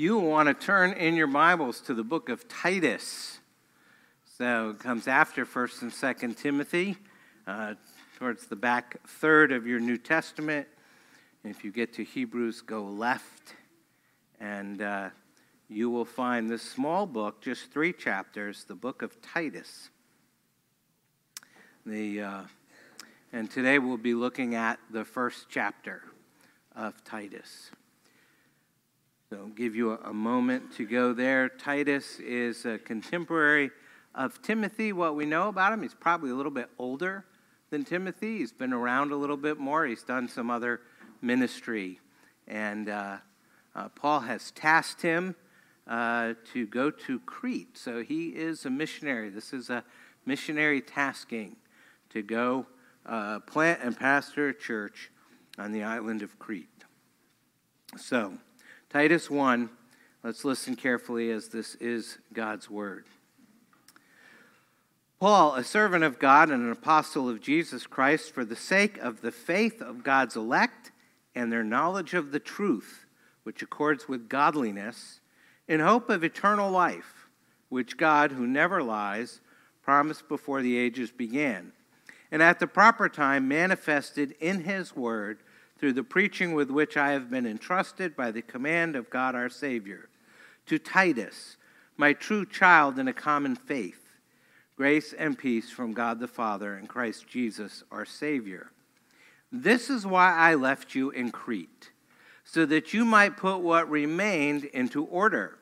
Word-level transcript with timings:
you 0.00 0.16
want 0.16 0.46
to 0.46 0.54
turn 0.54 0.92
in 0.92 1.16
your 1.16 1.26
Bibles 1.26 1.80
to 1.80 1.92
the 1.92 2.04
book 2.04 2.28
of 2.28 2.46
Titus. 2.46 3.40
So 4.36 4.70
it 4.70 4.78
comes 4.78 5.08
after 5.08 5.44
1st 5.44 5.82
and 5.82 5.90
2nd 5.90 6.36
Timothy, 6.36 6.96
uh, 7.48 7.74
towards 8.16 8.46
the 8.46 8.54
back 8.54 9.00
third 9.08 9.50
of 9.50 9.66
your 9.66 9.80
New 9.80 9.98
Testament. 9.98 10.68
If 11.42 11.64
you 11.64 11.72
get 11.72 11.92
to 11.94 12.04
Hebrews, 12.04 12.60
go 12.60 12.84
left, 12.84 13.54
and 14.38 14.82
uh, 14.82 15.10
you 15.68 15.90
will 15.90 16.04
find 16.04 16.48
this 16.48 16.62
small 16.62 17.04
book, 17.04 17.42
just 17.42 17.72
three 17.72 17.92
chapters, 17.92 18.62
the 18.68 18.76
book 18.76 19.02
of 19.02 19.20
Titus. 19.20 19.90
The, 21.84 22.22
uh, 22.22 22.42
and 23.32 23.50
today 23.50 23.80
we'll 23.80 23.96
be 23.96 24.14
looking 24.14 24.54
at 24.54 24.78
the 24.92 25.04
first 25.04 25.46
chapter 25.48 26.04
of 26.76 27.02
Titus. 27.02 27.72
So, 29.30 29.36
I'll 29.36 29.48
give 29.48 29.76
you 29.76 29.92
a, 29.92 29.96
a 30.04 30.14
moment 30.14 30.72
to 30.76 30.86
go 30.86 31.12
there. 31.12 31.50
Titus 31.50 32.18
is 32.18 32.64
a 32.64 32.78
contemporary 32.78 33.70
of 34.14 34.40
Timothy. 34.40 34.94
What 34.94 35.16
we 35.16 35.26
know 35.26 35.48
about 35.48 35.74
him, 35.74 35.82
he's 35.82 35.92
probably 35.92 36.30
a 36.30 36.34
little 36.34 36.50
bit 36.50 36.70
older 36.78 37.26
than 37.68 37.84
Timothy. 37.84 38.38
He's 38.38 38.54
been 38.54 38.72
around 38.72 39.12
a 39.12 39.16
little 39.16 39.36
bit 39.36 39.58
more, 39.58 39.84
he's 39.84 40.02
done 40.02 40.28
some 40.28 40.50
other 40.50 40.80
ministry. 41.20 42.00
And 42.46 42.88
uh, 42.88 43.18
uh, 43.74 43.90
Paul 43.90 44.20
has 44.20 44.50
tasked 44.52 45.02
him 45.02 45.34
uh, 45.86 46.32
to 46.54 46.66
go 46.66 46.90
to 46.90 47.20
Crete. 47.20 47.76
So, 47.76 48.02
he 48.02 48.28
is 48.28 48.64
a 48.64 48.70
missionary. 48.70 49.28
This 49.28 49.52
is 49.52 49.68
a 49.68 49.84
missionary 50.24 50.80
tasking 50.80 51.56
to 52.14 52.22
go 52.22 52.64
uh, 53.04 53.40
plant 53.40 53.80
and 53.82 53.94
pastor 53.94 54.48
a 54.48 54.54
church 54.54 55.10
on 55.58 55.72
the 55.72 55.82
island 55.82 56.22
of 56.22 56.38
Crete. 56.38 56.68
So, 57.98 58.32
Titus 58.90 59.28
1, 59.28 59.68
let's 60.24 60.46
listen 60.46 60.74
carefully 60.74 61.30
as 61.30 61.48
this 61.48 61.74
is 61.74 62.16
God's 62.32 62.70
word. 62.70 63.04
Paul, 65.20 65.56
a 65.56 65.62
servant 65.62 66.04
of 66.04 66.18
God 66.18 66.48
and 66.48 66.62
an 66.62 66.72
apostle 66.72 67.28
of 67.28 67.42
Jesus 67.42 67.86
Christ, 67.86 68.32
for 68.32 68.46
the 68.46 68.56
sake 68.56 68.96
of 68.96 69.20
the 69.20 69.30
faith 69.30 69.82
of 69.82 70.02
God's 70.02 70.36
elect 70.36 70.90
and 71.34 71.52
their 71.52 71.62
knowledge 71.62 72.14
of 72.14 72.32
the 72.32 72.40
truth, 72.40 73.04
which 73.42 73.60
accords 73.60 74.08
with 74.08 74.30
godliness, 74.30 75.20
in 75.68 75.80
hope 75.80 76.08
of 76.08 76.24
eternal 76.24 76.70
life, 76.70 77.28
which 77.68 77.98
God, 77.98 78.32
who 78.32 78.46
never 78.46 78.82
lies, 78.82 79.42
promised 79.82 80.30
before 80.30 80.62
the 80.62 80.78
ages 80.78 81.10
began, 81.10 81.72
and 82.32 82.42
at 82.42 82.58
the 82.58 82.66
proper 82.66 83.10
time 83.10 83.48
manifested 83.48 84.34
in 84.40 84.64
his 84.64 84.96
word 84.96 85.40
through 85.78 85.92
the 85.92 86.02
preaching 86.02 86.54
with 86.54 86.70
which 86.70 86.96
I 86.96 87.12
have 87.12 87.30
been 87.30 87.46
entrusted 87.46 88.16
by 88.16 88.30
the 88.30 88.42
command 88.42 88.96
of 88.96 89.10
God 89.10 89.34
our 89.34 89.48
Savior. 89.48 90.08
To 90.66 90.78
Titus, 90.78 91.56
my 91.96 92.12
true 92.12 92.44
child 92.44 92.98
in 92.98 93.08
a 93.08 93.12
common 93.12 93.56
faith, 93.56 94.08
grace 94.76 95.12
and 95.12 95.38
peace 95.38 95.70
from 95.70 95.92
God 95.92 96.20
the 96.20 96.28
Father 96.28 96.74
and 96.74 96.88
Christ 96.88 97.26
Jesus 97.28 97.84
our 97.90 98.04
Savior. 98.04 98.70
This 99.50 99.88
is 99.88 100.06
why 100.06 100.34
I 100.34 100.54
left 100.54 100.94
you 100.94 101.10
in 101.10 101.30
Crete, 101.30 101.90
so 102.44 102.66
that 102.66 102.92
you 102.92 103.04
might 103.04 103.36
put 103.36 103.58
what 103.58 103.90
remained 103.90 104.64
into 104.64 105.04
order 105.04 105.58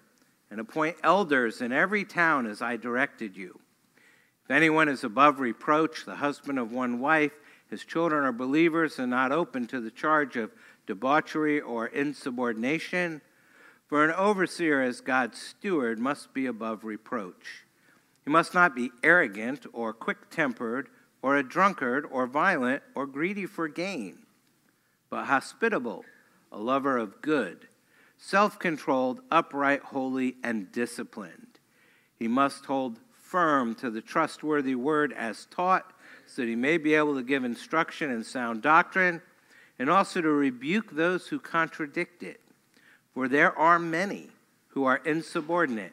and 0.51 0.61
appoint 0.61 0.97
elders 1.03 1.61
in 1.61 1.73
every 1.73 2.05
town 2.05 2.47
as 2.47 2.63
I 2.63 2.77
directed 2.77 3.37
you. 3.37 3.61
If 4.45 4.51
anyone 4.51 4.89
is 4.89 5.05
above 5.05 5.41
reproach, 5.41 6.05
the 6.05 6.17
husband 6.17 6.59
of 6.59 6.73
one 6.73 7.01
wife, 7.01 7.33
his 7.69 7.85
children 7.85 8.25
are 8.25 8.33
believers 8.33 8.99
and 8.99 9.11
not 9.11 9.33
open 9.33 9.67
to 9.67 9.81
the 9.81 9.91
charge 9.91 10.37
of 10.37 10.53
debauchery 10.87 11.61
or 11.61 11.87
insubordination. 11.87 13.21
For 13.89 14.05
an 14.05 14.13
overseer, 14.13 14.83
as 14.83 15.01
God's 15.01 15.41
steward, 15.41 15.99
must 15.99 16.33
be 16.33 16.47
above 16.47 16.85
reproach. 16.85 17.65
He 18.25 18.31
must 18.31 18.55
not 18.55 18.75
be 18.75 18.91
arrogant 19.03 19.67
or 19.73 19.93
quick 19.93 20.31
tempered 20.31 20.89
or 21.23 21.37
a 21.37 21.43
drunkard 21.43 22.07
or 22.11 22.27
violent 22.27 22.83
or 22.95 23.07
greedy 23.07 23.47
for 23.47 23.69
gain, 23.69 24.19
but 25.11 25.27
hospitable, 25.27 26.05
a 26.51 26.59
lover 26.59 26.97
of 26.97 27.23
good, 27.23 27.69
self 28.17 28.59
controlled, 28.59 29.21
upright, 29.31 29.83
holy, 29.83 30.37
and 30.43 30.71
disciplined. 30.73 31.59
He 32.19 32.29
must 32.29 32.67
hold 32.67 32.99
firm 33.13 33.75
to 33.77 33.91
the 33.91 34.01
trustworthy 34.01 34.75
word 34.75 35.13
as 35.13 35.47
taught 35.47 35.93
so 36.27 36.43
that 36.43 36.49
he 36.49 36.57
may 36.57 36.77
be 36.77 36.95
able 36.95 37.15
to 37.15 37.23
give 37.23 37.45
instruction 37.45 38.11
in 38.11 38.25
sound 38.25 38.63
doctrine 38.63 39.23
and 39.79 39.89
also 39.91 40.21
to 40.21 40.29
rebuke 40.31 40.93
those 40.93 41.29
who 41.29 41.39
contradict 41.39 42.23
it. 42.23 42.41
For 43.15 43.29
there 43.29 43.57
are 43.59 43.79
many 43.79 44.31
who 44.69 44.85
are 44.85 45.01
insubordinate, 45.05 45.93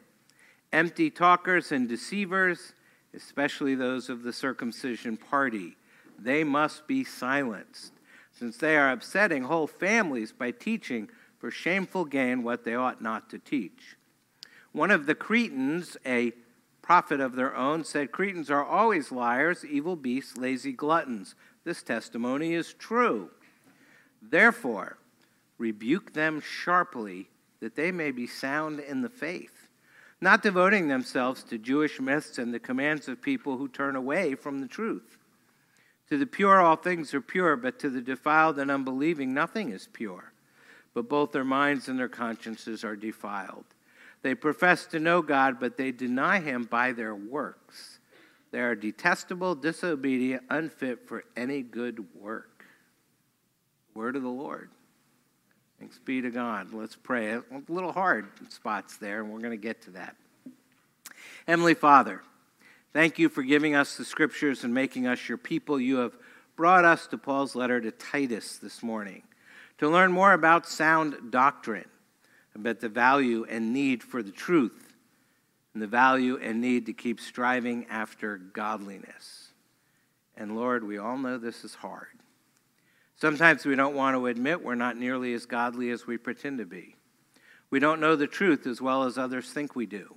empty 0.72 1.10
talkers 1.10 1.72
and 1.72 1.88
deceivers, 1.88 2.72
especially 3.14 3.74
those 3.74 4.08
of 4.08 4.22
the 4.22 4.32
circumcision 4.32 5.16
party. 5.16 5.76
They 6.18 6.44
must 6.44 6.86
be 6.86 7.04
silenced, 7.04 7.92
since 8.32 8.56
they 8.56 8.76
are 8.76 8.90
upsetting 8.90 9.44
whole 9.44 9.66
families 9.66 10.32
by 10.32 10.50
teaching 10.50 11.08
for 11.38 11.50
shameful 11.50 12.04
gain 12.04 12.42
what 12.42 12.64
they 12.64 12.74
ought 12.74 13.00
not 13.00 13.30
to 13.30 13.38
teach. 13.38 13.96
One 14.72 14.90
of 14.90 15.06
the 15.06 15.14
Cretans, 15.14 15.96
a 16.04 16.32
prophet 16.84 17.18
of 17.18 17.34
their 17.34 17.56
own, 17.56 17.82
said 17.82 18.12
Cretans 18.12 18.50
are 18.50 18.62
always 18.62 19.10
liars, 19.10 19.64
evil 19.64 19.96
beasts, 19.96 20.36
lazy 20.36 20.70
gluttons. 20.70 21.34
This 21.64 21.82
testimony 21.82 22.52
is 22.52 22.74
true. 22.74 23.30
Therefore, 24.20 24.98
rebuke 25.56 26.12
them 26.12 26.42
sharply, 26.42 27.28
that 27.60 27.74
they 27.74 27.90
may 27.90 28.10
be 28.10 28.26
sound 28.26 28.80
in 28.80 29.00
the 29.00 29.08
faith, 29.08 29.68
not 30.20 30.42
devoting 30.42 30.88
themselves 30.88 31.42
to 31.44 31.56
Jewish 31.56 32.00
myths 32.00 32.36
and 32.36 32.52
the 32.52 32.58
commands 32.58 33.08
of 33.08 33.22
people 33.22 33.56
who 33.56 33.66
turn 33.66 33.96
away 33.96 34.34
from 34.34 34.60
the 34.60 34.68
truth. 34.68 35.16
To 36.10 36.18
the 36.18 36.26
pure, 36.26 36.60
all 36.60 36.76
things 36.76 37.14
are 37.14 37.22
pure, 37.22 37.56
but 37.56 37.78
to 37.78 37.88
the 37.88 38.02
defiled 38.02 38.58
and 38.58 38.70
unbelieving, 38.70 39.32
nothing 39.32 39.70
is 39.70 39.88
pure. 39.90 40.34
But 40.92 41.08
both 41.08 41.32
their 41.32 41.44
minds 41.44 41.88
and 41.88 41.98
their 41.98 42.10
consciences 42.10 42.84
are 42.84 42.94
defiled. 42.94 43.64
They 44.24 44.34
profess 44.34 44.86
to 44.86 44.98
know 44.98 45.20
God, 45.20 45.60
but 45.60 45.76
they 45.76 45.92
deny 45.92 46.40
him 46.40 46.64
by 46.64 46.92
their 46.92 47.14
works. 47.14 47.98
They 48.52 48.60
are 48.60 48.74
detestable, 48.74 49.54
disobedient, 49.54 50.44
unfit 50.48 51.06
for 51.06 51.24
any 51.36 51.60
good 51.60 52.06
work. 52.18 52.64
Word 53.94 54.16
of 54.16 54.22
the 54.22 54.30
Lord. 54.30 54.70
Thanks 55.78 55.98
be 55.98 56.22
to 56.22 56.30
God. 56.30 56.72
Let's 56.72 56.96
pray. 56.96 57.32
A 57.32 57.42
little 57.68 57.92
hard 57.92 58.24
spots 58.48 58.96
there, 58.96 59.20
and 59.20 59.30
we're 59.30 59.40
going 59.40 59.50
to 59.50 59.58
get 59.58 59.82
to 59.82 59.90
that. 59.90 60.16
Heavenly 61.46 61.74
Father, 61.74 62.22
thank 62.94 63.18
you 63.18 63.28
for 63.28 63.42
giving 63.42 63.74
us 63.74 63.98
the 63.98 64.06
scriptures 64.06 64.64
and 64.64 64.72
making 64.72 65.06
us 65.06 65.28
your 65.28 65.36
people. 65.36 65.78
You 65.78 65.96
have 65.96 66.16
brought 66.56 66.86
us 66.86 67.06
to 67.08 67.18
Paul's 67.18 67.54
letter 67.54 67.78
to 67.78 67.90
Titus 67.90 68.56
this 68.56 68.82
morning 68.82 69.22
to 69.76 69.90
learn 69.90 70.12
more 70.12 70.32
about 70.32 70.66
sound 70.66 71.30
doctrine 71.30 71.90
about 72.54 72.80
the 72.80 72.88
value 72.88 73.44
and 73.48 73.72
need 73.72 74.02
for 74.02 74.22
the 74.22 74.30
truth 74.30 74.94
and 75.72 75.82
the 75.82 75.86
value 75.86 76.38
and 76.40 76.60
need 76.60 76.86
to 76.86 76.92
keep 76.92 77.20
striving 77.20 77.86
after 77.90 78.38
godliness. 78.38 79.48
And 80.36 80.56
Lord, 80.56 80.84
we 80.84 80.98
all 80.98 81.18
know 81.18 81.38
this 81.38 81.64
is 81.64 81.74
hard. 81.74 82.06
Sometimes 83.16 83.64
we 83.64 83.76
don't 83.76 83.94
want 83.94 84.16
to 84.16 84.26
admit 84.26 84.64
we're 84.64 84.74
not 84.74 84.96
nearly 84.96 85.34
as 85.34 85.46
godly 85.46 85.90
as 85.90 86.06
we 86.06 86.16
pretend 86.16 86.58
to 86.58 86.66
be. 86.66 86.96
We 87.70 87.78
don't 87.78 88.00
know 88.00 88.16
the 88.16 88.26
truth 88.26 88.66
as 88.66 88.80
well 88.80 89.04
as 89.04 89.18
others 89.18 89.50
think 89.50 89.74
we 89.74 89.86
do. 89.86 90.14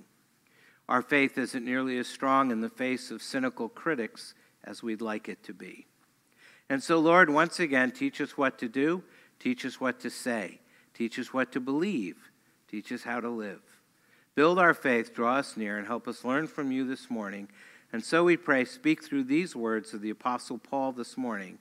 Our 0.88 1.02
faith 1.02 1.38
isn't 1.38 1.64
nearly 1.64 1.98
as 1.98 2.06
strong 2.06 2.50
in 2.50 2.60
the 2.60 2.68
face 2.68 3.10
of 3.10 3.22
cynical 3.22 3.68
critics 3.68 4.34
as 4.64 4.82
we'd 4.82 5.00
like 5.00 5.28
it 5.28 5.42
to 5.44 5.52
be. 5.52 5.86
And 6.70 6.82
so, 6.82 6.98
Lord, 6.98 7.30
once 7.30 7.60
again, 7.60 7.90
teach 7.90 8.20
us 8.20 8.36
what 8.36 8.58
to 8.58 8.68
do, 8.68 9.02
teach 9.38 9.64
us 9.64 9.80
what 9.80 10.00
to 10.00 10.10
say, 10.10 10.60
teach 10.98 11.18
us 11.18 11.32
what 11.32 11.52
to 11.52 11.60
believe, 11.60 12.28
Teach 12.68 12.92
us 12.92 13.02
how 13.02 13.20
to 13.20 13.30
live. 13.30 13.62
Build 14.34 14.58
our 14.58 14.74
faith, 14.74 15.14
draw 15.14 15.36
us 15.36 15.56
near, 15.56 15.78
and 15.78 15.86
help 15.86 16.06
us 16.06 16.24
learn 16.24 16.46
from 16.46 16.70
you 16.70 16.86
this 16.86 17.10
morning. 17.10 17.48
And 17.92 18.04
so 18.04 18.24
we 18.24 18.36
pray, 18.36 18.66
speak 18.66 19.02
through 19.02 19.24
these 19.24 19.56
words 19.56 19.94
of 19.94 20.02
the 20.02 20.10
Apostle 20.10 20.58
Paul 20.58 20.92
this 20.92 21.16
morning. 21.16 21.58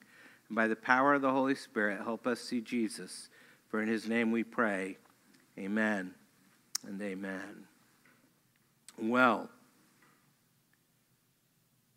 And 0.49 0.55
by 0.55 0.67
the 0.67 0.75
power 0.75 1.13
of 1.13 1.21
the 1.21 1.31
Holy 1.31 1.55
Spirit, 1.55 2.01
help 2.03 2.27
us 2.27 2.41
see 2.41 2.59
Jesus. 2.59 3.29
For 3.69 3.81
in 3.81 3.87
his 3.87 4.07
name 4.07 4.31
we 4.31 4.43
pray. 4.43 4.97
Amen 5.57 6.13
and 6.85 7.01
amen. 7.01 7.65
Well, 8.99 9.49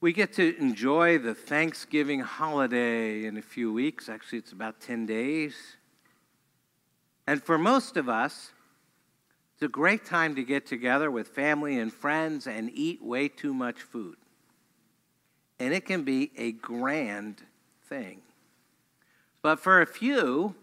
we 0.00 0.12
get 0.12 0.32
to 0.34 0.56
enjoy 0.56 1.18
the 1.18 1.34
Thanksgiving 1.34 2.20
holiday 2.20 3.24
in 3.24 3.36
a 3.36 3.42
few 3.42 3.72
weeks. 3.72 4.08
Actually, 4.08 4.38
it's 4.38 4.52
about 4.52 4.80
10 4.80 5.04
days. 5.04 5.76
And 7.30 7.40
for 7.40 7.58
most 7.58 7.96
of 7.96 8.08
us, 8.08 8.50
it's 9.54 9.62
a 9.62 9.68
great 9.68 10.04
time 10.04 10.34
to 10.34 10.42
get 10.42 10.66
together 10.66 11.12
with 11.12 11.28
family 11.28 11.78
and 11.78 11.92
friends 11.92 12.48
and 12.48 12.68
eat 12.74 13.00
way 13.00 13.28
too 13.28 13.54
much 13.54 13.82
food. 13.82 14.16
And 15.60 15.72
it 15.72 15.84
can 15.84 16.02
be 16.02 16.32
a 16.36 16.50
grand 16.50 17.40
thing. 17.84 18.22
But 19.42 19.60
for 19.60 19.80
a 19.80 19.86
few, 19.86 20.56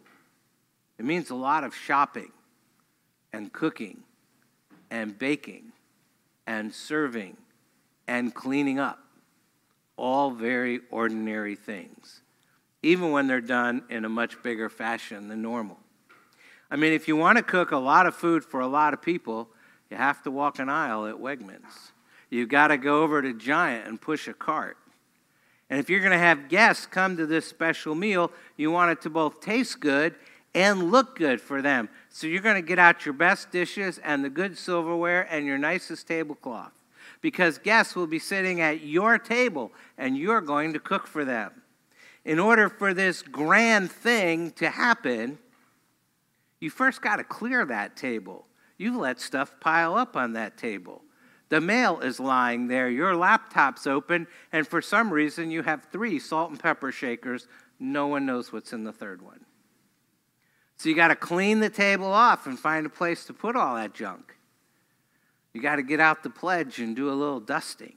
it 1.00 1.06
means 1.06 1.30
a 1.30 1.36
lot 1.36 1.64
of 1.64 1.74
shopping, 1.74 2.34
and 3.32 3.54
cooking 3.54 4.04
and 4.92 5.18
baking 5.18 5.72
and 6.48 6.74
serving 6.74 7.38
and 8.10 8.36
cleaning 8.36 8.78
up. 8.78 9.00
All 9.96 10.32
very 10.32 10.82
ordinary 10.92 11.56
things, 11.56 12.24
even 12.84 13.12
when 13.12 13.28
they're 13.28 13.40
done 13.40 13.84
in 13.90 14.04
a 14.04 14.10
much 14.10 14.44
bigger 14.44 14.68
fashion 14.68 15.30
than 15.30 15.42
normal. 15.42 15.80
I 16.70 16.76
mean, 16.76 16.94
if 16.94 17.08
you 17.08 17.16
want 17.16 17.38
to 17.38 17.44
cook 17.44 17.72
a 17.72 17.78
lot 17.78 18.06
of 18.06 18.16
food 18.16 18.44
for 18.44 18.60
a 18.60 18.68
lot 18.68 18.94
of 18.94 19.02
people, 19.02 19.50
you 19.90 19.98
have 19.98 20.22
to 20.24 20.32
walk 20.32 20.60
an 20.60 20.70
aisle 20.70 21.08
at 21.08 21.16
Wegmans. 21.16 21.92
You've 22.30 22.50
got 22.50 22.68
to 22.68 22.78
go 22.78 23.04
over 23.04 23.22
to 23.22 23.34
Giant 23.34 23.88
and 23.88 24.00
push 24.00 24.28
a 24.28 24.34
cart. 24.34 24.78
And 25.70 25.80
if 25.80 25.90
you're 25.90 26.00
going 26.00 26.12
to 26.12 26.18
have 26.18 26.50
guests 26.50 26.86
come 26.86 27.18
to 27.18 27.26
this 27.26 27.46
special 27.46 27.96
meal, 27.96 28.32
you 28.56 28.72
want 28.72 28.92
it 28.92 29.02
to 29.02 29.10
both 29.10 29.42
taste 29.42 29.80
good 29.80 30.16
and 30.54 30.92
look 30.92 31.18
good 31.18 31.40
for 31.40 31.62
them. 31.62 31.90
So 32.10 32.28
you're 32.28 32.42
going 32.42 32.56
to 32.56 32.68
get 32.68 32.80
out 32.80 33.06
your 33.06 33.14
best 33.14 33.52
dishes 33.52 34.00
and 34.00 34.24
the 34.24 34.30
good 34.30 34.58
silverware 34.58 35.28
and 35.30 35.46
your 35.46 35.58
nicest 35.58 36.08
tablecloth 36.08 36.72
because 37.22 37.58
guests 37.58 37.96
will 37.96 38.08
be 38.08 38.20
sitting 38.20 38.62
at 38.62 38.82
your 38.82 39.18
table 39.18 39.72
and 39.98 40.18
you're 40.18 40.42
going 40.42 40.74
to 40.74 40.80
cook 40.80 41.08
for 41.08 41.26
them. 41.26 41.52
In 42.26 42.40
order 42.40 42.70
for 42.70 42.94
this 42.94 43.22
grand 43.22 43.92
thing 43.92 44.52
to 44.52 44.70
happen, 44.70 45.38
you 46.60 46.70
first 46.70 47.02
got 47.02 47.18
to 47.18 47.24
clear 47.24 47.66
that 47.66 47.96
table. 47.96 48.46
You've 48.78 48.96
let 48.96 49.20
stuff 49.20 49.60
pile 49.60 49.96
up 49.96 50.16
on 50.16 50.34
that 50.34 50.58
table. 50.58 51.04
The 51.50 51.62
mail 51.62 52.00
is 52.00 52.20
lying 52.20 52.68
there, 52.68 52.90
your 52.90 53.16
laptop's 53.16 53.88
open, 53.88 54.28
and 54.52 54.68
for 54.68 54.82
some 54.82 55.12
reason 55.12 55.50
you 55.50 55.64
have 55.64 55.88
three 55.92 56.20
salt 56.20 56.52
and 56.52 56.60
pepper 56.60 56.92
shakers. 56.92 57.48
No 57.80 58.08
one 58.08 58.26
knows 58.26 58.52
what's 58.52 58.74
in 58.74 58.84
the 58.84 58.92
third 58.92 59.22
one. 59.22 59.46
So 60.76 60.90
you 60.90 60.96
got 60.96 61.08
to 61.08 61.16
clean 61.16 61.60
the 61.60 61.70
table 61.70 62.12
off 62.12 62.46
and 62.46 62.60
find 62.60 62.86
a 62.86 62.90
place 62.90 63.26
to 63.26 63.34
put 63.34 63.56
all 63.56 63.76
that 63.76 63.94
junk. 63.94 64.36
You 65.54 65.62
got 65.62 65.78
to 65.78 65.84
get 65.84 66.00
out 66.00 66.22
the 66.22 66.30
pledge 66.30 66.80
and 66.80 66.96
do 66.96 67.10
a 67.10 67.14
little 67.14 67.40
dusting. 67.40 67.96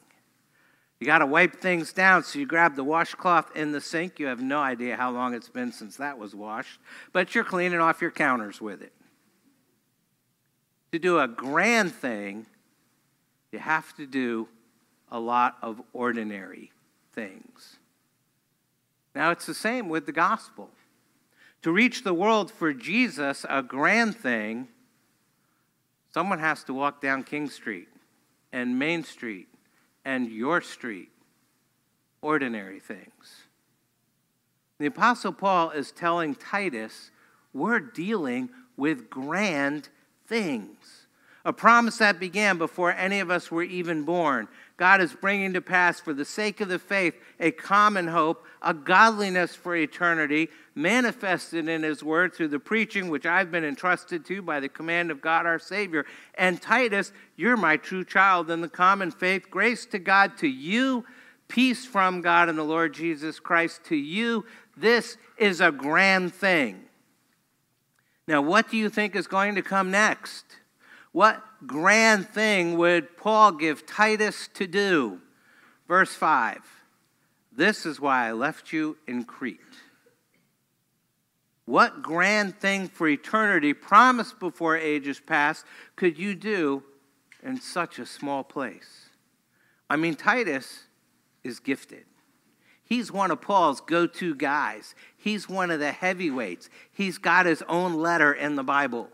You 1.01 1.07
got 1.07 1.19
to 1.19 1.27
wipe 1.27 1.57
things 1.57 1.95
down, 1.95 2.25
so 2.25 2.39
you 2.39 2.45
grab 2.45 2.77
the 2.77 2.85
washcloth 2.85 3.57
in 3.57 3.73
the 3.73 3.81
sink. 3.81 4.19
You 4.19 4.27
have 4.27 4.43
no 4.43 4.59
idea 4.59 4.97
how 4.97 5.11
long 5.11 5.33
it's 5.33 5.49
been 5.49 5.73
since 5.73 5.97
that 5.97 6.19
was 6.19 6.35
washed, 6.35 6.79
but 7.15 7.35
you're 7.35 7.43
cleaning 7.43 7.81
off 7.81 8.03
your 8.03 8.11
counters 8.11 8.61
with 8.61 8.83
it. 8.83 8.93
To 10.93 10.99
do 10.99 11.19
a 11.19 11.27
grand 11.27 11.93
thing, 11.93 12.45
you 13.51 13.59
have 13.59 13.97
to 13.97 14.07
do 14.07 14.49
a 15.11 15.19
lot 15.19 15.57
of 15.63 15.81
ordinary 15.95 16.71
things. 17.15 17.77
Now, 19.15 19.31
it's 19.31 19.47
the 19.47 19.55
same 19.55 19.89
with 19.89 20.05
the 20.05 20.13
gospel. 20.13 20.69
To 21.63 21.73
reach 21.73 22.05
the 22.05 22.15
world 22.15 22.51
for 22.51 22.75
Jesus, 22.75 23.47
a 23.49 23.63
grand 23.63 24.17
thing, 24.17 24.69
someone 26.13 26.41
has 26.41 26.63
to 26.65 26.75
walk 26.75 27.01
down 27.01 27.25
King 27.25 27.49
Street 27.49 27.89
and 28.53 28.79
Main 28.79 29.03
Street 29.03 29.49
and 30.05 30.31
your 30.31 30.61
street. 30.61 31.11
Ordinary 32.23 32.81
things. 32.81 33.45
The 34.79 34.87
Apostle 34.87 35.33
Paul 35.33 35.71
is 35.71 35.91
telling 35.93 36.35
Titus, 36.35 37.11
we're 37.53 37.81
dealing 37.81 38.51
with 38.77 39.11
grand 39.11 39.89
things 40.27 41.07
a 41.45 41.53
promise 41.53 41.99
that 41.99 42.21
began 42.21 42.59
before 42.59 42.93
any 42.93 43.21
of 43.21 43.31
us 43.31 43.51
were 43.51 43.63
even 43.63 44.05
born. 44.05 44.49
God 44.81 45.03
is 45.03 45.13
bringing 45.13 45.53
to 45.53 45.61
pass, 45.61 46.01
for 46.01 46.15
the 46.15 46.25
sake 46.25 46.63
of 46.63 46.71
the 46.71 46.79
faith, 46.79 47.15
a 47.39 47.51
common 47.51 48.07
hope, 48.07 48.47
a 48.63 48.73
godliness 48.73 49.55
for 49.55 49.77
eternity, 49.77 50.49
manifested 50.75 51.69
in 51.69 51.83
His 51.83 52.03
Word 52.03 52.33
through 52.33 52.49
the 52.49 52.59
preaching 52.59 53.11
which 53.11 53.27
I've 53.27 53.51
been 53.51 53.63
entrusted 53.63 54.25
to 54.25 54.41
by 54.41 54.59
the 54.59 54.71
command 54.71 55.11
of 55.11 55.21
God 55.21 55.45
our 55.45 55.59
Savior. 55.59 56.07
And 56.35 56.63
Titus, 56.63 57.13
you're 57.37 57.59
my 57.59 57.77
true 57.77 58.07
child 58.07 58.51
in 58.51 58.63
the 58.63 58.71
common 58.71 59.11
faith. 59.11 59.51
Grace 59.51 59.85
to 59.85 59.99
God, 59.99 60.39
to 60.39 60.49
you, 60.49 61.05
peace 61.47 61.85
from 61.85 62.23
God 62.23 62.49
and 62.49 62.57
the 62.57 62.63
Lord 62.63 62.95
Jesus 62.95 63.39
Christ, 63.39 63.85
to 63.85 63.97
you. 63.97 64.47
This 64.79 65.19
is 65.37 65.61
a 65.61 65.71
grand 65.71 66.33
thing. 66.33 66.85
Now, 68.27 68.41
what 68.41 68.71
do 68.71 68.79
you 68.79 68.89
think 68.89 69.15
is 69.15 69.27
going 69.27 69.57
to 69.57 69.63
come 69.63 69.91
next? 69.91 70.47
What 71.13 71.43
grand 71.67 72.29
thing 72.29 72.79
would 72.79 73.17
Paul 73.17 73.53
give 73.53 73.85
Titus 73.87 74.49
to 74.55 74.67
do? 74.67 75.21
Verse 75.89 76.15
5 76.15 76.61
This 77.53 77.85
is 77.85 78.01
why 78.01 78.29
I 78.29 78.33
left 78.33 78.73
you 78.73 78.97
in 79.07 79.25
Crete. 79.25 79.61
What 81.65 82.03
grand 82.03 82.59
thing 82.59 82.89
for 82.89 83.07
eternity, 83.07 83.75
promised 83.75 84.41
before 84.41 84.77
ages 84.77 85.21
past, 85.25 85.65
could 85.95 86.19
you 86.19 86.35
do 86.35 86.83
in 87.43 87.61
such 87.61 87.99
a 87.99 88.07
small 88.07 88.43
place? 88.43 89.11
I 89.89 89.97
mean, 89.97 90.15
Titus 90.15 90.85
is 91.45 91.61
gifted. 91.61 92.05
He's 92.83 93.13
one 93.13 93.31
of 93.31 93.41
Paul's 93.41 93.81
go 93.81 94.09
to 94.09 94.35
guys. 94.35 94.97
He's 95.17 95.49
one 95.49 95.71
of 95.71 95.79
the 95.79 95.93
heavyweights. 95.93 96.69
He's 96.93 97.19
got 97.19 97.47
his 97.47 97.63
own 97.69 97.95
letter 97.95 98.33
in 98.33 98.57
the 98.57 98.65
Bible. 98.65 99.09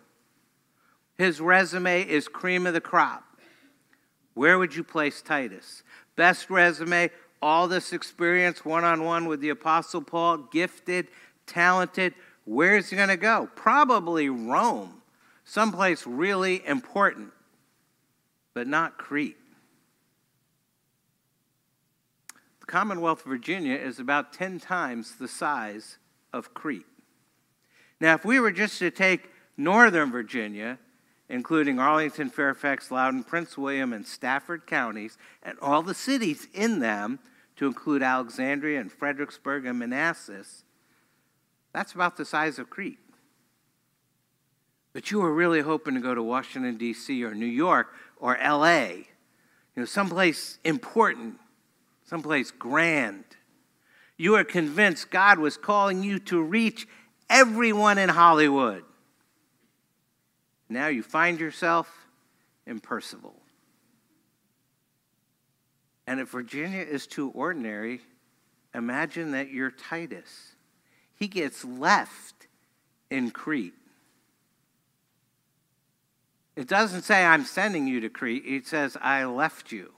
His 1.18 1.40
resume 1.40 2.02
is 2.02 2.28
cream 2.28 2.66
of 2.66 2.74
the 2.74 2.80
crop. 2.80 3.24
Where 4.34 4.58
would 4.58 4.76
you 4.76 4.84
place 4.84 5.22
Titus? 5.22 5.82
Best 6.14 6.50
resume, 6.50 7.10
all 7.40 7.68
this 7.68 7.92
experience 7.92 8.64
one 8.64 8.84
on 8.84 9.04
one 9.04 9.26
with 9.26 9.40
the 9.40 9.48
Apostle 9.48 10.02
Paul, 10.02 10.38
gifted, 10.38 11.08
talented. 11.46 12.14
Where's 12.44 12.90
he 12.90 12.96
going 12.96 13.08
to 13.08 13.16
go? 13.16 13.48
Probably 13.54 14.28
Rome, 14.28 15.02
someplace 15.44 16.06
really 16.06 16.66
important, 16.66 17.32
but 18.52 18.66
not 18.66 18.98
Crete. 18.98 19.38
The 22.60 22.66
Commonwealth 22.66 23.20
of 23.20 23.30
Virginia 23.30 23.76
is 23.76 23.98
about 23.98 24.32
10 24.32 24.60
times 24.60 25.16
the 25.16 25.28
size 25.28 25.98
of 26.32 26.52
Crete. 26.52 26.84
Now, 28.00 28.14
if 28.14 28.24
we 28.24 28.38
were 28.38 28.50
just 28.50 28.78
to 28.80 28.90
take 28.90 29.30
Northern 29.56 30.10
Virginia, 30.10 30.78
including 31.28 31.78
Arlington, 31.78 32.30
Fairfax, 32.30 32.90
Loudoun, 32.90 33.24
Prince 33.24 33.58
William, 33.58 33.92
and 33.92 34.06
Stafford 34.06 34.66
counties, 34.66 35.18
and 35.42 35.58
all 35.60 35.82
the 35.82 35.94
cities 35.94 36.48
in 36.54 36.80
them, 36.80 37.18
to 37.56 37.66
include 37.66 38.02
Alexandria 38.02 38.80
and 38.80 38.92
Fredericksburg 38.92 39.64
and 39.64 39.78
Manassas, 39.78 40.62
that's 41.72 41.92
about 41.92 42.16
the 42.16 42.24
size 42.24 42.58
of 42.58 42.70
Crete. 42.70 42.98
But 44.92 45.10
you 45.10 45.20
were 45.20 45.32
really 45.32 45.60
hoping 45.60 45.94
to 45.94 46.00
go 46.00 46.14
to 46.14 46.22
Washington, 46.22 46.76
D.C., 46.76 47.22
or 47.24 47.34
New 47.34 47.44
York, 47.44 47.88
or 48.18 48.36
L.A., 48.36 49.08
you 49.74 49.82
know, 49.82 49.84
someplace 49.84 50.58
important, 50.64 51.38
someplace 52.04 52.50
grand. 52.50 53.24
You 54.16 54.32
were 54.32 54.44
convinced 54.44 55.10
God 55.10 55.38
was 55.38 55.58
calling 55.58 56.02
you 56.02 56.18
to 56.20 56.40
reach 56.40 56.88
everyone 57.28 57.98
in 57.98 58.08
Hollywood. 58.08 58.84
Now 60.68 60.88
you 60.88 61.02
find 61.02 61.38
yourself 61.38 62.08
in 62.66 62.80
Purcellville. 62.80 63.40
And 66.06 66.20
if 66.20 66.28
Virginia 66.30 66.82
is 66.82 67.06
too 67.06 67.30
ordinary, 67.30 68.00
imagine 68.74 69.32
that 69.32 69.50
you're 69.50 69.70
Titus. 69.70 70.52
He 71.14 71.28
gets 71.28 71.64
left 71.64 72.46
in 73.10 73.30
Crete. 73.30 73.74
It 76.54 76.68
doesn't 76.68 77.02
say, 77.02 77.24
I'm 77.24 77.44
sending 77.44 77.86
you 77.86 78.00
to 78.00 78.08
Crete. 78.08 78.44
It 78.46 78.66
says, 78.66 78.96
I 79.00 79.24
left 79.24 79.72
you. 79.72 79.92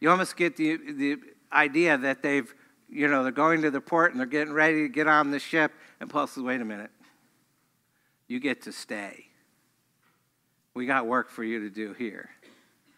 You 0.00 0.10
almost 0.10 0.36
get 0.36 0.56
the, 0.56 0.76
the 0.76 1.16
idea 1.52 1.98
that 1.98 2.22
they've, 2.22 2.52
you 2.88 3.06
know, 3.08 3.22
they're 3.22 3.32
going 3.32 3.62
to 3.62 3.70
the 3.70 3.80
port 3.80 4.12
and 4.12 4.20
they're 4.20 4.26
getting 4.26 4.54
ready 4.54 4.82
to 4.82 4.88
get 4.88 5.06
on 5.06 5.30
the 5.30 5.38
ship. 5.38 5.72
And 6.00 6.08
Paul 6.08 6.26
says, 6.26 6.42
wait 6.42 6.60
a 6.60 6.64
minute. 6.64 6.90
You 8.28 8.40
get 8.40 8.62
to 8.62 8.72
stay. 8.72 9.26
We 10.74 10.86
got 10.86 11.06
work 11.06 11.30
for 11.30 11.44
you 11.44 11.60
to 11.60 11.70
do 11.70 11.92
here. 11.92 12.30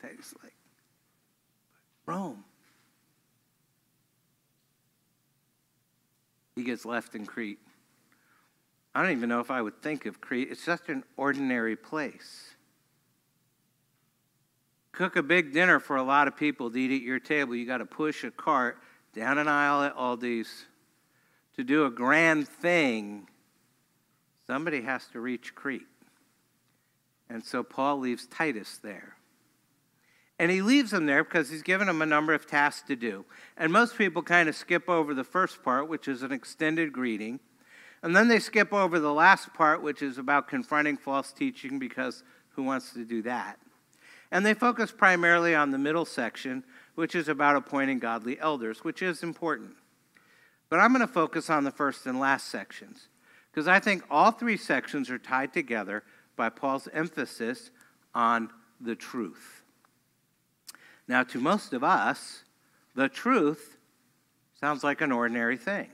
Takes 0.01 0.35
like 0.43 0.55
Rome. 2.07 2.45
He 6.57 6.63
gets 6.63 6.85
left 6.85 7.15
in 7.15 7.27
Crete. 7.27 7.59
I 8.95 9.03
don't 9.03 9.11
even 9.11 9.29
know 9.29 9.41
if 9.41 9.51
I 9.51 9.61
would 9.61 9.83
think 9.83 10.07
of 10.07 10.21
Crete. 10.21 10.49
It's 10.53 10.63
such 10.63 10.89
an 10.89 11.03
ordinary 11.17 11.75
place. 11.75 12.55
Cook 14.93 15.17
a 15.17 15.23
big 15.23 15.53
dinner 15.53 15.81
for 15.81 15.97
a 15.97 16.05
lot 16.05 16.29
of 16.29 16.37
people 16.37 16.71
to 16.71 16.79
eat 16.79 16.95
at 16.95 17.03
your 17.03 17.19
table. 17.19 17.57
You 17.57 17.67
got 17.67 17.79
to 17.79 17.87
push 17.87 18.23
a 18.23 18.31
cart 18.31 18.79
down 19.13 19.39
an 19.39 19.49
aisle 19.49 19.83
at 19.83 19.97
Aldi's. 19.97 20.67
To 21.57 21.65
do 21.65 21.87
a 21.87 21.91
grand 21.91 22.49
thing, 22.49 23.29
somebody 24.47 24.83
has 24.83 25.07
to 25.09 25.21
reach 25.21 25.55
Crete. 25.55 25.87
And 27.29 27.45
so 27.45 27.63
Paul 27.63 27.99
leaves 27.99 28.27
Titus 28.27 28.79
there. 28.83 29.17
And 30.39 30.51
he 30.51 30.63
leaves 30.63 30.93
him 30.93 31.07
there 31.07 31.23
because 31.23 31.49
he's 31.49 31.63
given 31.63 31.89
him 31.89 32.03
a 32.03 32.07
number 32.07 32.35
of 32.35 32.47
tasks 32.47 32.87
to 32.89 32.97
do. 32.97 33.25
And 33.57 33.73
most 33.73 33.97
people 33.97 34.23
kind 34.23 34.49
of 34.49 34.57
skip 34.57 34.89
over 34.89 35.15
the 35.15 35.25
first 35.25 35.63
part, 35.63 35.89
which 35.89 36.09
is 36.09 36.23
an 36.23 36.33
extended 36.33 36.93
greeting. 36.93 37.39
And 38.03 38.15
then 38.15 38.29
they 38.29 38.41
skip 38.41 38.73
over 38.73 38.99
the 38.99 39.15
last 39.15 39.55
part, 39.55 39.81
which 39.81 40.03
is 40.03 40.19
about 40.19 40.49
confronting 40.49 40.97
false 40.97 41.33
teaching, 41.33 41.79
because 41.79 42.25
who 42.51 42.65
wants 42.65 42.93
to 42.95 43.05
do 43.05 43.23
that? 43.23 43.59
And 44.31 44.45
they 44.45 44.55
focus 44.55 44.91
primarily 44.91 45.55
on 45.55 45.71
the 45.71 45.79
middle 45.79 46.05
section, 46.05 46.65
which 46.97 47.15
is 47.15 47.29
about 47.29 47.57
appointing 47.57 48.01
godly 48.01 48.39
elders, 48.41 48.83
which 48.83 49.03
is 49.03 49.23
important. 49.23 49.77
But 50.69 50.81
I'm 50.81 50.93
going 50.93 51.07
to 51.07 51.13
focus 51.13 51.49
on 51.49 51.63
the 51.63 51.71
first 51.71 52.07
and 52.07 52.19
last 52.19 52.49
sections, 52.49 53.09
because 53.53 53.69
I 53.69 53.79
think 53.79 54.03
all 54.11 54.33
three 54.33 54.57
sections 54.57 55.09
are 55.11 55.19
tied 55.19 55.53
together 55.53 56.03
by 56.37 56.49
Paul's 56.49 56.89
emphasis 56.93 57.71
on 58.15 58.51
the 58.81 58.95
truth. 58.95 59.63
Now, 61.07 61.23
to 61.25 61.41
most 61.41 61.73
of 61.73 61.85
us, 61.85 62.45
the 62.95 63.09
truth 63.09 63.77
sounds 64.61 64.83
like 64.83 65.01
an 65.01 65.13
ordinary 65.13 65.57
thing. 65.57 65.91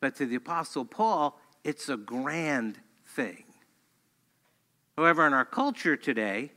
But 0.00 0.16
to 0.16 0.26
the 0.26 0.36
Apostle 0.36 0.84
Paul, 0.84 1.38
it's 1.62 1.88
a 1.88 1.96
grand 1.96 2.78
thing. 3.06 3.44
However, 4.96 5.26
in 5.26 5.32
our 5.32 5.44
culture 5.44 5.96
today, 5.96 6.52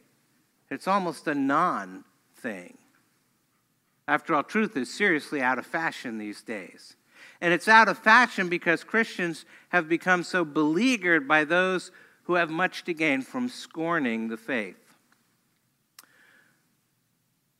it's 0.70 0.88
almost 0.88 1.28
a 1.28 1.36
non 1.36 2.04
thing. 2.38 2.78
After 4.08 4.36
all, 4.36 4.44
truth 4.44 4.76
is 4.76 4.94
seriously 4.94 5.42
out 5.42 5.60
of 5.60 5.66
fashion 5.66 6.18
these 6.18 6.42
days. 6.42 6.96
And 7.40 7.54
it's 7.54 7.68
out 7.68 7.88
of 7.88 7.98
fashion 7.98 8.50
because 8.50 8.84
Christians 8.84 9.46
have 9.70 9.88
become 9.88 10.24
so 10.24 10.44
beleaguered 10.44 11.28
by 11.28 11.44
those 11.44 11.92
who 12.24 12.36
have 12.36 12.50
much 12.50 12.84
to 12.86 12.94
gain 12.94 13.22
from 13.22 13.50
scorning 13.50 14.30
the 14.30 14.38
faith. 14.38 14.96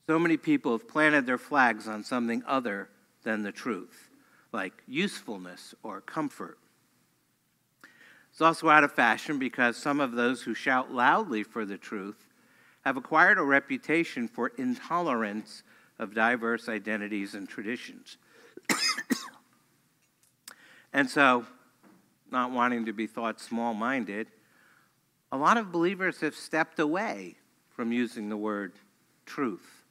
So 0.06 0.18
many 0.18 0.36
people 0.36 0.72
have 0.72 0.88
planted 0.88 1.26
their 1.26 1.38
flags 1.38 1.88
on 1.88 2.04
something 2.04 2.42
other 2.46 2.88
than 3.22 3.42
the 3.42 3.52
truth, 3.52 4.10
like 4.52 4.82
usefulness 4.86 5.74
or 5.82 6.00
comfort. 6.00 6.58
It's 8.30 8.40
also 8.40 8.68
out 8.68 8.84
of 8.84 8.92
fashion 8.92 9.38
because 9.38 9.76
some 9.76 10.00
of 10.00 10.12
those 10.12 10.42
who 10.42 10.54
shout 10.54 10.92
loudly 10.92 11.42
for 11.42 11.64
the 11.64 11.78
truth 11.78 12.26
have 12.84 12.96
acquired 12.96 13.38
a 13.38 13.42
reputation 13.42 14.28
for 14.28 14.48
intolerance 14.58 15.62
of 15.98 16.14
diverse 16.14 16.68
identities 16.68 17.34
and 17.34 17.48
traditions. 17.48 18.18
and 20.92 21.08
so, 21.08 21.46
not 22.30 22.50
wanting 22.50 22.84
to 22.86 22.92
be 22.92 23.06
thought 23.06 23.40
small 23.40 23.72
minded, 23.72 24.26
a 25.34 25.36
lot 25.36 25.56
of 25.56 25.72
believers 25.72 26.20
have 26.20 26.36
stepped 26.36 26.78
away 26.78 27.34
from 27.70 27.90
using 27.90 28.28
the 28.28 28.36
word 28.36 28.72
truth. 29.26 29.82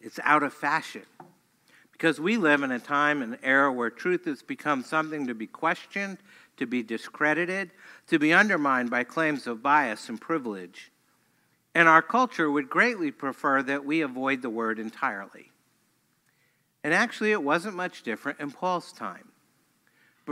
It's 0.00 0.20
out 0.22 0.44
of 0.44 0.54
fashion. 0.54 1.02
Because 1.90 2.20
we 2.20 2.36
live 2.36 2.62
in 2.62 2.70
a 2.70 2.78
time 2.78 3.22
and 3.22 3.38
era 3.42 3.72
where 3.72 3.90
truth 3.90 4.26
has 4.26 4.40
become 4.40 4.84
something 4.84 5.26
to 5.26 5.34
be 5.34 5.48
questioned, 5.48 6.18
to 6.58 6.66
be 6.66 6.80
discredited, 6.80 7.72
to 8.06 8.20
be 8.20 8.32
undermined 8.32 8.90
by 8.90 9.02
claims 9.02 9.48
of 9.48 9.64
bias 9.64 10.08
and 10.08 10.20
privilege. 10.20 10.92
And 11.74 11.88
our 11.88 12.02
culture 12.02 12.52
would 12.52 12.70
greatly 12.70 13.10
prefer 13.10 13.64
that 13.64 13.84
we 13.84 14.00
avoid 14.00 14.42
the 14.42 14.50
word 14.50 14.78
entirely. 14.78 15.50
And 16.84 16.94
actually, 16.94 17.32
it 17.32 17.42
wasn't 17.42 17.74
much 17.74 18.04
different 18.04 18.38
in 18.38 18.52
Paul's 18.52 18.92
time. 18.92 19.31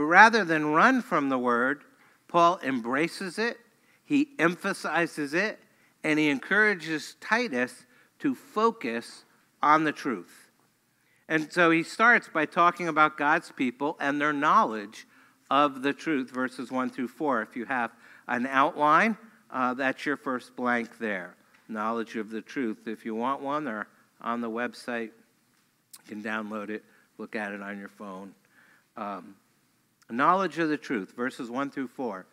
But 0.01 0.07
rather 0.07 0.43
than 0.43 0.73
run 0.73 1.03
from 1.03 1.29
the 1.29 1.37
word, 1.37 1.83
Paul 2.27 2.59
embraces 2.63 3.37
it, 3.37 3.59
he 4.03 4.29
emphasizes 4.39 5.35
it, 5.35 5.59
and 6.03 6.17
he 6.17 6.29
encourages 6.29 7.17
Titus 7.21 7.85
to 8.17 8.33
focus 8.33 9.25
on 9.61 9.83
the 9.83 9.91
truth. 9.91 10.49
And 11.29 11.53
so 11.53 11.69
he 11.69 11.83
starts 11.83 12.27
by 12.27 12.47
talking 12.47 12.87
about 12.87 13.15
God's 13.15 13.51
people 13.51 13.95
and 13.99 14.19
their 14.19 14.33
knowledge 14.33 15.05
of 15.51 15.83
the 15.83 15.93
truth, 15.93 16.31
verses 16.31 16.71
1 16.71 16.89
through 16.89 17.09
4. 17.09 17.43
If 17.43 17.55
you 17.55 17.65
have 17.65 17.91
an 18.27 18.47
outline, 18.47 19.15
uh, 19.51 19.75
that's 19.75 20.03
your 20.03 20.17
first 20.17 20.55
blank 20.55 20.97
there. 20.97 21.35
Knowledge 21.69 22.15
of 22.15 22.31
the 22.31 22.41
truth. 22.41 22.87
If 22.87 23.05
you 23.05 23.13
want 23.13 23.43
one, 23.43 23.65
they're 23.65 23.87
on 24.19 24.41
the 24.41 24.49
website. 24.49 25.11
You 25.11 26.07
can 26.07 26.23
download 26.23 26.71
it, 26.71 26.83
look 27.19 27.35
at 27.35 27.51
it 27.51 27.61
on 27.61 27.77
your 27.77 27.89
phone. 27.89 28.33
Um, 28.97 29.35
knowledge 30.11 30.57
of 30.59 30.69
the 30.69 30.77
truth, 30.77 31.13
verses 31.15 31.49
1 31.49 31.71
through 31.71 31.87
4. 31.87 32.25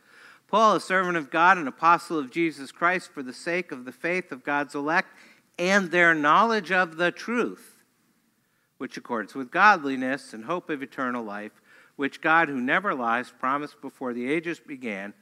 Paul, 0.48 0.76
a 0.76 0.80
servant 0.80 1.16
of 1.16 1.30
God 1.30 1.58
and 1.58 1.68
apostle 1.68 2.18
of 2.18 2.30
Jesus 2.30 2.72
Christ, 2.72 3.10
for 3.12 3.22
the 3.22 3.34
sake 3.34 3.70
of 3.70 3.84
the 3.84 3.92
faith 3.92 4.32
of 4.32 4.44
God's 4.44 4.74
elect 4.74 5.08
and 5.58 5.90
their 5.90 6.14
knowledge 6.14 6.72
of 6.72 6.96
the 6.96 7.10
truth, 7.10 7.82
which 8.78 8.96
accords 8.96 9.34
with 9.34 9.50
godliness 9.50 10.32
and 10.32 10.44
hope 10.44 10.70
of 10.70 10.82
eternal 10.82 11.22
life, 11.22 11.60
which 11.96 12.20
God, 12.20 12.48
who 12.48 12.60
never 12.60 12.94
lies, 12.94 13.32
promised 13.38 13.80
before 13.80 14.14
the 14.14 14.30
ages 14.30 14.60
began, 14.60 15.12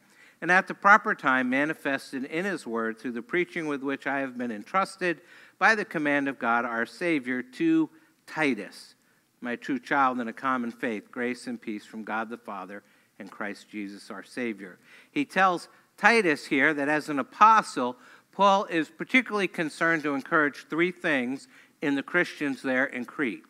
and 0.42 0.52
at 0.52 0.68
the 0.68 0.74
proper 0.74 1.14
time 1.14 1.48
manifested 1.48 2.24
in 2.24 2.44
his 2.44 2.66
word 2.66 2.98
through 2.98 3.12
the 3.12 3.22
preaching 3.22 3.66
with 3.66 3.82
which 3.82 4.06
I 4.06 4.18
have 4.20 4.36
been 4.36 4.52
entrusted 4.52 5.22
by 5.58 5.74
the 5.74 5.84
command 5.84 6.28
of 6.28 6.38
God 6.38 6.66
our 6.66 6.84
Savior 6.84 7.42
to 7.42 7.88
Titus, 8.26 8.95
my 9.40 9.56
true 9.56 9.78
child 9.78 10.20
in 10.20 10.28
a 10.28 10.32
common 10.32 10.70
faith, 10.70 11.10
grace 11.10 11.46
and 11.46 11.60
peace 11.60 11.84
from 11.84 12.04
God 12.04 12.30
the 12.30 12.36
Father 12.36 12.82
and 13.18 13.30
Christ 13.30 13.68
Jesus 13.68 14.10
our 14.10 14.22
Savior. 14.22 14.78
He 15.10 15.24
tells 15.24 15.68
Titus 15.96 16.46
here 16.46 16.74
that 16.74 16.88
as 16.88 17.08
an 17.08 17.18
apostle, 17.18 17.96
Paul 18.32 18.64
is 18.66 18.90
particularly 18.90 19.48
concerned 19.48 20.02
to 20.02 20.14
encourage 20.14 20.66
three 20.68 20.92
things 20.92 21.48
in 21.80 21.94
the 21.94 22.02
Christians 22.02 22.62
there 22.62 22.84
in 22.84 23.04
Crete. 23.04 23.44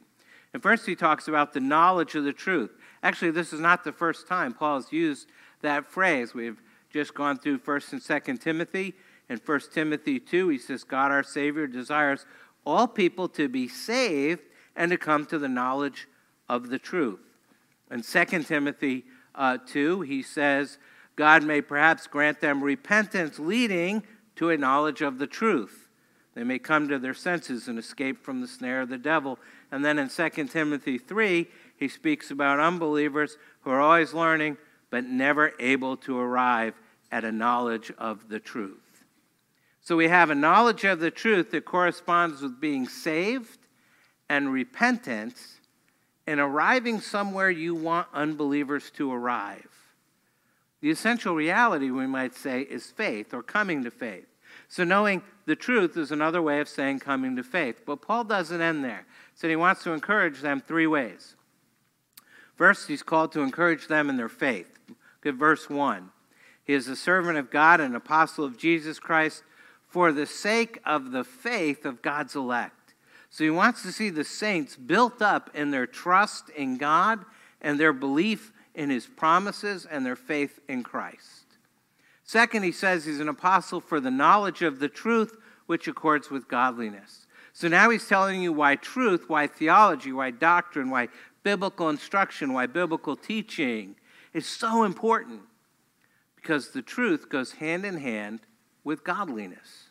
And 0.52 0.62
first, 0.62 0.86
he 0.86 0.94
talks 0.94 1.28
about 1.28 1.52
the 1.52 1.60
knowledge 1.60 2.14
of 2.14 2.24
the 2.24 2.32
truth. 2.32 2.70
Actually, 3.02 3.32
this 3.32 3.52
is 3.52 3.60
not 3.60 3.84
the 3.84 3.92
first 3.92 4.26
time 4.26 4.52
Paul 4.52 4.80
has 4.80 4.92
used 4.92 5.28
that 5.62 5.86
phrase. 5.86 6.34
We've 6.34 6.62
just 6.90 7.14
gone 7.14 7.38
through 7.38 7.58
1st 7.58 7.92
and 7.92 8.02
2nd 8.02 8.40
Timothy. 8.40 8.94
In 9.28 9.40
1 9.44 9.60
Timothy 9.72 10.20
2, 10.20 10.48
he 10.48 10.58
says, 10.58 10.84
God 10.84 11.10
our 11.10 11.22
Savior 11.22 11.66
desires 11.66 12.24
all 12.64 12.86
people 12.86 13.28
to 13.30 13.48
be 13.48 13.68
saved 13.68 14.42
and 14.76 14.90
to 14.90 14.98
come 14.98 15.26
to 15.26 15.38
the 15.38 15.48
knowledge 15.48 16.06
of 16.48 16.68
the 16.68 16.78
truth. 16.78 17.20
In 17.90 18.02
2 18.02 18.24
Timothy 18.42 19.04
uh, 19.34 19.58
2, 19.66 20.02
he 20.02 20.22
says, 20.22 20.78
God 21.14 21.44
may 21.44 21.60
perhaps 21.60 22.06
grant 22.06 22.40
them 22.40 22.62
repentance 22.62 23.38
leading 23.38 24.02
to 24.36 24.50
a 24.50 24.58
knowledge 24.58 25.00
of 25.00 25.18
the 25.18 25.26
truth. 25.26 25.88
They 26.34 26.44
may 26.44 26.58
come 26.58 26.88
to 26.88 26.98
their 26.98 27.14
senses 27.14 27.66
and 27.66 27.78
escape 27.78 28.22
from 28.22 28.42
the 28.42 28.46
snare 28.46 28.82
of 28.82 28.90
the 28.90 28.98
devil. 28.98 29.38
And 29.72 29.82
then 29.82 29.98
in 29.98 30.10
2 30.10 30.28
Timothy 30.48 30.98
3, 30.98 31.46
he 31.78 31.88
speaks 31.88 32.30
about 32.30 32.60
unbelievers 32.60 33.38
who 33.60 33.70
are 33.70 33.80
always 33.80 34.12
learning 34.12 34.58
but 34.90 35.04
never 35.04 35.52
able 35.58 35.96
to 35.96 36.18
arrive 36.18 36.74
at 37.10 37.24
a 37.24 37.32
knowledge 37.32 37.90
of 37.96 38.28
the 38.28 38.38
truth. 38.38 39.04
So 39.80 39.96
we 39.96 40.08
have 40.08 40.30
a 40.30 40.34
knowledge 40.34 40.84
of 40.84 41.00
the 41.00 41.10
truth 41.10 41.52
that 41.52 41.64
corresponds 41.64 42.42
with 42.42 42.60
being 42.60 42.88
saved 42.88 43.65
and 44.28 44.52
repentance 44.52 45.60
and 46.26 46.40
arriving 46.40 47.00
somewhere 47.00 47.50
you 47.50 47.74
want 47.74 48.08
unbelievers 48.12 48.90
to 48.96 49.12
arrive. 49.12 49.68
The 50.80 50.90
essential 50.90 51.34
reality, 51.34 51.90
we 51.90 52.06
might 52.06 52.34
say, 52.34 52.62
is 52.62 52.90
faith 52.90 53.32
or 53.32 53.42
coming 53.42 53.84
to 53.84 53.90
faith. 53.90 54.26
So, 54.68 54.84
knowing 54.84 55.22
the 55.46 55.56
truth 55.56 55.96
is 55.96 56.10
another 56.10 56.42
way 56.42 56.60
of 56.60 56.68
saying 56.68 57.00
coming 57.00 57.36
to 57.36 57.42
faith. 57.42 57.82
But 57.86 58.02
Paul 58.02 58.24
doesn't 58.24 58.60
end 58.60 58.84
there. 58.84 59.06
So, 59.34 59.48
he 59.48 59.56
wants 59.56 59.82
to 59.84 59.92
encourage 59.92 60.40
them 60.40 60.60
three 60.60 60.86
ways. 60.86 61.36
First, 62.56 62.88
he's 62.88 63.02
called 63.02 63.32
to 63.32 63.40
encourage 63.40 63.86
them 63.86 64.08
in 64.08 64.16
their 64.16 64.28
faith. 64.28 64.78
Look 64.88 65.34
at 65.34 65.34
verse 65.34 65.70
1. 65.70 66.10
He 66.64 66.72
is 66.72 66.88
a 66.88 66.96
servant 66.96 67.38
of 67.38 67.50
God 67.50 67.80
and 67.80 67.94
apostle 67.94 68.44
of 68.44 68.58
Jesus 68.58 68.98
Christ 68.98 69.44
for 69.88 70.10
the 70.10 70.26
sake 70.26 70.80
of 70.84 71.12
the 71.12 71.22
faith 71.22 71.84
of 71.84 72.02
God's 72.02 72.34
elect. 72.34 72.85
So 73.36 73.44
he 73.44 73.50
wants 73.50 73.82
to 73.82 73.92
see 73.92 74.08
the 74.08 74.24
saints 74.24 74.76
built 74.76 75.20
up 75.20 75.50
in 75.52 75.70
their 75.70 75.86
trust 75.86 76.48
in 76.48 76.78
God 76.78 77.22
and 77.60 77.78
their 77.78 77.92
belief 77.92 78.50
in 78.74 78.88
his 78.88 79.06
promises 79.06 79.84
and 79.84 80.06
their 80.06 80.16
faith 80.16 80.58
in 80.70 80.82
Christ. 80.82 81.44
Second, 82.24 82.62
he 82.62 82.72
says 82.72 83.04
he's 83.04 83.20
an 83.20 83.28
apostle 83.28 83.82
for 83.82 84.00
the 84.00 84.10
knowledge 84.10 84.62
of 84.62 84.78
the 84.78 84.88
truth 84.88 85.36
which 85.66 85.86
accords 85.86 86.30
with 86.30 86.48
godliness. 86.48 87.26
So 87.52 87.68
now 87.68 87.90
he's 87.90 88.08
telling 88.08 88.40
you 88.40 88.54
why 88.54 88.76
truth, 88.76 89.28
why 89.28 89.48
theology, 89.48 90.12
why 90.12 90.30
doctrine, 90.30 90.88
why 90.88 91.08
biblical 91.42 91.90
instruction, 91.90 92.54
why 92.54 92.64
biblical 92.64 93.16
teaching 93.16 93.96
is 94.32 94.46
so 94.46 94.82
important. 94.82 95.42
Because 96.36 96.70
the 96.70 96.80
truth 96.80 97.28
goes 97.28 97.52
hand 97.52 97.84
in 97.84 97.98
hand 97.98 98.40
with 98.82 99.04
godliness. 99.04 99.90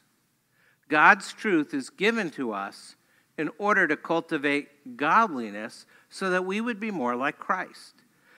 God's 0.90 1.32
truth 1.32 1.76
is 1.76 1.92
given 1.92 2.32
to 2.32 2.52
us 2.52 2.96
in 3.38 3.50
order 3.58 3.88
to 3.88 3.98
cultivate 3.98 4.98
godliness 4.98 5.86
so 6.10 6.30
that 6.30 6.46
we 6.46 6.62
would 6.62 6.80
be 6.80 6.92
more 6.92 7.16
like 7.16 7.38
Christ 7.38 7.96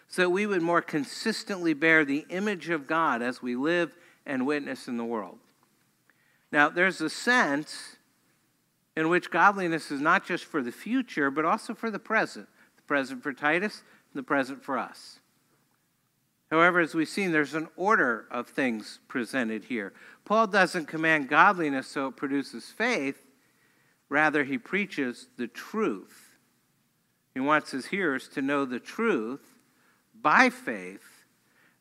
so 0.07 0.23
that 0.23 0.29
we 0.29 0.45
would 0.45 0.61
more 0.61 0.81
consistently 0.81 1.73
bear 1.73 2.05
the 2.05 2.25
image 2.29 2.69
of 2.69 2.87
God 2.87 3.21
as 3.21 3.41
we 3.41 3.55
live 3.55 3.95
and 4.25 4.45
witness 4.45 4.87
in 4.87 4.97
the 4.97 5.05
world. 5.05 5.37
Now, 6.51 6.69
there's 6.69 7.01
a 7.01 7.09
sense 7.09 7.97
in 8.95 9.09
which 9.09 9.29
godliness 9.29 9.91
is 9.91 10.01
not 10.01 10.25
just 10.25 10.45
for 10.45 10.61
the 10.61 10.71
future, 10.71 11.29
but 11.29 11.45
also 11.45 11.73
for 11.73 11.91
the 11.91 11.99
present. 11.99 12.47
The 12.77 12.81
present 12.83 13.21
for 13.21 13.33
Titus, 13.33 13.83
and 14.13 14.19
the 14.19 14.23
present 14.23 14.63
for 14.63 14.77
us. 14.77 15.19
However, 16.49 16.79
as 16.79 16.95
we've 16.95 17.09
seen, 17.09 17.33
there's 17.33 17.53
an 17.53 17.67
order 17.75 18.25
of 18.31 18.47
things 18.47 18.99
presented 19.09 19.65
here. 19.65 19.91
Paul 20.23 20.47
doesn't 20.47 20.85
command 20.85 21.27
godliness 21.27 21.87
so 21.87 22.07
it 22.07 22.15
produces 22.15 22.69
faith, 22.69 23.21
rather, 24.09 24.43
he 24.43 24.57
preaches 24.57 25.27
the 25.37 25.47
truth. 25.47 26.37
He 27.33 27.39
wants 27.39 27.71
his 27.71 27.87
hearers 27.87 28.27
to 28.29 28.41
know 28.41 28.65
the 28.65 28.79
truth 28.79 29.41
by 30.19 30.49
faith. 30.49 31.25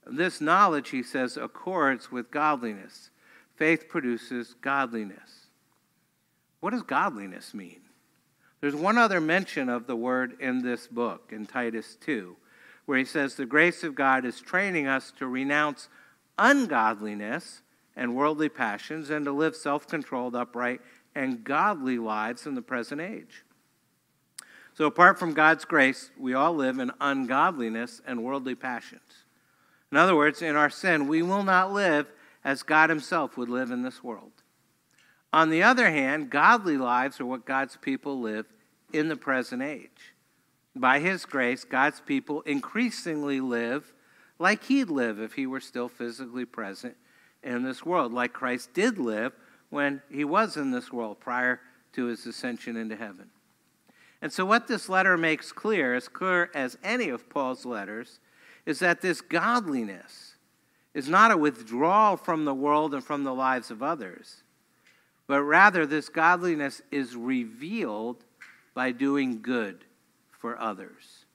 This 0.06 0.40
knowledge, 0.40 0.90
he 0.90 1.02
says, 1.02 1.36
accords 1.36 2.12
with 2.12 2.30
godliness. 2.30 3.10
Faith 3.56 3.88
produces 3.88 4.54
godliness. 4.60 5.46
What 6.60 6.70
does 6.70 6.82
godliness 6.82 7.54
mean? 7.54 7.80
There's 8.60 8.74
one 8.74 8.98
other 8.98 9.20
mention 9.20 9.68
of 9.68 9.86
the 9.86 9.96
word 9.96 10.36
in 10.40 10.62
this 10.62 10.86
book, 10.86 11.30
in 11.32 11.46
Titus 11.46 11.96
2 12.00 12.36
where 12.86 12.98
he 12.98 13.04
says, 13.04 13.34
The 13.34 13.44
grace 13.44 13.84
of 13.84 13.94
God 13.94 14.24
is 14.24 14.40
training 14.40 14.86
us 14.86 15.12
to 15.18 15.26
renounce 15.26 15.88
ungodliness 16.38 17.60
and 17.94 18.14
worldly 18.14 18.48
passions 18.48 19.10
and 19.10 19.24
to 19.26 19.32
live 19.32 19.54
self 19.54 19.86
controlled, 19.86 20.34
upright, 20.34 20.80
and 21.16 21.42
godly 21.42 21.98
lives 21.98 22.46
in 22.46 22.54
the 22.54 22.62
present 22.62 23.00
age. 23.00 23.42
So, 24.74 24.84
apart 24.84 25.18
from 25.18 25.32
God's 25.32 25.64
grace, 25.64 26.10
we 26.18 26.34
all 26.34 26.54
live 26.54 26.78
in 26.78 26.92
ungodliness 27.00 28.02
and 28.06 28.22
worldly 28.22 28.54
passions. 28.54 29.24
In 29.90 29.96
other 29.96 30.14
words, 30.14 30.42
in 30.42 30.54
our 30.54 30.68
sin, 30.68 31.08
we 31.08 31.22
will 31.22 31.42
not 31.42 31.72
live 31.72 32.06
as 32.44 32.62
God 32.62 32.90
Himself 32.90 33.38
would 33.38 33.48
live 33.48 33.70
in 33.70 33.82
this 33.82 34.04
world. 34.04 34.32
On 35.32 35.48
the 35.48 35.62
other 35.62 35.90
hand, 35.90 36.28
godly 36.28 36.76
lives 36.76 37.18
are 37.18 37.26
what 37.26 37.46
God's 37.46 37.78
people 37.78 38.20
live 38.20 38.46
in 38.92 39.08
the 39.08 39.16
present 39.16 39.62
age. 39.62 40.14
By 40.74 41.00
His 41.00 41.24
grace, 41.24 41.64
God's 41.64 42.00
people 42.00 42.42
increasingly 42.42 43.40
live 43.40 43.94
like 44.38 44.64
He'd 44.64 44.90
live 44.90 45.18
if 45.18 45.32
He 45.32 45.46
were 45.46 45.60
still 45.60 45.88
physically 45.88 46.44
present 46.44 46.96
in 47.42 47.62
this 47.62 47.86
world, 47.86 48.12
like 48.12 48.34
Christ 48.34 48.74
did 48.74 48.98
live 48.98 49.32
when 49.70 50.02
He 50.10 50.24
was 50.24 50.56
in 50.56 50.70
this 50.70 50.92
world 50.92 51.20
prior 51.20 51.60
to 51.92 52.06
His 52.06 52.26
ascension 52.26 52.76
into 52.76 52.96
heaven. 52.96 53.30
And 54.22 54.32
so, 54.32 54.44
what 54.44 54.66
this 54.66 54.88
letter 54.88 55.16
makes 55.16 55.52
clear, 55.52 55.94
as 55.94 56.08
clear 56.08 56.50
as 56.54 56.78
any 56.82 57.08
of 57.08 57.28
Paul's 57.28 57.64
letters, 57.64 58.20
is 58.64 58.78
that 58.80 59.00
this 59.00 59.20
godliness 59.20 60.36
is 60.94 61.08
not 61.08 61.30
a 61.30 61.36
withdrawal 61.36 62.16
from 62.16 62.44
the 62.44 62.54
world 62.54 62.94
and 62.94 63.04
from 63.04 63.24
the 63.24 63.34
lives 63.34 63.70
of 63.70 63.82
others, 63.82 64.42
but 65.26 65.42
rather 65.42 65.86
this 65.86 66.08
godliness 66.08 66.80
is 66.90 67.14
revealed 67.14 68.24
by 68.74 68.92
doing 68.92 69.42
good 69.42 69.84
for 70.30 70.58
others. 70.58 71.26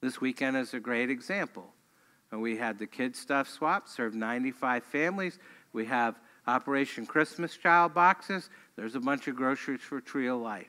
This 0.00 0.20
weekend 0.20 0.56
is 0.56 0.74
a 0.74 0.80
great 0.80 1.10
example. 1.10 1.72
We 2.32 2.56
had 2.56 2.78
the 2.78 2.86
kids' 2.86 3.18
stuff 3.18 3.48
swap, 3.48 3.88
served 3.88 4.14
95 4.14 4.84
families. 4.84 5.38
We 5.72 5.84
have 5.86 6.18
Operation 6.46 7.06
Christmas 7.06 7.56
Child 7.56 7.94
boxes. 7.94 8.50
There's 8.76 8.94
a 8.94 9.00
bunch 9.00 9.28
of 9.28 9.36
groceries 9.36 9.80
for 9.80 10.00
Tree 10.00 10.28
of 10.28 10.40
Life. 10.40 10.66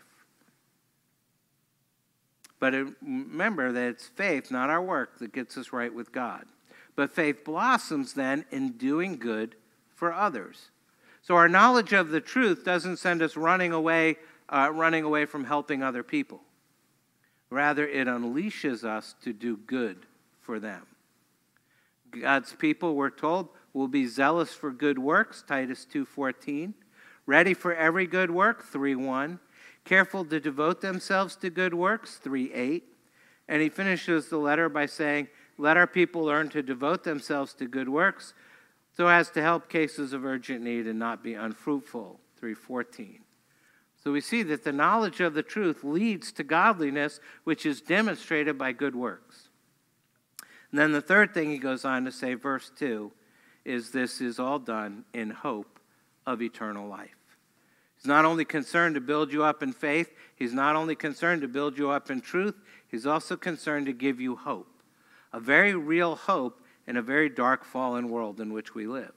But 2.59 2.73
remember 3.01 3.71
that 3.71 3.89
it's 3.89 4.07
faith, 4.07 4.49
not 4.49 4.69
our 4.69 4.81
work, 4.81 5.19
that 5.19 5.33
gets 5.33 5.57
us 5.57 5.73
right 5.73 5.93
with 5.93 6.11
God. 6.11 6.45
But 6.95 7.11
faith 7.11 7.43
blossoms 7.43 8.13
then 8.13 8.45
in 8.51 8.73
doing 8.73 9.17
good 9.17 9.55
for 9.95 10.13
others. 10.13 10.69
So 11.21 11.35
our 11.35 11.49
knowledge 11.49 11.93
of 11.93 12.09
the 12.09 12.21
truth 12.21 12.63
doesn't 12.63 12.97
send 12.97 13.21
us 13.21 13.35
running 13.35 13.71
away, 13.71 14.17
uh, 14.49 14.69
running 14.73 15.03
away 15.03 15.25
from 15.25 15.45
helping 15.45 15.81
other 15.81 16.03
people. 16.03 16.41
Rather, 17.49 17.87
it 17.87 18.07
unleashes 18.07 18.83
us 18.83 19.15
to 19.23 19.33
do 19.33 19.57
good 19.57 20.05
for 20.41 20.59
them. 20.59 20.85
God's 22.11 22.53
people, 22.53 22.95
we're 22.95 23.09
told, 23.09 23.49
will 23.73 23.87
be 23.87 24.05
zealous 24.05 24.53
for 24.53 24.71
good 24.71 24.99
works, 24.99 25.43
Titus 25.45 25.85
2.14. 25.91 26.73
Ready 27.25 27.53
for 27.53 27.73
every 27.73 28.05
good 28.05 28.29
work, 28.31 28.65
3.1. 28.71 29.39
Careful 29.86 30.23
to 30.25 30.39
devote 30.39 30.81
themselves 30.81 31.36
to 31.38 31.49
good 31.49 31.73
works, 31.73 32.19
3.8. 32.23 32.83
And 33.47 33.62
he 33.62 33.69
finishes 33.69 34.29
the 34.29 34.38
letter 34.38 34.69
by 34.69 34.86
saying, 34.86 35.27
Let 35.57 35.77
our 35.77 35.88
people 35.88 36.23
learn 36.23 36.49
to 36.49 36.62
devote 36.62 37.03
themselves 37.03 37.53
to 37.55 37.67
good 37.67 37.89
works 37.89 38.33
so 38.95 39.07
as 39.07 39.29
to 39.31 39.41
help 39.41 39.69
cases 39.69 40.13
of 40.13 40.23
urgent 40.23 40.62
need 40.62 40.88
and 40.88 40.99
not 40.99 41.23
be 41.23 41.33
unfruitful, 41.33 42.19
314. 42.38 43.19
So 44.03 44.12
we 44.12 44.21
see 44.21 44.43
that 44.43 44.63
the 44.63 44.73
knowledge 44.73 45.21
of 45.21 45.33
the 45.33 45.43
truth 45.43 45.83
leads 45.83 46.31
to 46.33 46.43
godliness, 46.43 47.19
which 47.43 47.65
is 47.65 47.81
demonstrated 47.81 48.57
by 48.57 48.73
good 48.73 48.95
works. 48.95 49.49
And 50.71 50.79
then 50.79 50.91
the 50.91 51.01
third 51.01 51.33
thing 51.33 51.49
he 51.49 51.57
goes 51.57 51.86
on 51.86 52.03
to 52.05 52.12
say, 52.12 52.33
verse 52.33 52.71
2, 52.77 53.12
is 53.65 53.91
this 53.91 54.21
is 54.21 54.39
all 54.39 54.60
done 54.60 55.06
in 55.13 55.30
hope 55.30 55.80
of 56.26 56.41
eternal 56.41 56.88
life. 56.88 57.10
He's 57.95 58.08
not 58.08 58.26
only 58.26 58.45
concerned 58.45 58.95
to 58.95 59.02
build 59.02 59.32
you 59.32 59.43
up 59.43 59.63
in 59.63 59.71
faith, 59.71 60.12
he's 60.36 60.54
not 60.54 60.76
only 60.76 60.95
concerned 60.95 61.41
to 61.41 61.47
build 61.47 61.78
you 61.78 61.89
up 61.89 62.12
in 62.12 62.21
truth, 62.21 62.56
he's 62.89 63.06
also 63.06 63.38
concerned 63.38 63.86
to 63.86 63.93
give 63.93 64.19
you 64.19 64.36
hope. 64.36 64.67
A 65.32 65.39
very 65.39 65.73
real 65.73 66.15
hope 66.15 66.62
in 66.86 66.97
a 66.97 67.02
very 67.02 67.30
dark, 67.30 67.63
fallen 67.63 68.10
world 68.10 68.41
in 68.41 68.52
which 68.52 68.76
we 68.76 68.88
live. 68.88 69.13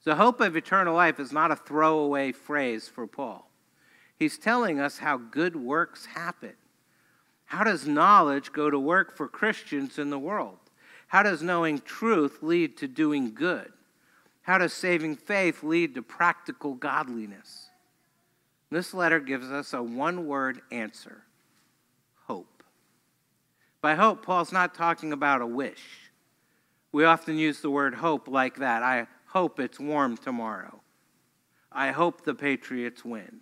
So, 0.00 0.14
hope 0.14 0.40
of 0.40 0.56
eternal 0.56 0.94
life 0.94 1.20
is 1.20 1.32
not 1.32 1.52
a 1.52 1.56
throwaway 1.56 2.32
phrase 2.32 2.88
for 2.88 3.06
Paul. 3.06 3.48
He's 4.18 4.36
telling 4.36 4.78
us 4.78 4.98
how 4.98 5.16
good 5.16 5.56
works 5.56 6.06
happen. 6.06 6.54
How 7.46 7.64
does 7.64 7.86
knowledge 7.86 8.52
go 8.52 8.70
to 8.70 8.78
work 8.78 9.16
for 9.16 9.28
Christians 9.28 9.98
in 9.98 10.10
the 10.10 10.18
world? 10.18 10.58
How 11.12 11.22
does 11.22 11.42
knowing 11.42 11.78
truth 11.80 12.38
lead 12.40 12.78
to 12.78 12.88
doing 12.88 13.34
good? 13.34 13.70
How 14.40 14.56
does 14.56 14.72
saving 14.72 15.16
faith 15.16 15.62
lead 15.62 15.94
to 15.94 16.00
practical 16.00 16.72
godliness? 16.72 17.68
This 18.70 18.94
letter 18.94 19.20
gives 19.20 19.50
us 19.50 19.74
a 19.74 19.82
one 19.82 20.26
word 20.26 20.62
answer 20.70 21.24
hope. 22.24 22.62
By 23.82 23.94
hope, 23.94 24.24
Paul's 24.24 24.52
not 24.52 24.74
talking 24.74 25.12
about 25.12 25.42
a 25.42 25.46
wish. 25.46 25.84
We 26.92 27.04
often 27.04 27.36
use 27.36 27.60
the 27.60 27.68
word 27.68 27.96
hope 27.96 28.26
like 28.26 28.56
that. 28.56 28.82
I 28.82 29.06
hope 29.26 29.60
it's 29.60 29.78
warm 29.78 30.16
tomorrow. 30.16 30.80
I 31.70 31.90
hope 31.90 32.24
the 32.24 32.34
Patriots 32.34 33.04
win. 33.04 33.40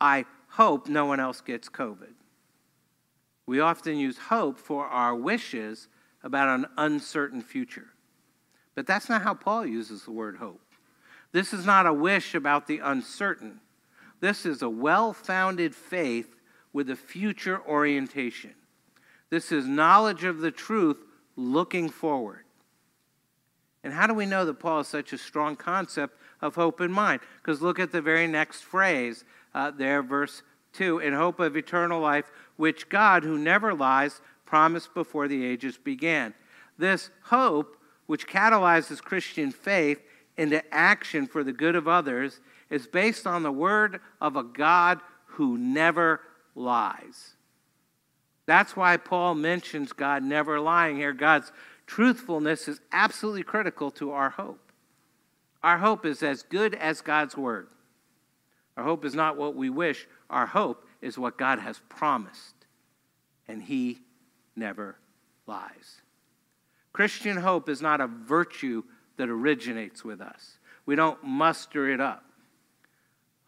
I 0.00 0.26
hope 0.50 0.86
no 0.86 1.06
one 1.06 1.18
else 1.18 1.40
gets 1.40 1.68
COVID. 1.68 2.14
We 3.46 3.58
often 3.58 3.96
use 3.96 4.16
hope 4.16 4.60
for 4.60 4.86
our 4.86 5.16
wishes 5.16 5.88
about 6.28 6.60
an 6.60 6.66
uncertain 6.76 7.40
future. 7.40 7.88
But 8.74 8.86
that's 8.86 9.08
not 9.08 9.22
how 9.22 9.34
Paul 9.34 9.66
uses 9.66 10.04
the 10.04 10.12
word 10.12 10.36
hope. 10.36 10.60
This 11.32 11.52
is 11.54 11.64
not 11.64 11.86
a 11.86 11.92
wish 11.92 12.34
about 12.34 12.66
the 12.66 12.78
uncertain. 12.78 13.60
This 14.20 14.44
is 14.44 14.60
a 14.60 14.68
well 14.68 15.12
founded 15.14 15.74
faith 15.74 16.36
with 16.72 16.90
a 16.90 16.96
future 16.96 17.60
orientation. 17.66 18.54
This 19.30 19.50
is 19.50 19.66
knowledge 19.66 20.24
of 20.24 20.40
the 20.40 20.50
truth 20.50 20.98
looking 21.34 21.88
forward. 21.88 22.44
And 23.82 23.92
how 23.92 24.06
do 24.06 24.12
we 24.12 24.26
know 24.26 24.44
that 24.44 24.60
Paul 24.60 24.78
has 24.78 24.88
such 24.88 25.14
a 25.14 25.18
strong 25.18 25.56
concept 25.56 26.18
of 26.42 26.54
hope 26.54 26.82
in 26.82 26.92
mind? 26.92 27.20
Because 27.40 27.62
look 27.62 27.78
at 27.78 27.90
the 27.90 28.02
very 28.02 28.26
next 28.26 28.62
phrase 28.62 29.24
uh, 29.54 29.70
there, 29.70 30.02
verse 30.02 30.42
2 30.74 30.98
in 30.98 31.14
hope 31.14 31.40
of 31.40 31.56
eternal 31.56 32.00
life, 32.00 32.30
which 32.56 32.88
God, 32.88 33.24
who 33.24 33.38
never 33.38 33.72
lies, 33.74 34.20
promised 34.48 34.94
before 34.94 35.28
the 35.28 35.44
ages 35.44 35.76
began. 35.76 36.32
This 36.78 37.10
hope, 37.24 37.76
which 38.06 38.26
catalyzes 38.26 39.02
Christian 39.02 39.52
faith 39.52 40.02
into 40.38 40.62
action 40.74 41.26
for 41.26 41.44
the 41.44 41.52
good 41.52 41.76
of 41.76 41.86
others, 41.86 42.40
is 42.70 42.86
based 42.86 43.26
on 43.26 43.42
the 43.42 43.52
word 43.52 44.00
of 44.22 44.36
a 44.36 44.42
God 44.42 45.00
who 45.26 45.58
never 45.58 46.22
lies. 46.54 47.34
That's 48.46 48.74
why 48.74 48.96
Paul 48.96 49.34
mentions 49.34 49.92
God 49.92 50.22
never 50.22 50.58
lying 50.58 50.96
here. 50.96 51.12
God's 51.12 51.52
truthfulness 51.86 52.68
is 52.68 52.80
absolutely 52.90 53.42
critical 53.42 53.90
to 53.92 54.12
our 54.12 54.30
hope. 54.30 54.72
Our 55.62 55.76
hope 55.76 56.06
is 56.06 56.22
as 56.22 56.42
good 56.42 56.74
as 56.74 57.02
God's 57.02 57.36
word. 57.36 57.68
Our 58.78 58.84
hope 58.84 59.04
is 59.04 59.14
not 59.14 59.36
what 59.36 59.54
we 59.54 59.68
wish, 59.68 60.06
our 60.30 60.46
hope 60.46 60.86
is 61.02 61.18
what 61.18 61.36
God 61.36 61.58
has 61.58 61.80
promised, 61.90 62.54
and 63.46 63.62
He 63.62 63.98
never 64.58 64.96
lies. 65.46 66.02
Christian 66.92 67.36
hope 67.36 67.68
is 67.68 67.80
not 67.80 68.00
a 68.00 68.06
virtue 68.06 68.82
that 69.16 69.28
originates 69.28 70.04
with 70.04 70.20
us, 70.20 70.58
we 70.86 70.96
don't 70.96 71.22
muster 71.22 71.90
it 71.90 72.00
up. 72.00 72.24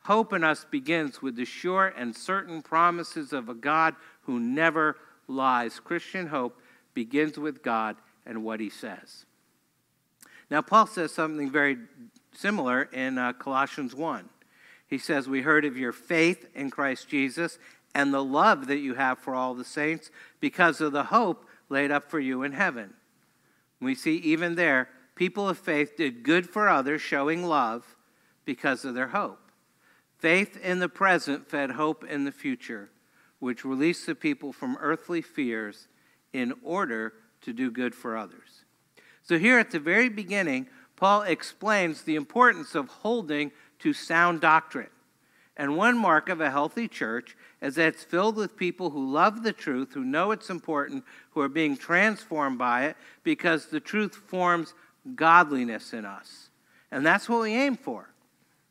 Hope 0.04 0.32
in 0.32 0.42
us 0.42 0.64
begins 0.70 1.20
with 1.20 1.36
the 1.36 1.44
sure 1.44 1.88
and 1.88 2.16
certain 2.16 2.62
promises 2.62 3.32
of 3.32 3.48
a 3.48 3.54
God 3.54 3.94
who 4.22 4.40
never 4.40 4.96
lies. 5.28 5.78
Christian 5.78 6.28
hope 6.28 6.58
begins 6.94 7.38
with 7.38 7.62
God 7.62 7.96
and 8.24 8.42
what 8.42 8.60
He 8.60 8.70
says. 8.70 9.26
Now, 10.50 10.62
Paul 10.62 10.86
says 10.86 11.12
something 11.12 11.50
very 11.50 11.76
similar 12.34 12.82
in 12.92 13.18
uh, 13.18 13.34
Colossians 13.34 13.94
1. 13.94 14.28
He 14.86 14.98
says, 14.98 15.28
We 15.28 15.42
heard 15.42 15.64
of 15.64 15.76
your 15.76 15.92
faith 15.92 16.46
in 16.54 16.70
Christ 16.70 17.08
Jesus 17.08 17.58
and 17.94 18.12
the 18.14 18.24
love 18.24 18.66
that 18.68 18.78
you 18.78 18.94
have 18.94 19.18
for 19.18 19.34
all 19.34 19.54
the 19.54 19.64
saints 19.64 20.10
because 20.38 20.80
of 20.80 20.92
the 20.92 21.04
hope 21.04 21.44
laid 21.68 21.90
up 21.90 22.10
for 22.10 22.20
you 22.20 22.42
in 22.42 22.52
heaven. 22.52 22.94
We 23.80 23.94
see 23.94 24.16
even 24.16 24.54
there, 24.54 24.88
people 25.14 25.48
of 25.48 25.58
faith 25.58 25.96
did 25.96 26.22
good 26.22 26.48
for 26.48 26.68
others, 26.68 27.00
showing 27.00 27.44
love 27.44 27.96
because 28.44 28.84
of 28.84 28.94
their 28.94 29.08
hope. 29.08 29.50
Faith 30.18 30.58
in 30.62 30.80
the 30.80 30.88
present 30.88 31.48
fed 31.48 31.72
hope 31.72 32.04
in 32.04 32.24
the 32.24 32.32
future, 32.32 32.90
which 33.38 33.64
released 33.64 34.06
the 34.06 34.14
people 34.14 34.52
from 34.52 34.76
earthly 34.80 35.22
fears 35.22 35.88
in 36.32 36.52
order 36.62 37.14
to 37.40 37.52
do 37.52 37.70
good 37.70 37.94
for 37.94 38.16
others. 38.16 38.64
So, 39.22 39.38
here 39.38 39.58
at 39.58 39.70
the 39.70 39.80
very 39.80 40.08
beginning, 40.08 40.66
Paul 40.96 41.22
explains 41.22 42.02
the 42.02 42.16
importance 42.16 42.74
of 42.74 42.88
holding 42.88 43.52
to 43.78 43.94
sound 43.94 44.42
doctrine. 44.42 44.90
And 45.56 45.76
one 45.76 45.96
mark 45.96 46.28
of 46.28 46.40
a 46.40 46.50
healthy 46.50 46.88
church 46.88 47.36
that 47.60 47.88
it's 47.88 48.04
filled 48.04 48.36
with 48.36 48.56
people 48.56 48.90
who 48.90 49.12
love 49.12 49.42
the 49.42 49.52
truth, 49.52 49.92
who 49.92 50.04
know 50.04 50.30
it's 50.30 50.50
important, 50.50 51.04
who 51.32 51.40
are 51.40 51.48
being 51.48 51.76
transformed 51.76 52.58
by 52.58 52.86
it, 52.86 52.96
because 53.22 53.66
the 53.66 53.80
truth 53.80 54.14
forms 54.14 54.74
godliness 55.14 55.92
in 55.92 56.04
us. 56.04 56.48
And 56.90 57.04
that's 57.04 57.28
what 57.28 57.42
we 57.42 57.54
aim 57.54 57.76
for, 57.76 58.08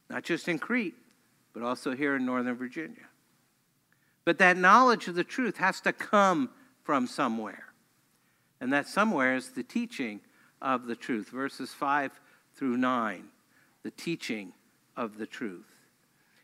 not 0.10 0.23
just 0.23 0.47
in 0.47 0.60
Crete, 0.60 0.95
but 1.54 1.63
also 1.63 1.95
here 1.95 2.15
in 2.15 2.25
Northern 2.25 2.56
Virginia. 2.56 3.08
But 4.25 4.39
that 4.39 4.58
knowledge 4.58 5.08
of 5.08 5.15
the 5.15 5.23
truth 5.23 5.58
has 5.58 5.82
to 5.82 5.93
come 5.93 6.49
from 6.84 7.08
somewhere. 7.08 7.65
And 8.62 8.73
that 8.73 8.88
somewhere 8.88 9.36
is 9.36 9.52
the 9.52 9.63
teaching 9.63 10.19
of 10.62 10.88
the 10.88 10.95
truth. 10.95 11.30
Verses 11.30 11.73
5 11.73 12.19
through 12.56 12.78
9, 12.78 13.23
the 13.84 13.91
teaching 13.91 14.54
of 14.97 15.17
the 15.17 15.25
truth. 15.25 15.65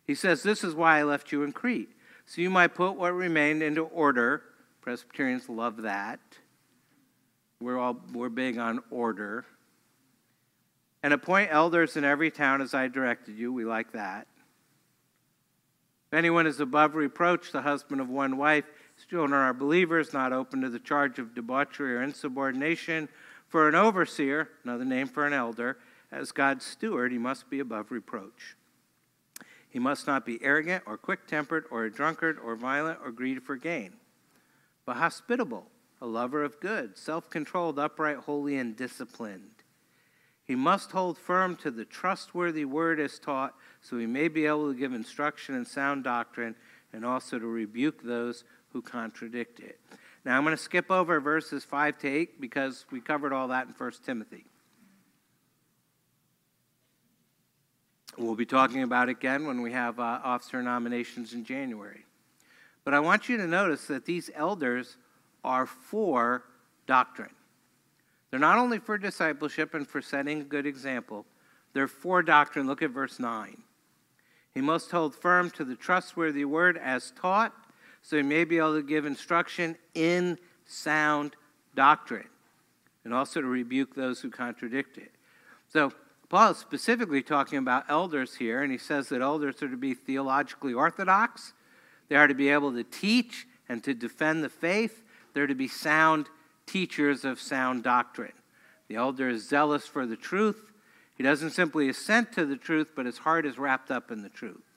He 0.05 0.15
says, 0.15 0.43
This 0.43 0.63
is 0.63 0.73
why 0.73 0.99
I 0.99 1.03
left 1.03 1.31
you 1.31 1.43
in 1.43 1.51
Crete, 1.51 1.89
so 2.25 2.41
you 2.41 2.49
might 2.49 2.73
put 2.73 2.93
what 2.93 3.13
remained 3.13 3.61
into 3.61 3.83
order. 3.83 4.41
Presbyterians 4.81 5.47
love 5.47 5.83
that. 5.83 6.19
We're 7.61 7.77
all 7.77 7.97
we're 8.13 8.29
big 8.29 8.57
on 8.57 8.81
order. 8.89 9.45
And 11.03 11.13
appoint 11.13 11.49
elders 11.51 11.97
in 11.97 12.03
every 12.03 12.31
town 12.31 12.61
as 12.61 12.73
I 12.73 12.87
directed 12.87 13.37
you. 13.37 13.53
We 13.53 13.63
like 13.63 13.91
that. 13.93 14.27
If 16.07 16.17
anyone 16.17 16.47
is 16.47 16.59
above 16.59 16.95
reproach, 16.95 17.51
the 17.51 17.61
husband 17.61 18.01
of 18.01 18.09
one 18.09 18.37
wife, 18.37 18.65
children 19.09 19.33
are 19.33 19.53
believers, 19.53 20.13
not 20.13 20.33
open 20.33 20.61
to 20.61 20.69
the 20.69 20.79
charge 20.79 21.19
of 21.19 21.35
debauchery 21.35 21.95
or 21.95 22.01
insubordination. 22.01 23.09
For 23.47 23.67
an 23.67 23.75
overseer, 23.75 24.49
another 24.63 24.85
name 24.85 25.07
for 25.07 25.27
an 25.27 25.33
elder, 25.33 25.77
as 26.11 26.31
God's 26.31 26.65
steward, 26.65 27.11
he 27.11 27.17
must 27.17 27.49
be 27.49 27.59
above 27.59 27.91
reproach. 27.91 28.55
He 29.75 29.79
must 29.79 30.07
not 30.07 30.25
be 30.25 30.41
arrogant 30.41 30.85
or 30.85 30.95
quick 30.95 31.27
tempered 31.27 31.65
or 31.69 31.83
a 31.83 31.91
drunkard 31.91 32.39
or 32.39 32.55
violent 32.55 32.97
or 33.03 33.11
greedy 33.11 33.41
for 33.41 33.57
gain, 33.57 33.91
but 34.85 34.95
hospitable, 34.95 35.65
a 35.99 36.05
lover 36.05 36.45
of 36.45 36.61
good, 36.61 36.97
self 36.97 37.29
controlled, 37.29 37.77
upright, 37.77 38.19
holy, 38.19 38.55
and 38.55 38.77
disciplined. 38.77 39.51
He 40.45 40.55
must 40.55 40.91
hold 40.91 41.17
firm 41.17 41.57
to 41.57 41.71
the 41.71 41.83
trustworthy 41.83 42.63
word 42.63 43.01
as 43.01 43.19
taught, 43.19 43.53
so 43.81 43.97
he 43.97 44.05
may 44.05 44.29
be 44.29 44.45
able 44.45 44.71
to 44.71 44.79
give 44.79 44.93
instruction 44.93 45.55
in 45.55 45.65
sound 45.65 46.05
doctrine 46.05 46.55
and 46.93 47.05
also 47.05 47.37
to 47.37 47.45
rebuke 47.45 48.01
those 48.01 48.45
who 48.69 48.81
contradict 48.81 49.59
it. 49.59 49.81
Now, 50.23 50.37
I'm 50.37 50.45
going 50.45 50.55
to 50.55 50.63
skip 50.63 50.89
over 50.89 51.19
verses 51.19 51.65
5 51.65 51.97
to 51.97 52.07
8 52.07 52.39
because 52.39 52.85
we 52.91 53.01
covered 53.01 53.33
all 53.33 53.49
that 53.49 53.67
in 53.67 53.73
1 53.73 53.91
Timothy. 54.05 54.45
We'll 58.17 58.35
be 58.35 58.45
talking 58.45 58.83
about 58.83 59.09
it 59.09 59.13
again 59.13 59.45
when 59.45 59.61
we 59.61 59.71
have 59.73 59.99
uh, 59.99 60.19
officer 60.23 60.61
nominations 60.61 61.33
in 61.33 61.43
January. 61.43 62.05
But 62.83 62.93
I 62.93 62.99
want 62.99 63.27
you 63.27 63.37
to 63.37 63.47
notice 63.47 63.87
that 63.87 64.05
these 64.05 64.29
elders 64.33 64.97
are 65.43 65.65
for 65.65 66.43
doctrine. 66.87 67.33
They're 68.29 68.39
not 68.39 68.57
only 68.57 68.79
for 68.79 68.97
discipleship 68.97 69.73
and 69.73 69.87
for 69.87 70.01
setting 70.01 70.41
a 70.41 70.43
good 70.43 70.65
example, 70.65 71.25
they're 71.73 71.87
for 71.87 72.23
doctrine. 72.23 72.67
Look 72.67 72.81
at 72.81 72.91
verse 72.91 73.19
9. 73.19 73.61
He 74.53 74.61
must 74.61 74.91
hold 74.91 75.13
firm 75.13 75.51
to 75.51 75.65
the 75.65 75.75
trustworthy 75.75 76.45
word 76.45 76.77
as 76.77 77.11
taught, 77.11 77.53
so 78.01 78.15
he 78.15 78.23
may 78.23 78.45
be 78.45 78.57
able 78.57 78.75
to 78.75 78.83
give 78.83 79.05
instruction 79.05 79.75
in 79.93 80.39
sound 80.65 81.35
doctrine, 81.75 82.29
and 83.03 83.13
also 83.13 83.41
to 83.41 83.47
rebuke 83.47 83.93
those 83.93 84.21
who 84.21 84.29
contradict 84.29 84.97
it. 84.97 85.11
So, 85.67 85.91
Paul 86.35 86.51
is 86.51 86.57
specifically 86.57 87.23
talking 87.23 87.59
about 87.59 87.85
elders 87.87 88.35
here, 88.35 88.61
and 88.61 88.69
he 88.69 88.77
says 88.77 89.07
that 89.07 89.21
elders 89.21 89.63
are 89.63 89.69
to 89.69 89.77
be 89.77 89.93
theologically 89.93 90.73
orthodox, 90.73 91.53
they 92.09 92.17
are 92.17 92.27
to 92.27 92.33
be 92.33 92.49
able 92.49 92.73
to 92.73 92.83
teach 92.83 93.47
and 93.69 93.81
to 93.85 93.93
defend 93.93 94.43
the 94.43 94.49
faith, 94.49 95.01
they're 95.33 95.47
to 95.47 95.55
be 95.55 95.69
sound 95.69 96.27
teachers 96.65 97.23
of 97.23 97.39
sound 97.39 97.83
doctrine. 97.83 98.33
The 98.89 98.95
elder 98.95 99.29
is 99.29 99.47
zealous 99.47 99.87
for 99.87 100.05
the 100.05 100.17
truth. 100.17 100.73
He 101.15 101.23
doesn't 101.23 101.51
simply 101.51 101.87
assent 101.87 102.33
to 102.33 102.45
the 102.45 102.57
truth, 102.57 102.89
but 102.97 103.05
his 103.05 103.19
heart 103.19 103.45
is 103.45 103.57
wrapped 103.57 103.89
up 103.89 104.11
in 104.11 104.21
the 104.21 104.27
truth. 104.27 104.73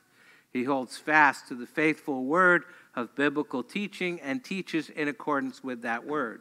He 0.53 0.63
holds 0.63 0.97
fast 0.97 1.49
to 1.49 1.57
the 1.57 1.67
faithful 1.67 2.25
word 2.25 2.67
of 2.95 3.17
biblical 3.17 3.65
teaching 3.65 4.21
and 4.21 4.45
teaches 4.45 4.91
in 4.91 5.09
accordance 5.09 5.65
with 5.65 5.83
that 5.83 6.07
word. 6.07 6.41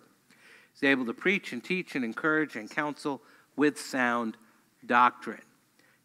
He's 0.74 0.88
able 0.88 1.08
to 1.08 1.14
preach 1.14 1.54
and 1.54 1.64
teach 1.64 1.96
and 1.96 2.06
encourage 2.06 2.56
and 2.56 2.70
counsel 2.70 3.24
with 3.56 3.80
sound 3.80 4.38
doctrine. 4.88 5.42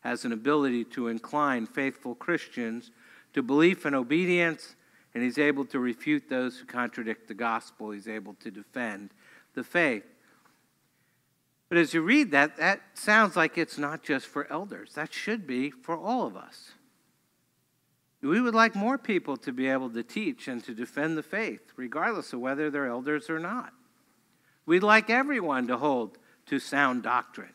Has 0.01 0.25
an 0.25 0.33
ability 0.33 0.85
to 0.85 1.09
incline 1.09 1.67
faithful 1.67 2.15
Christians 2.15 2.91
to 3.35 3.43
belief 3.43 3.85
and 3.85 3.95
obedience, 3.95 4.75
and 5.15 5.23
he's 5.23 5.39
able 5.39 5.65
to 5.67 5.79
refute 5.79 6.29
those 6.29 6.59
who 6.59 6.67
contradict 6.67 7.29
the 7.29 7.35
gospel. 7.35 7.93
He's 7.93 8.09
able 8.09 8.35
to 8.35 8.51
defend 8.51 9.11
the 9.55 9.65
faith. 9.65 10.05
But 11.69 11.79
as 11.79 11.95
you 11.95 12.03
read 12.03 12.33
that, 12.33 12.59
that 12.59 12.81
sounds 12.95 13.37
like 13.37 13.57
it's 13.57 13.79
not 13.79 14.03
just 14.03 14.27
for 14.27 14.51
elders. 14.53 14.93
That 14.95 15.15
should 15.15 15.47
be 15.47 15.71
for 15.71 15.97
all 15.97 16.27
of 16.27 16.37
us. 16.37 16.73
We 18.21 18.41
would 18.41 18.55
like 18.55 18.75
more 18.75 18.99
people 18.99 19.37
to 19.39 19.53
be 19.53 19.69
able 19.69 19.91
to 19.91 20.03
teach 20.03 20.47
and 20.49 20.63
to 20.65 20.75
defend 20.75 21.17
the 21.17 21.23
faith, 21.23 21.73
regardless 21.77 22.33
of 22.33 22.41
whether 22.41 22.71
they're 22.71 22.87
elders 22.87 23.29
or 23.29 23.39
not. 23.39 23.73
We'd 24.65 24.83
like 24.83 25.11
everyone 25.11 25.67
to 25.67 25.77
hold 25.77 26.19
to 26.47 26.59
sound 26.59 27.03
doctrine. 27.03 27.55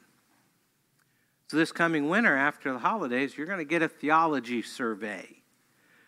So, 1.48 1.56
this 1.56 1.72
coming 1.72 2.10
winter 2.10 2.36
after 2.36 2.74
the 2.74 2.80
holidays, 2.80 3.38
you're 3.38 3.48
going 3.48 3.60
to 3.60 3.66
get 3.66 3.82
a 3.82 3.88
theology 3.88 4.62
survey, 4.62 5.44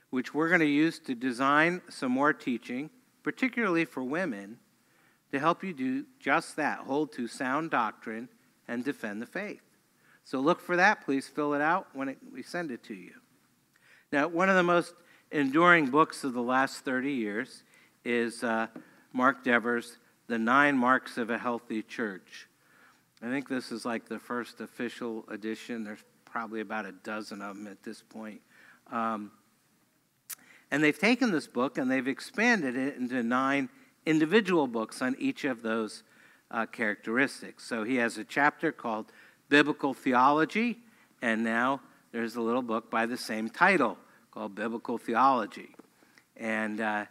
which 0.09 0.33
we're 0.33 0.49
going 0.49 0.59
to 0.59 0.65
use 0.65 0.99
to 0.99 1.15
design 1.15 1.81
some 1.87 2.11
more 2.11 2.33
teaching, 2.33 2.89
particularly 3.23 3.85
for 3.85 4.03
women 4.03 4.57
to 5.31 5.39
help 5.39 5.63
you 5.63 5.73
do 5.73 6.05
just 6.19 6.57
that 6.57 6.79
hold 6.79 7.13
to 7.13 7.27
sound 7.27 7.71
doctrine 7.71 8.27
and 8.67 8.83
defend 8.83 9.21
the 9.21 9.25
faith. 9.25 9.61
So 10.25 10.39
look 10.41 10.59
for 10.59 10.75
that. 10.75 11.05
Please 11.05 11.27
fill 11.27 11.53
it 11.53 11.61
out 11.61 11.87
when 11.93 12.09
it, 12.09 12.17
we 12.33 12.43
send 12.43 12.69
it 12.69 12.83
to 12.83 12.93
you. 12.93 13.13
Now, 14.11 14.27
one 14.27 14.49
of 14.49 14.55
the 14.55 14.63
most 14.63 14.93
enduring 15.31 15.85
books 15.85 16.25
of 16.25 16.33
the 16.33 16.41
last 16.41 16.83
30 16.83 17.13
years 17.13 17.63
is 18.03 18.43
uh, 18.43 18.67
Mark 19.13 19.45
Dever's 19.45 19.97
The 20.27 20.37
Nine 20.37 20.77
Marks 20.77 21.17
of 21.17 21.29
a 21.29 21.37
Healthy 21.37 21.83
Church. 21.83 22.48
I 23.21 23.27
think 23.29 23.49
this 23.49 23.71
is 23.71 23.85
like 23.85 24.07
the 24.07 24.19
first 24.19 24.61
official 24.61 25.25
edition. 25.29 25.83
There's 25.83 26.03
probably 26.25 26.61
about 26.61 26.85
a 26.85 26.91
dozen 26.91 27.41
of 27.41 27.57
them 27.57 27.67
at 27.67 27.83
this 27.83 28.01
point. 28.01 28.41
Um, 28.91 29.31
and 30.71 30.83
they've 30.83 30.97
taken 30.97 31.31
this 31.31 31.47
book 31.47 31.77
and 31.77 31.89
they've 31.91 32.07
expanded 32.07 32.77
it 32.77 32.95
into 32.95 33.21
nine 33.23 33.69
individual 34.05 34.67
books 34.67 35.01
on 35.01 35.15
each 35.19 35.43
of 35.43 35.61
those 35.61 36.03
uh, 36.51 36.65
characteristics. 36.65 37.65
So 37.65 37.83
he 37.83 37.95
has 37.97 38.17
a 38.17 38.23
chapter 38.23 38.71
called 38.71 39.11
Biblical 39.49 39.93
Theology, 39.93 40.79
and 41.21 41.43
now 41.43 41.81
there's 42.11 42.35
a 42.35 42.41
little 42.41 42.61
book 42.61 42.89
by 42.89 43.05
the 43.05 43.17
same 43.17 43.49
title 43.49 43.97
called 44.31 44.55
Biblical 44.55 44.97
Theology. 44.97 45.75
And 46.37 46.79
uh, 46.79 47.05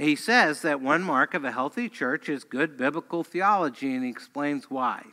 he 0.00 0.16
says 0.16 0.62
that 0.62 0.80
one 0.80 1.02
mark 1.02 1.34
of 1.34 1.44
a 1.44 1.52
healthy 1.52 1.88
church 1.88 2.28
is 2.28 2.44
good 2.44 2.76
biblical 2.76 3.22
theology, 3.22 3.94
and 3.94 4.04
he 4.04 4.10
explains 4.10 4.70
why. 4.70 5.04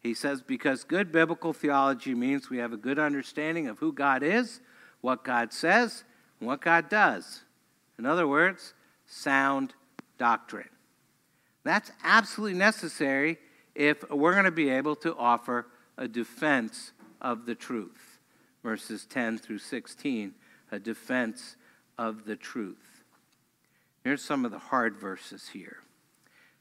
He 0.00 0.14
says, 0.14 0.42
because 0.42 0.84
good 0.84 1.12
biblical 1.12 1.52
theology 1.52 2.14
means 2.14 2.50
we 2.50 2.58
have 2.58 2.72
a 2.72 2.76
good 2.76 2.98
understanding 2.98 3.68
of 3.68 3.78
who 3.78 3.92
God 3.92 4.22
is, 4.22 4.60
what 5.00 5.24
God 5.24 5.52
says, 5.52 6.04
and 6.40 6.48
what 6.48 6.60
God 6.60 6.88
does. 6.88 7.42
In 7.98 8.06
other 8.06 8.26
words, 8.26 8.74
sound 9.06 9.74
doctrine. 10.18 10.68
That's 11.64 11.92
absolutely 12.02 12.58
necessary 12.58 13.38
if 13.74 14.08
we're 14.10 14.32
going 14.32 14.44
to 14.44 14.50
be 14.50 14.70
able 14.70 14.96
to 14.96 15.16
offer 15.16 15.66
a 15.96 16.08
defense 16.08 16.92
of 17.20 17.46
the 17.46 17.54
truth. 17.54 18.18
Verses 18.62 19.06
10 19.06 19.38
through 19.38 19.58
16, 19.58 20.34
a 20.70 20.78
defense 20.78 21.56
of 21.98 22.24
the 22.24 22.36
truth. 22.36 22.91
Here's 24.04 24.22
some 24.22 24.44
of 24.44 24.50
the 24.50 24.58
hard 24.58 24.96
verses 24.96 25.50
here. 25.52 25.78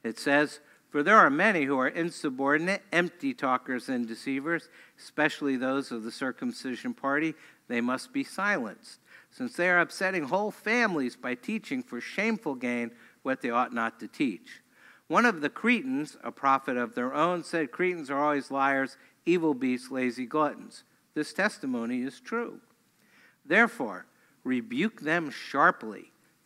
It 0.04 0.20
says, 0.20 0.60
For 0.90 1.04
there 1.04 1.18
are 1.18 1.30
many 1.30 1.66
who 1.66 1.80
are 1.80 1.88
insubordinate, 1.88 2.84
empty 2.92 3.34
talkers, 3.34 3.90
and 3.90 4.08
deceivers, 4.08 4.70
especially 5.00 5.58
those 5.58 5.92
of 5.92 6.04
the 6.04 6.12
circumcision 6.12 6.94
party. 6.94 7.34
They 7.68 7.82
must 7.82 8.14
be 8.14 8.24
silenced 8.24 9.00
since 9.32 9.56
they 9.56 9.70
are 9.70 9.80
upsetting 9.80 10.26
whole 10.26 10.52
families 10.52 11.16
by 11.16 11.36
teaching 11.36 11.82
for 11.82 12.02
shameful 12.02 12.56
gain 12.56 12.92
what 13.24 13.42
they 13.42 13.50
ought 13.50 13.74
not 13.74 14.00
to 14.00 14.08
teach. 14.08 14.62
One 15.08 15.26
of 15.26 15.42
the 15.42 15.50
Cretans, 15.50 16.18
a 16.24 16.32
prophet 16.32 16.78
of 16.78 16.96
their 16.96 17.14
own, 17.14 17.44
said 17.44 17.72
Cretans 17.72 18.10
are 18.10 18.22
always 18.22 18.52
liars, 18.52 18.98
evil 19.26 19.54
beasts, 19.54 19.90
lazy 19.90 20.26
gluttons. 20.26 20.84
This 21.14 21.34
testimony 21.34 22.02
is 22.02 22.20
true. 22.20 22.60
Therefore, 23.46 24.06
rebuke 24.44 25.02
them 25.02 25.30
sharply, 25.30 26.11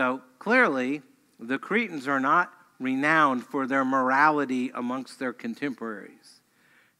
So 0.00 0.22
clearly, 0.38 1.02
the 1.38 1.58
Cretans 1.58 2.08
are 2.08 2.20
not 2.20 2.50
renowned 2.78 3.44
for 3.44 3.66
their 3.66 3.84
morality 3.84 4.70
amongst 4.74 5.18
their 5.18 5.34
contemporaries. 5.34 6.40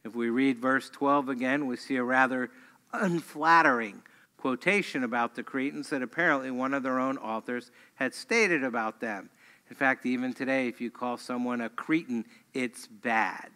If 0.05 0.15
we 0.15 0.29
read 0.29 0.59
verse 0.59 0.91
12 0.91 1.31
again, 1.31 1.67
we 1.67 1.77
see 1.77 1.97
a 1.97 2.05
rather 2.05 2.51
unflattering 2.93 4.03
quotation 4.37 5.03
about 5.03 5.35
the 5.35 5.43
Cretans 5.43 5.89
that 5.89 6.03
apparently 6.03 6.51
one 6.51 6.75
of 6.75 6.83
their 6.83 6.99
own 6.99 7.17
authors 7.17 7.71
had 7.95 8.13
stated 8.13 8.63
about 8.63 9.01
them. 9.01 9.31
In 9.71 9.77
fact, 9.77 10.05
even 10.05 10.35
today, 10.35 10.69
if 10.69 10.79
you 10.79 10.91
call 10.91 11.17
someone 11.17 11.63
a 11.63 11.71
Cretan, 11.71 12.27
it's 12.53 12.87
bad. 12.87 13.49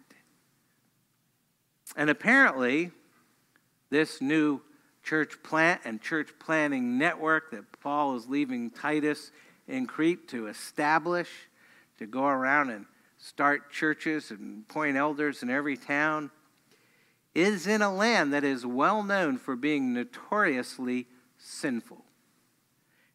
And 1.97 2.09
apparently, 2.09 2.93
this 3.91 4.23
new 4.23 4.63
church 5.05 5.43
plant 5.43 5.83
and 5.85 6.01
church 6.01 6.31
planning 6.39 6.99
network 6.99 7.51
that 7.51 7.65
Paul 7.81 8.17
is 8.17 8.27
leaving 8.27 8.71
Titus 8.71 9.31
in 9.69 9.87
Crete 9.87 10.27
to 10.29 10.49
establish, 10.49 11.29
to 11.99 12.07
go 12.07 12.25
around 12.27 12.71
and 12.71 12.87
start 13.19 13.71
churches 13.71 14.31
and 14.31 14.65
appoint 14.69 14.97
elders 14.97 15.43
in 15.43 15.51
every 15.51 15.77
town 15.77 16.31
is 17.35 17.67
in 17.67 17.83
a 17.83 17.93
land 17.93 18.33
that 18.33 18.45
is 18.45 18.65
well 18.65 19.03
known 19.03 19.39
for 19.39 19.57
being 19.57 19.93
notoriously 19.93 21.07
sinful. 21.37 22.05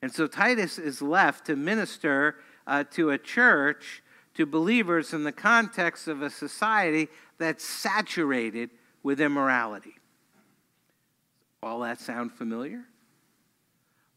And 0.01 0.11
so 0.11 0.27
Titus 0.27 0.77
is 0.77 1.01
left 1.01 1.45
to 1.45 1.55
minister 1.55 2.35
uh, 2.67 2.83
to 2.91 3.11
a 3.11 3.17
church, 3.17 4.03
to 4.35 4.45
believers 4.45 5.13
in 5.13 5.23
the 5.23 5.31
context 5.31 6.07
of 6.07 6.21
a 6.21 6.29
society 6.29 7.07
that's 7.37 7.63
saturated 7.63 8.69
with 9.03 9.21
immorality. 9.21 9.98
All 11.61 11.79
that 11.81 11.99
sound 11.99 12.31
familiar? 12.31 12.85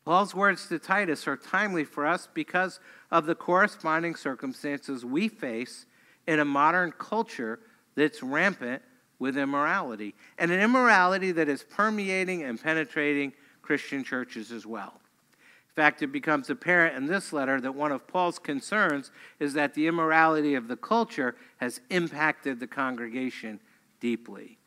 Paul's 0.05 0.35
words 0.35 0.69
to 0.69 0.79
Titus 0.79 1.29
are 1.29 1.37
timely 1.37 1.85
for 1.85 2.07
us 2.07 2.29
because 2.33 2.81
of 3.11 3.27
the 3.27 3.35
corresponding 3.35 4.17
circumstances 4.17 5.05
we 5.05 5.29
face 5.29 5.87
in 6.27 6.41
a 6.41 6.45
modern 6.45 6.93
culture 6.93 7.61
that's 7.95 8.23
rampant 8.23 8.83
with 9.19 9.37
immorality, 9.37 10.15
and 10.39 10.51
an 10.51 10.59
immorality 10.59 11.31
that 11.31 11.49
is 11.49 11.63
permeating 11.63 12.43
and 12.43 12.61
penetrating 12.61 13.33
Christian 13.61 14.03
churches 14.03 14.51
as 14.51 14.67
well. 14.67 15.01
In 15.73 15.75
fact, 15.77 16.03
it 16.03 16.09
becomes 16.09 16.51
apparent 16.51 16.97
in 16.97 17.07
this 17.07 17.33
letter 17.33 17.61
that 17.61 17.75
one 17.75 17.93
of 17.93 18.09
Paul's 18.09 18.41
concerns 18.41 19.13
is 19.39 19.55
that 19.55 19.75
the 19.75 19.87
immorality 19.87 20.55
of 20.55 20.67
the 20.67 20.77
culture 20.77 21.37
has 21.59 21.81
impacted 21.89 22.59
the 22.59 22.67
congregation 22.67 23.61
deeply. 24.01 24.59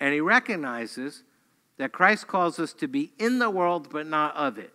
And 0.00 0.14
he 0.14 0.20
recognizes 0.20 1.22
that 1.78 1.92
Christ 1.92 2.26
calls 2.26 2.58
us 2.58 2.72
to 2.74 2.88
be 2.88 3.12
in 3.18 3.38
the 3.38 3.50
world 3.50 3.88
but 3.90 4.06
not 4.06 4.36
of 4.36 4.58
it. 4.58 4.74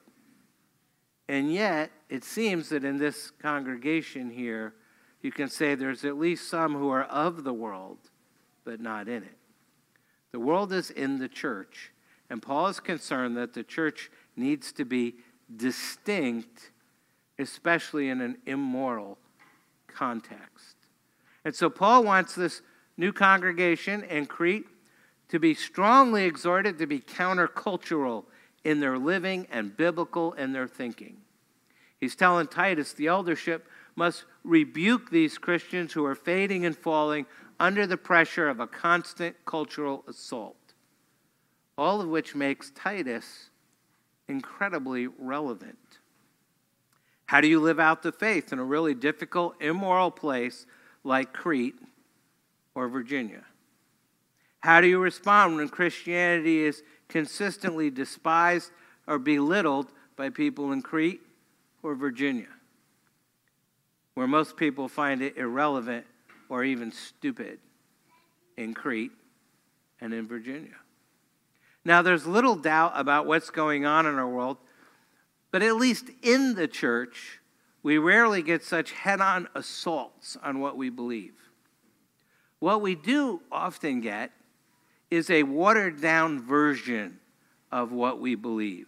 And 1.28 1.54
yet, 1.54 1.92
it 2.10 2.24
seems 2.24 2.70
that 2.70 2.84
in 2.84 2.98
this 2.98 3.32
congregation 3.32 4.30
here, 4.30 4.74
you 5.22 5.32
can 5.32 5.50
say 5.50 5.76
there's 5.76 6.04
at 6.04 6.18
least 6.18 6.50
some 6.50 6.74
who 6.74 6.90
are 6.90 7.04
of 7.04 7.44
the 7.44 7.54
world 7.54 7.98
but 8.66 8.80
not 8.80 9.08
in 9.08 9.24
it. 9.24 9.38
The 10.32 10.40
world 10.40 10.74
is 10.74 10.90
in 10.90 11.20
the 11.20 11.30
church, 11.30 11.92
and 12.30 12.42
Paul 12.42 12.68
is 12.68 12.80
concerned 12.80 13.38
that 13.38 13.54
the 13.54 13.64
church 13.64 14.10
needs 14.36 14.72
to 14.74 14.86
be 14.86 15.16
distinct, 15.56 16.72
especially 17.38 18.10
in 18.10 18.20
an 18.22 18.38
immoral 18.46 19.18
context. 19.88 20.76
And 21.46 21.54
so 21.54 21.70
Paul 21.70 22.04
wants 22.04 22.36
this 22.36 22.62
new 22.98 23.14
congregation 23.14 24.04
in 24.04 24.26
Crete 24.26 24.66
to 25.34 25.40
be 25.40 25.56
strongly 25.56 26.26
exhorted 26.26 26.78
to 26.78 26.86
be 26.86 27.00
countercultural 27.00 28.24
in 28.64 28.80
their 28.80 29.00
living 29.00 29.48
and 29.52 29.76
biblical 29.76 30.34
in 30.34 30.54
their 30.54 30.68
thinking. 30.68 31.18
He's 32.00 32.16
telling 32.16 32.46
Titus 32.46 32.94
the 32.94 33.08
eldership 33.08 33.68
must 33.96 34.26
rebuke 34.44 35.10
these 35.10 35.40
Christians 35.40 35.92
who 35.92 36.06
are 36.06 36.14
fading 36.14 36.68
and 36.68 36.78
falling 36.78 37.26
under 37.60 37.88
the 37.88 37.98
pressure 37.98 38.48
of 38.48 38.60
a 38.60 38.68
constant 38.68 39.36
cultural 39.44 40.04
assault. 40.08 40.76
All 41.80 42.00
of 42.00 42.10
which 42.10 42.36
makes 42.36 42.70
Titus 42.70 43.50
incredibly 44.28 45.08
relevant. 45.08 45.98
How 47.26 47.42
do 47.42 47.48
you 47.48 47.60
live 47.60 47.80
out 47.80 48.04
the 48.04 48.12
faith 48.12 48.54
in 48.54 48.60
a 48.60 48.64
really 48.64 48.94
difficult, 48.94 49.60
immoral 49.60 50.12
place 50.12 50.68
like 51.04 51.34
Crete 51.34 51.80
or 52.76 52.88
Virginia? 52.88 53.46
How 54.64 54.82
do 54.82 54.88
you 54.88 55.00
respond 55.00 55.56
when 55.56 55.70
Christianity 55.70 56.64
is 56.64 56.84
consistently 57.08 57.90
despised 57.90 58.72
or 59.08 59.20
belittled 59.20 59.92
by 60.16 60.30
people 60.30 60.72
in 60.72 60.82
Crete 60.82 61.22
or 61.82 61.96
Virginia? 61.96 62.48
where 64.14 64.28
most 64.28 64.58
people 64.58 64.88
find 64.88 65.22
it 65.22 65.38
irrelevant 65.38 66.06
or 66.50 66.64
even 66.64 66.92
stupid 66.92 67.60
in 68.58 68.74
Crete 68.74 69.12
and 70.00 70.14
in 70.14 70.28
Virginia. 70.28 70.76
Now, 71.86 72.02
there's 72.02 72.26
little 72.26 72.56
doubt 72.56 72.94
about 72.96 73.26
what's 73.26 73.50
going 73.50 73.86
on 73.86 74.06
in 74.06 74.16
our 74.16 74.28
world, 74.28 74.58
but 75.52 75.62
at 75.62 75.76
least 75.76 76.10
in 76.22 76.56
the 76.56 76.68
church, 76.68 77.40
we 77.82 77.98
rarely 77.98 78.42
get 78.42 78.64
such 78.64 78.92
head 78.92 79.20
on 79.20 79.48
assaults 79.56 80.38
on 80.42 80.60
what 80.60 80.78
we 80.78 80.90
believe. 80.90 81.34
What 82.60 82.82
we 82.82 82.96
do 82.96 83.42
often 83.52 84.00
get 84.00 84.32
is 85.14 85.30
a 85.30 85.44
watered 85.44 86.02
down 86.02 86.40
version 86.42 87.20
of 87.72 87.92
what 87.92 88.20
we 88.20 88.36
believe. 88.36 88.88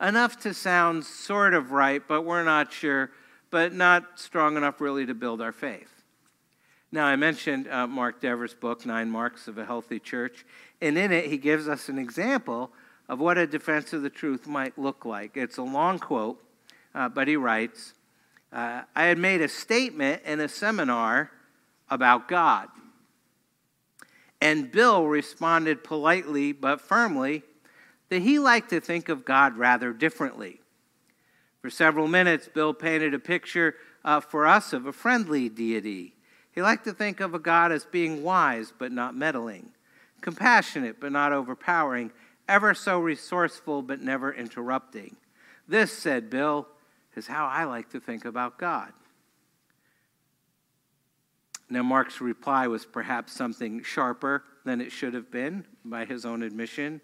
Enough 0.00 0.38
to 0.40 0.52
sound 0.52 1.04
sort 1.04 1.54
of 1.54 1.72
right, 1.72 2.02
but 2.06 2.22
we're 2.22 2.44
not 2.44 2.72
sure 2.72 3.10
but 3.50 3.72
not 3.72 4.18
strong 4.18 4.56
enough 4.56 4.80
really 4.80 5.06
to 5.06 5.14
build 5.14 5.40
our 5.40 5.52
faith. 5.52 6.02
Now, 6.92 7.06
I 7.06 7.16
mentioned 7.16 7.68
uh, 7.68 7.86
Mark 7.86 8.20
Dever's 8.20 8.54
book, 8.54 8.84
Nine 8.84 9.10
Marks 9.10 9.48
of 9.48 9.56
a 9.56 9.64
Healthy 9.64 10.00
Church, 10.00 10.44
and 10.80 10.98
in 10.98 11.12
it, 11.12 11.26
he 11.26 11.38
gives 11.38 11.68
us 11.68 11.88
an 11.88 11.98
example 11.98 12.70
of 13.08 13.20
what 13.20 13.38
a 13.38 13.46
defense 13.46 13.92
of 13.92 14.02
the 14.02 14.10
truth 14.10 14.46
might 14.46 14.78
look 14.78 15.04
like. 15.04 15.36
It's 15.36 15.58
a 15.58 15.62
long 15.62 15.98
quote, 15.98 16.42
uh, 16.94 17.08
but 17.08 17.28
he 17.28 17.36
writes 17.36 17.94
uh, 18.52 18.82
I 18.94 19.04
had 19.04 19.18
made 19.18 19.40
a 19.40 19.48
statement 19.48 20.22
in 20.24 20.40
a 20.40 20.48
seminar 20.48 21.30
about 21.90 22.28
God. 22.28 22.68
And 24.40 24.70
Bill 24.70 25.06
responded 25.06 25.82
politely 25.82 26.52
but 26.52 26.80
firmly 26.80 27.42
that 28.08 28.22
he 28.22 28.38
liked 28.38 28.70
to 28.70 28.80
think 28.80 29.08
of 29.08 29.24
God 29.24 29.56
rather 29.56 29.92
differently. 29.92 30.60
For 31.60 31.70
several 31.70 32.06
minutes, 32.06 32.48
Bill 32.48 32.72
painted 32.72 33.14
a 33.14 33.18
picture 33.18 33.74
uh, 34.04 34.20
for 34.20 34.46
us 34.46 34.72
of 34.72 34.86
a 34.86 34.92
friendly 34.92 35.48
deity. 35.48 36.14
He 36.52 36.62
liked 36.62 36.84
to 36.84 36.92
think 36.92 37.20
of 37.20 37.34
a 37.34 37.38
God 37.38 37.72
as 37.72 37.84
being 37.84 38.22
wise 38.22 38.72
but 38.78 38.92
not 38.92 39.16
meddling, 39.16 39.70
compassionate 40.20 41.00
but 41.00 41.12
not 41.12 41.32
overpowering, 41.32 42.12
ever 42.48 42.72
so 42.72 43.00
resourceful 43.00 43.82
but 43.82 44.00
never 44.00 44.32
interrupting. 44.32 45.16
This, 45.66 45.92
said 45.92 46.30
Bill, 46.30 46.68
is 47.16 47.26
how 47.26 47.46
I 47.46 47.64
like 47.64 47.90
to 47.90 48.00
think 48.00 48.24
about 48.24 48.58
God. 48.58 48.92
Now, 51.68 51.82
Mark's 51.82 52.20
reply 52.20 52.66
was 52.68 52.86
perhaps 52.86 53.32
something 53.32 53.82
sharper 53.82 54.44
than 54.64 54.80
it 54.80 54.92
should 54.92 55.14
have 55.14 55.30
been, 55.30 55.64
by 55.84 56.04
his 56.04 56.24
own 56.24 56.42
admission. 56.42 57.00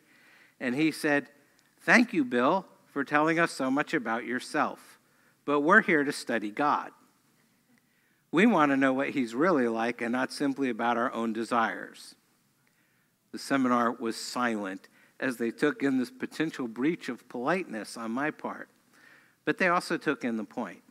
And 0.60 0.74
he 0.74 0.90
said, 0.92 1.28
Thank 1.80 2.12
you, 2.12 2.24
Bill 2.24 2.66
for 2.92 3.04
telling 3.04 3.38
us 3.38 3.50
so 3.50 3.70
much 3.70 3.94
about 3.94 4.26
yourself, 4.26 5.00
but 5.46 5.60
we're 5.60 5.80
here 5.80 6.04
to 6.04 6.12
study 6.12 6.50
God. 6.50 6.90
We 8.30 8.44
want 8.44 8.70
to 8.70 8.76
know 8.76 8.92
what 8.92 9.10
He's 9.10 9.34
really 9.34 9.66
like 9.66 10.02
and 10.02 10.12
not 10.12 10.30
simply 10.30 10.68
about 10.68 10.98
our 10.98 11.12
own 11.12 11.32
desires. 11.32 12.14
The 13.32 13.38
seminar 13.38 13.92
was 13.92 14.16
silent 14.16 14.88
as 15.18 15.38
they 15.38 15.50
took 15.50 15.82
in 15.82 15.98
this 15.98 16.10
potential 16.10 16.68
breach 16.68 17.08
of 17.08 17.28
politeness 17.28 17.96
on 17.96 18.12
my 18.12 18.30
part. 18.30 18.68
but 19.44 19.58
they 19.58 19.66
also 19.66 19.96
took 19.96 20.22
in 20.22 20.36
the 20.36 20.44
point. 20.44 20.82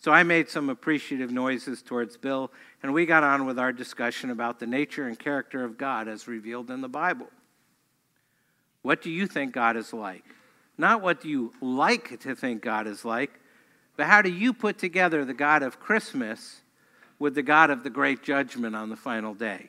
So 0.00 0.12
I 0.12 0.22
made 0.22 0.48
some 0.48 0.70
appreciative 0.70 1.30
noises 1.30 1.82
towards 1.82 2.16
Bill, 2.16 2.50
and 2.82 2.94
we 2.94 3.04
got 3.04 3.22
on 3.22 3.44
with 3.44 3.58
our 3.58 3.70
discussion 3.70 4.30
about 4.30 4.58
the 4.58 4.66
nature 4.66 5.06
and 5.06 5.18
character 5.18 5.62
of 5.62 5.76
God 5.76 6.08
as 6.08 6.26
revealed 6.26 6.70
in 6.70 6.80
the 6.80 6.88
Bible. 6.88 7.28
What 8.80 9.02
do 9.02 9.10
you 9.10 9.26
think 9.26 9.52
God 9.52 9.76
is 9.76 9.92
like? 9.92 10.24
Not 10.78 11.02
what 11.02 11.20
do 11.20 11.28
you 11.28 11.52
like 11.60 12.18
to 12.20 12.34
think 12.34 12.62
God 12.62 12.86
is 12.86 13.04
like, 13.04 13.38
but 13.98 14.06
how 14.06 14.22
do 14.22 14.30
you 14.30 14.54
put 14.54 14.78
together 14.78 15.26
the 15.26 15.34
God 15.34 15.62
of 15.62 15.78
Christmas 15.78 16.62
with 17.18 17.34
the 17.34 17.42
God 17.42 17.68
of 17.68 17.84
the 17.84 17.90
great 17.90 18.22
judgment 18.22 18.74
on 18.74 18.88
the 18.88 18.96
final 18.96 19.34
day? 19.34 19.68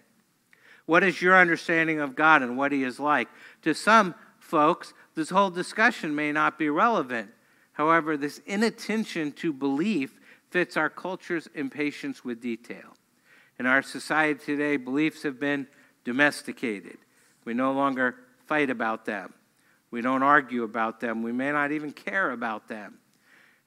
What 0.85 1.03
is 1.03 1.21
your 1.21 1.35
understanding 1.35 1.99
of 1.99 2.15
God 2.15 2.41
and 2.41 2.57
what 2.57 2.71
He 2.71 2.85
is 2.85 3.01
like? 3.01 3.27
To 3.63 3.73
some 3.73 4.15
folks, 4.39 4.93
this 5.13 5.29
whole 5.29 5.49
discussion 5.49 6.15
may 6.15 6.31
not 6.31 6.57
be 6.57 6.69
relevant. 6.69 7.31
However, 7.73 8.15
this 8.15 8.39
inattention 8.45 9.33
to 9.33 9.51
belief 9.51 10.20
fits 10.51 10.77
our 10.77 10.89
culture's 10.89 11.47
impatience 11.55 12.23
with 12.23 12.41
detail. 12.41 12.95
In 13.57 13.65
our 13.65 13.81
society 13.81 14.39
today, 14.39 14.77
beliefs 14.77 15.23
have 15.23 15.39
been 15.39 15.67
domesticated. 16.03 16.97
We 17.45 17.53
no 17.53 17.71
longer 17.71 18.15
fight 18.45 18.69
about 18.69 19.05
them. 19.05 19.33
We 19.89 20.01
don't 20.01 20.23
argue 20.23 20.63
about 20.63 20.99
them. 20.99 21.23
We 21.23 21.31
may 21.31 21.51
not 21.51 21.71
even 21.71 21.91
care 21.91 22.31
about 22.31 22.67
them. 22.67 22.99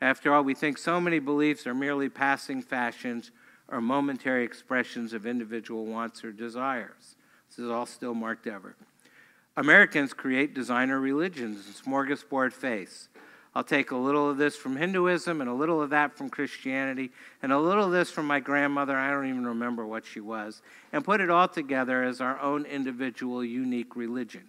After 0.00 0.34
all, 0.34 0.42
we 0.42 0.54
think 0.54 0.78
so 0.78 1.00
many 1.00 1.18
beliefs 1.18 1.66
are 1.66 1.74
merely 1.74 2.08
passing 2.08 2.62
fashions 2.62 3.30
or 3.68 3.80
momentary 3.80 4.44
expressions 4.44 5.12
of 5.12 5.26
individual 5.26 5.86
wants 5.86 6.24
or 6.24 6.32
desires. 6.32 7.16
This 7.48 7.58
is 7.60 7.70
all 7.70 7.86
still 7.86 8.14
Mark 8.14 8.42
Dever. 8.42 8.76
Americans 9.56 10.12
create 10.12 10.54
designer 10.54 10.98
religions 10.98 11.66
and 11.66 11.74
smorgasbord 11.74 12.52
faiths. 12.52 13.08
I'll 13.54 13.64
take 13.64 13.92
a 13.92 13.96
little 13.96 14.30
of 14.30 14.36
this 14.36 14.56
from 14.56 14.76
Hinduism 14.76 15.40
and 15.40 15.48
a 15.48 15.54
little 15.54 15.80
of 15.80 15.90
that 15.90 16.16
from 16.16 16.28
Christianity 16.28 17.12
and 17.40 17.52
a 17.52 17.58
little 17.58 17.84
of 17.84 17.92
this 17.92 18.10
from 18.10 18.26
my 18.26 18.40
grandmother, 18.40 18.96
I 18.96 19.10
don't 19.10 19.28
even 19.28 19.46
remember 19.46 19.86
what 19.86 20.04
she 20.04 20.20
was, 20.20 20.60
and 20.92 21.04
put 21.04 21.20
it 21.20 21.30
all 21.30 21.46
together 21.46 22.02
as 22.02 22.20
our 22.20 22.40
own 22.40 22.66
individual, 22.66 23.44
unique 23.44 23.94
religion. 23.94 24.48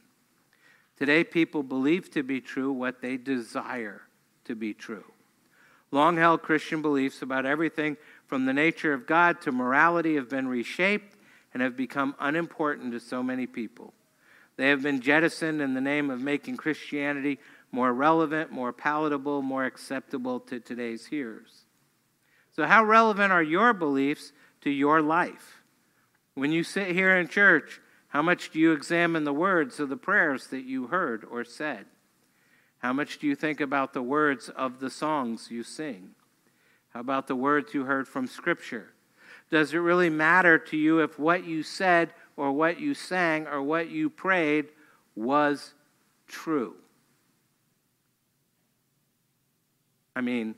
Today, 0.98 1.24
people 1.24 1.62
believe 1.62 2.10
to 2.12 2.24
be 2.24 2.42
true 2.42 2.72
what 2.72 3.02
they 3.02 3.18
desire 3.18 4.02
to 4.46 4.56
be 4.56 4.74
true. 4.74 5.04
Long 5.92 6.18
held 6.18 6.42
Christian 6.42 6.82
beliefs 6.82 7.22
about 7.22 7.46
everything 7.46 7.98
from 8.26 8.46
the 8.46 8.54
nature 8.54 8.94
of 8.94 9.06
God 9.06 9.40
to 9.42 9.52
morality 9.52 10.16
have 10.16 10.30
been 10.30 10.48
reshaped 10.48 11.16
and 11.54 11.62
have 11.62 11.78
become 11.78 12.16
unimportant 12.20 12.92
to 12.94 13.00
so 13.00 13.22
many 13.22 13.46
people. 13.46 13.94
They 14.58 14.70
have 14.70 14.82
been 14.82 15.02
jettisoned 15.02 15.62
in 15.62 15.74
the 15.74 15.82
name 15.82 16.10
of 16.10 16.22
making 16.22 16.58
Christianity 16.58 17.40
more 17.76 17.94
relevant, 17.94 18.54
more 18.54 18.72
palatable, 18.72 19.42
more 19.42 19.66
acceptable 19.66 20.40
to 20.40 20.62
today's 20.62 21.08
hearers. 21.08 21.66
So, 22.54 22.66
how 22.66 22.86
relevant 22.86 23.34
are 23.34 23.44
your 23.44 23.74
beliefs 23.74 24.32
to 24.62 24.70
your 24.70 25.02
life? 25.02 25.62
When 26.36 26.54
you 26.54 26.64
sit 26.64 26.88
here 26.92 27.18
in 27.18 27.28
church, 27.28 27.82
how 28.08 28.22
much 28.22 28.52
do 28.52 28.60
you 28.60 28.72
examine 28.72 29.26
the 29.26 29.34
words 29.34 29.82
of 29.82 29.90
the 29.90 29.98
prayers 29.98 30.48
that 30.48 30.64
you 30.64 30.88
heard 30.88 31.26
or 31.30 31.44
said? 31.44 31.86
How 32.78 32.94
much 32.94 33.20
do 33.20 33.28
you 33.28 33.36
think 33.36 33.60
about 33.60 33.92
the 33.92 34.02
words 34.02 34.48
of 34.48 34.80
the 34.80 34.90
songs 34.90 35.52
you 35.52 35.62
sing? 35.62 36.12
How 36.92 37.02
about 37.02 37.28
the 37.28 37.36
words 37.36 37.74
you 37.74 37.84
heard 37.84 38.08
from 38.08 38.26
Scripture? 38.26 38.94
Does 39.52 39.74
it 39.74 39.80
really 39.80 40.10
matter 40.10 40.58
to 40.58 40.78
you 40.78 41.00
if 41.00 41.20
what 41.20 41.44
you 41.44 41.62
said 41.62 42.14
or 42.38 42.54
what 42.54 42.80
you 42.80 42.94
sang 42.94 43.48
or 43.48 43.62
what 43.62 43.90
you 43.90 44.10
prayed 44.10 44.70
was 45.14 45.74
true? 46.26 46.76
I 50.16 50.22
mean, 50.22 50.56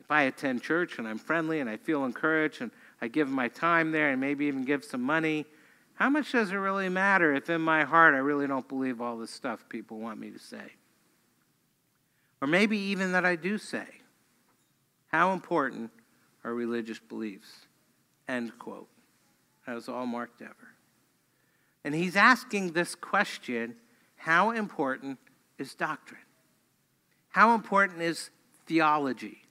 if 0.00 0.10
I 0.10 0.22
attend 0.22 0.62
church 0.62 0.98
and 0.98 1.06
I'm 1.06 1.18
friendly 1.18 1.60
and 1.60 1.70
I 1.70 1.76
feel 1.76 2.04
encouraged 2.04 2.62
and 2.62 2.70
I 3.00 3.08
give 3.08 3.28
my 3.28 3.48
time 3.48 3.92
there 3.92 4.10
and 4.10 4.20
maybe 4.20 4.46
even 4.46 4.64
give 4.64 4.84
some 4.84 5.02
money, 5.02 5.46
how 5.94 6.08
much 6.10 6.32
does 6.32 6.50
it 6.50 6.56
really 6.56 6.88
matter 6.88 7.34
if 7.34 7.48
in 7.50 7.60
my 7.60 7.84
heart 7.84 8.14
I 8.14 8.18
really 8.18 8.46
don't 8.46 8.66
believe 8.66 9.00
all 9.00 9.18
the 9.18 9.26
stuff 9.26 9.68
people 9.68 9.98
want 9.98 10.18
me 10.18 10.30
to 10.30 10.38
say? 10.38 10.72
Or 12.40 12.48
maybe 12.48 12.78
even 12.78 13.12
that 13.12 13.24
I 13.24 13.36
do 13.36 13.58
say. 13.58 13.86
How 15.08 15.32
important 15.32 15.90
are 16.42 16.54
religious 16.54 16.98
beliefs? 16.98 17.66
End 18.28 18.58
quote. 18.58 18.88
That 19.66 19.74
was 19.74 19.88
all 19.88 20.06
Mark 20.06 20.38
Dever. 20.38 20.54
And 21.84 21.94
he's 21.94 22.16
asking 22.16 22.72
this 22.72 22.94
question 22.94 23.76
how 24.16 24.50
important 24.50 25.18
is 25.58 25.74
doctrine? 25.74 26.20
How 27.30 27.54
important 27.54 28.02
is 28.02 28.30
theology? 28.70 29.42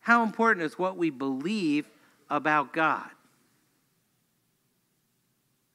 How 0.00 0.22
important 0.22 0.64
is 0.64 0.78
what 0.78 0.96
we 0.96 1.10
believe 1.10 1.90
about 2.30 2.72
God? 2.72 3.10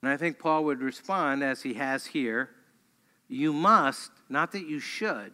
And 0.01 0.09
I 0.09 0.17
think 0.17 0.39
Paul 0.39 0.63
would 0.63 0.81
respond, 0.81 1.43
as 1.43 1.61
he 1.61 1.75
has 1.75 2.07
here 2.07 2.49
you 3.27 3.53
must, 3.53 4.11
not 4.27 4.51
that 4.51 4.67
you 4.67 4.79
should, 4.79 5.31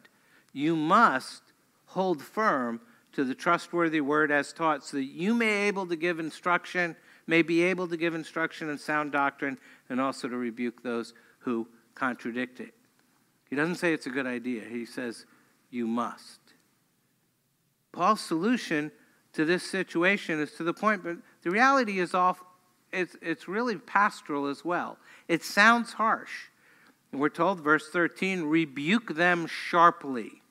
you 0.54 0.76
must 0.76 1.42
hold 1.88 2.22
firm 2.22 2.80
to 3.14 3.24
the 3.24 3.34
trustworthy 3.34 4.02
word 4.02 4.30
as 4.30 4.54
taught 4.54 4.84
so 4.84 4.98
that 4.98 5.06
you 5.06 5.34
may 5.34 5.46
be 5.46 5.68
able 5.68 5.88
to 5.88 5.96
give 5.96 6.20
instruction 6.20 6.96
may 7.30 7.42
be 7.42 7.64
able 7.64 7.88
to 7.88 7.98
give 7.98 8.14
instruction 8.14 8.70
in 8.70 8.78
sound 8.78 9.12
doctrine 9.12 9.58
and 9.90 10.00
also 10.00 10.30
to 10.30 10.38
rebuke 10.38 10.84
those 10.84 11.14
who 11.40 11.68
contradict 11.96 12.60
it 12.60 12.74
he 13.50 13.56
doesn't 13.56 13.76
say 13.76 13.94
it's 13.94 14.06
a 14.06 14.12
good 14.12 14.28
idea 14.28 14.62
he 14.70 14.86
says 14.86 15.26
you 15.72 15.88
must 15.88 16.40
Paul's 17.92 18.22
solution 18.22 18.92
to 19.34 19.46
this 19.46 19.64
situation 19.64 20.40
is 20.40 20.52
to 20.54 20.64
the 20.64 20.74
point, 20.74 21.04
but 21.04 21.18
the 21.44 21.52
reality 21.52 22.00
is 22.00 22.14
off, 22.14 22.42
it's, 22.92 23.16
it's 23.22 23.48
really 23.48 23.76
pastoral 23.76 24.48
as 24.48 24.66
well. 24.66 24.98
It 25.28 25.44
sounds 25.44 25.94
harsh. 25.94 26.48
we're 27.12 27.30
told, 27.30 27.60
verse 27.60 27.90
13, 27.90 28.44
rebuke 28.44 29.16
them 29.16 29.48
sharply, 29.48 30.42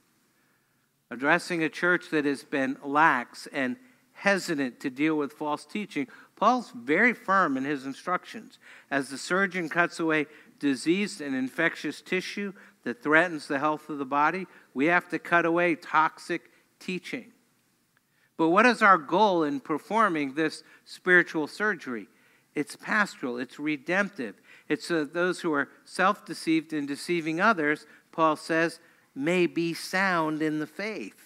addressing 1.11 1.63
a 1.63 1.69
church 1.69 2.11
that 2.11 2.25
has 2.25 2.45
been 2.45 2.77
lax 2.85 3.49
and 3.53 3.77
hesitant 4.13 4.81
to 4.81 4.91
deal 4.91 5.17
with 5.17 5.33
false 5.33 5.65
teaching. 5.65 6.07
Paul's 6.37 6.71
very 6.71 7.13
firm 7.13 7.57
in 7.57 7.65
his 7.65 7.87
instructions. 7.87 8.59
As 8.91 9.09
the 9.09 9.19
surgeon 9.19 9.69
cuts 9.69 10.01
away 10.01 10.27
diseased 10.59 11.21
and 11.21 11.35
infectious 11.35 12.01
tissue 12.01 12.53
that 12.85 13.03
threatens 13.03 13.49
the 13.49 13.59
health 13.59 13.89
of 13.89 13.99
the 13.99 14.05
body, 14.05 14.47
we 14.75 14.87
have 14.87 15.09
to 15.09 15.19
cut 15.19 15.45
away 15.45 15.75
toxic 15.75 16.51
teaching. 16.87 17.33
But 18.37 18.51
what 18.51 18.65
is 18.65 18.81
our 18.81 18.97
goal 18.97 19.43
in 19.43 19.61
performing 19.61 20.35
this 20.35 20.63
spiritual 20.85 21.49
surgery? 21.49 22.07
It's 22.55 22.77
pastoral, 22.77 23.39
it's 23.39 23.59
redemptive. 23.59 24.37
It's 24.69 24.87
so 24.87 25.01
that 25.01 25.13
those 25.13 25.41
who 25.41 25.53
are 25.53 25.69
self 25.85 26.25
deceived 26.25 26.73
and 26.73 26.87
deceiving 26.87 27.41
others, 27.41 27.87
Paul 28.13 28.37
says, 28.37 28.79
may 29.15 29.47
be 29.47 29.75
sound 29.75 30.43
in 30.43 30.59
the 30.59 30.67
faith. 30.67 31.21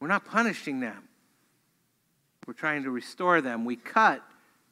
We're 0.00 0.08
not 0.08 0.26
punishing 0.26 0.80
them, 0.80 1.08
we're 2.46 2.54
trying 2.54 2.82
to 2.82 2.90
restore 2.90 3.40
them. 3.40 3.64
We 3.64 3.76
cut 3.76 4.22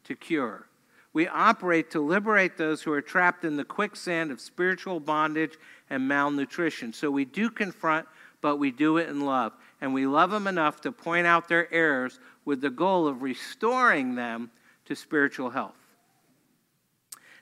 to 0.05 0.17
cure. 0.17 0.67
We 1.13 1.27
operate 1.29 1.91
to 1.93 2.01
liberate 2.01 2.59
those 2.59 2.83
who 2.83 2.93
are 2.93 3.01
trapped 3.01 3.45
in 3.45 3.57
the 3.57 3.65
quicksand 3.65 4.31
of 4.31 4.39
spiritual 4.39 5.01
bondage 5.01 5.57
and 5.89 6.07
malnutrition. 6.07 6.93
So 6.93 7.11
we 7.11 7.25
do 7.25 7.49
confront, 7.49 8.07
but 8.47 8.61
we 8.61 8.71
do 8.71 8.97
it 8.97 9.09
in 9.09 9.23
love 9.23 9.53
and 9.81 9.93
we 9.93 10.07
love 10.07 10.31
them 10.31 10.47
enough 10.47 10.81
to 10.81 10.93
point 10.93 11.27
out 11.27 11.49
their 11.49 11.67
errors 11.75 12.21
with 12.45 12.61
the 12.61 12.71
goal 12.71 13.09
of 13.09 13.21
restoring 13.21 14.15
them 14.15 14.53
to 14.85 14.95
spiritual 14.95 15.51
health. 15.51 15.75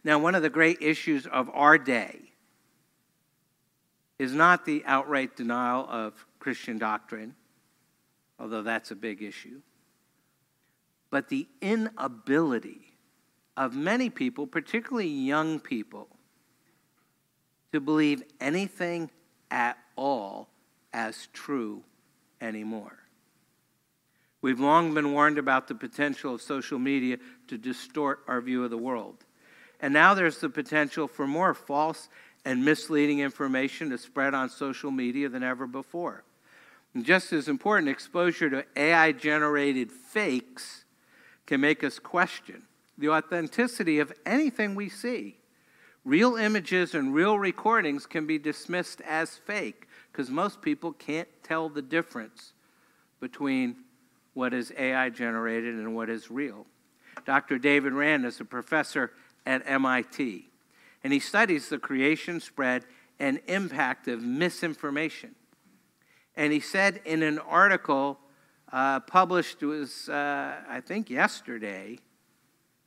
Now, 0.02 0.18
one 0.18 0.34
of 0.34 0.40
the 0.40 0.48
great 0.48 0.80
issues 0.80 1.26
of 1.26 1.50
our 1.52 1.76
day 1.76 2.32
is 4.18 4.32
not 4.32 4.64
the 4.64 4.82
outright 4.86 5.36
denial 5.36 5.86
of 5.90 6.26
Christian 6.38 6.78
doctrine, 6.78 7.34
although 8.40 8.62
that's 8.62 8.90
a 8.90 8.96
big 8.96 9.22
issue, 9.22 9.60
but 11.10 11.28
the 11.28 11.46
inability 11.60 12.96
of 13.58 13.76
many 13.76 14.08
people, 14.08 14.46
particularly 14.46 15.08
young 15.08 15.60
people, 15.60 16.08
to 17.72 17.80
believe 17.82 18.22
anything 18.40 19.10
at 19.50 19.76
all 19.96 20.48
as 20.94 21.28
true 21.34 21.82
anymore. 22.40 22.96
We've 24.40 24.60
long 24.60 24.94
been 24.94 25.12
warned 25.12 25.38
about 25.38 25.68
the 25.68 25.74
potential 25.74 26.34
of 26.34 26.42
social 26.42 26.78
media 26.78 27.18
to 27.48 27.58
distort 27.58 28.20
our 28.28 28.40
view 28.40 28.64
of 28.64 28.70
the 28.70 28.78
world. 28.78 29.24
And 29.80 29.92
now 29.92 30.14
there's 30.14 30.38
the 30.38 30.48
potential 30.48 31.08
for 31.08 31.26
more 31.26 31.52
false 31.52 32.08
and 32.44 32.64
misleading 32.64 33.18
information 33.18 33.90
to 33.90 33.98
spread 33.98 34.34
on 34.34 34.48
social 34.48 34.90
media 34.90 35.28
than 35.28 35.42
ever 35.42 35.66
before. 35.66 36.24
And 36.94 37.04
just 37.04 37.32
as 37.32 37.48
important, 37.48 37.88
exposure 37.88 38.48
to 38.50 38.64
AI 38.76 39.12
generated 39.12 39.90
fakes 39.90 40.84
can 41.46 41.60
make 41.60 41.82
us 41.82 41.98
question 41.98 42.62
the 42.96 43.08
authenticity 43.08 43.98
of 43.98 44.12
anything 44.24 44.74
we 44.74 44.88
see. 44.88 45.38
Real 46.04 46.36
images 46.36 46.94
and 46.94 47.14
real 47.14 47.38
recordings 47.38 48.06
can 48.06 48.26
be 48.26 48.38
dismissed 48.38 49.00
as 49.00 49.36
fake 49.36 49.88
because 50.14 50.30
most 50.30 50.62
people 50.62 50.92
can't 50.92 51.26
tell 51.42 51.68
the 51.68 51.82
difference 51.82 52.52
between 53.18 53.74
what 54.32 54.54
is 54.54 54.72
AI 54.78 55.10
generated 55.10 55.74
and 55.74 55.92
what 55.92 56.08
is 56.08 56.30
real. 56.30 56.66
Dr. 57.26 57.58
David 57.58 57.92
Rand 57.92 58.24
is 58.24 58.38
a 58.38 58.44
professor 58.44 59.10
at 59.44 59.62
MIT, 59.66 60.48
and 61.02 61.12
he 61.12 61.18
studies 61.18 61.68
the 61.68 61.78
creation, 61.78 62.38
spread, 62.38 62.84
and 63.18 63.40
impact 63.48 64.06
of 64.06 64.22
misinformation. 64.22 65.34
And 66.36 66.52
he 66.52 66.60
said 66.60 67.00
in 67.04 67.24
an 67.24 67.40
article 67.40 68.20
uh, 68.72 69.00
published, 69.00 69.62
was 69.62 70.08
uh, 70.08 70.54
I 70.68 70.80
think 70.80 71.10
yesterday, 71.10 71.98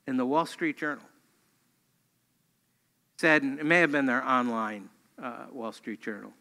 in 0.08 0.16
the 0.16 0.26
Wall 0.26 0.46
Street 0.46 0.78
Journal, 0.78 1.04
said, 3.18 3.44
it 3.44 3.66
may 3.66 3.82
have 3.82 3.92
been 3.92 4.06
their 4.06 4.26
online 4.26 4.88
uh, 5.22 5.48
Wall 5.52 5.74
Street 5.74 6.02
Journal. 6.02 6.32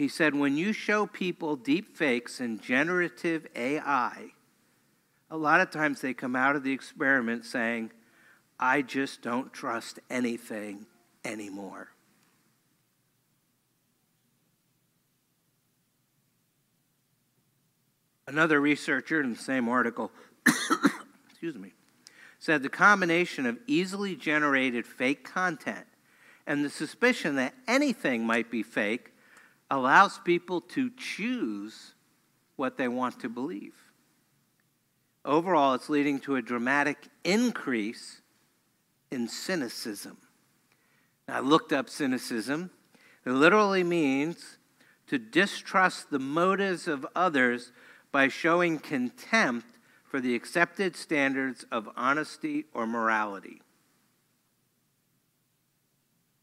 He 0.00 0.08
said, 0.08 0.34
when 0.34 0.56
you 0.56 0.72
show 0.72 1.04
people 1.04 1.56
deep 1.56 1.94
fakes 1.94 2.40
and 2.40 2.62
generative 2.62 3.46
AI, 3.54 4.32
a 5.30 5.36
lot 5.36 5.60
of 5.60 5.70
times 5.70 6.00
they 6.00 6.14
come 6.14 6.34
out 6.34 6.56
of 6.56 6.62
the 6.62 6.72
experiment 6.72 7.44
saying, 7.44 7.90
I 8.58 8.80
just 8.80 9.20
don't 9.20 9.52
trust 9.52 9.98
anything 10.08 10.86
anymore. 11.22 11.88
Another 18.26 18.58
researcher 18.58 19.20
in 19.20 19.34
the 19.34 19.38
same 19.38 19.68
article, 19.68 20.10
excuse 21.28 21.56
me, 21.56 21.74
said 22.38 22.62
the 22.62 22.70
combination 22.70 23.44
of 23.44 23.58
easily 23.66 24.16
generated 24.16 24.86
fake 24.86 25.24
content 25.24 25.86
and 26.46 26.64
the 26.64 26.70
suspicion 26.70 27.36
that 27.36 27.52
anything 27.68 28.24
might 28.24 28.50
be 28.50 28.62
fake 28.62 29.09
allows 29.70 30.18
people 30.18 30.60
to 30.60 30.90
choose 30.96 31.94
what 32.56 32.76
they 32.76 32.88
want 32.88 33.20
to 33.20 33.28
believe. 33.28 33.74
Overall, 35.24 35.74
it's 35.74 35.88
leading 35.88 36.18
to 36.20 36.36
a 36.36 36.42
dramatic 36.42 37.08
increase 37.24 38.20
in 39.10 39.28
cynicism. 39.28 40.16
Now, 41.28 41.36
I 41.36 41.40
looked 41.40 41.72
up 41.72 41.88
cynicism. 41.88 42.70
It 43.24 43.30
literally 43.30 43.84
means 43.84 44.58
to 45.08 45.18
distrust 45.18 46.10
the 46.10 46.18
motives 46.18 46.88
of 46.88 47.06
others 47.14 47.72
by 48.12 48.28
showing 48.28 48.78
contempt 48.78 49.66
for 50.04 50.20
the 50.20 50.34
accepted 50.34 50.96
standards 50.96 51.64
of 51.70 51.88
honesty 51.96 52.64
or 52.72 52.86
morality. 52.86 53.62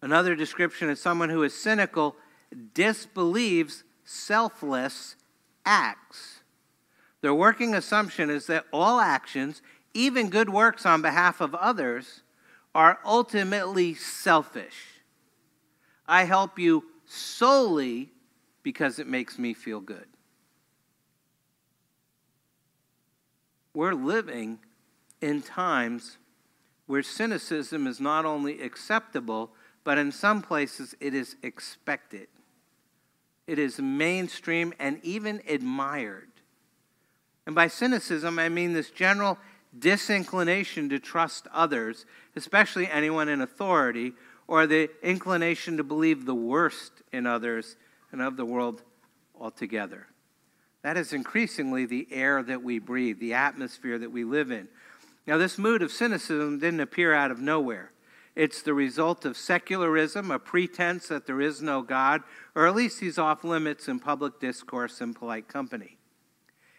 Another 0.01 0.35
description 0.35 0.89
is 0.89 1.01
someone 1.01 1.29
who 1.29 1.43
is 1.43 1.53
cynical 1.53 2.15
disbelieves 2.73 3.83
selfless 4.03 5.15
acts. 5.65 6.41
Their 7.21 7.33
working 7.33 7.73
assumption 7.73 8.29
is 8.29 8.47
that 8.47 8.65
all 8.71 8.99
actions, 8.99 9.61
even 9.93 10.29
good 10.29 10.49
works 10.49 10.85
on 10.85 11.01
behalf 11.01 11.41
of 11.41 11.55
others, 11.55 12.21
are 12.73 12.99
ultimately 13.03 13.95
selfish. 13.95 15.01
I 16.07 16.23
help 16.23 16.57
you 16.59 16.85
solely 17.05 18.11
because 18.63 18.99
it 18.99 19.07
makes 19.07 19.39
me 19.39 19.53
feel 19.53 19.79
good. 19.79 20.05
We're 23.73 23.93
living 23.93 24.59
in 25.21 25.41
times 25.41 26.17
where 26.85 27.03
cynicism 27.03 27.87
is 27.87 27.99
not 27.99 28.25
only 28.25 28.61
acceptable, 28.61 29.51
but 29.83 29.97
in 29.97 30.11
some 30.11 30.41
places 30.41 30.95
it 30.99 31.13
is 31.13 31.35
expected. 31.43 32.27
It 33.47 33.57
is 33.57 33.79
mainstream 33.79 34.73
and 34.77 34.99
even 35.03 35.41
admired. 35.47 36.27
And 37.45 37.55
by 37.55 37.67
cynicism, 37.67 38.37
I 38.37 38.49
mean 38.49 38.73
this 38.73 38.91
general 38.91 39.37
disinclination 39.77 40.89
to 40.89 40.99
trust 40.99 41.47
others, 41.53 42.05
especially 42.35 42.87
anyone 42.87 43.29
in 43.29 43.41
authority, 43.41 44.13
or 44.47 44.67
the 44.67 44.89
inclination 45.01 45.77
to 45.77 45.83
believe 45.83 46.25
the 46.25 46.35
worst 46.35 46.91
in 47.11 47.25
others 47.25 47.77
and 48.11 48.21
of 48.21 48.37
the 48.37 48.45
world 48.45 48.81
altogether. 49.39 50.07
That 50.83 50.97
is 50.97 51.13
increasingly 51.13 51.85
the 51.85 52.07
air 52.11 52.43
that 52.43 52.63
we 52.63 52.79
breathe, 52.79 53.19
the 53.19 53.33
atmosphere 53.33 53.97
that 53.97 54.11
we 54.11 54.23
live 54.23 54.51
in. 54.51 54.67
Now, 55.25 55.37
this 55.37 55.57
mood 55.57 55.81
of 55.81 55.91
cynicism 55.91 56.59
didn't 56.59 56.79
appear 56.79 57.13
out 57.13 57.31
of 57.31 57.41
nowhere. 57.41 57.91
It's 58.37 58.61
the 58.61 58.75
result 58.75 59.25
of 59.25 59.35
secularism, 59.35 60.29
a 60.29 60.37
pretense 60.37 61.07
that 61.07 61.25
there 61.25 61.41
is 61.41 61.59
no 61.59 61.81
God, 61.81 62.21
or 62.53 62.67
at 62.67 62.75
least 62.75 62.99
he's 62.99 63.17
off 63.17 63.43
limits 63.43 63.87
in 63.87 63.99
public 63.99 64.39
discourse 64.39 65.01
and 65.01 65.15
polite 65.15 65.47
company. 65.47 65.97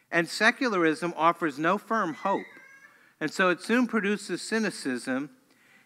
And 0.08 0.28
secularism 0.28 1.12
offers 1.16 1.58
no 1.58 1.76
firm 1.76 2.14
hope. 2.14 2.46
And 3.20 3.32
so 3.32 3.48
it 3.48 3.60
soon 3.60 3.88
produces 3.88 4.40
cynicism, 4.40 5.30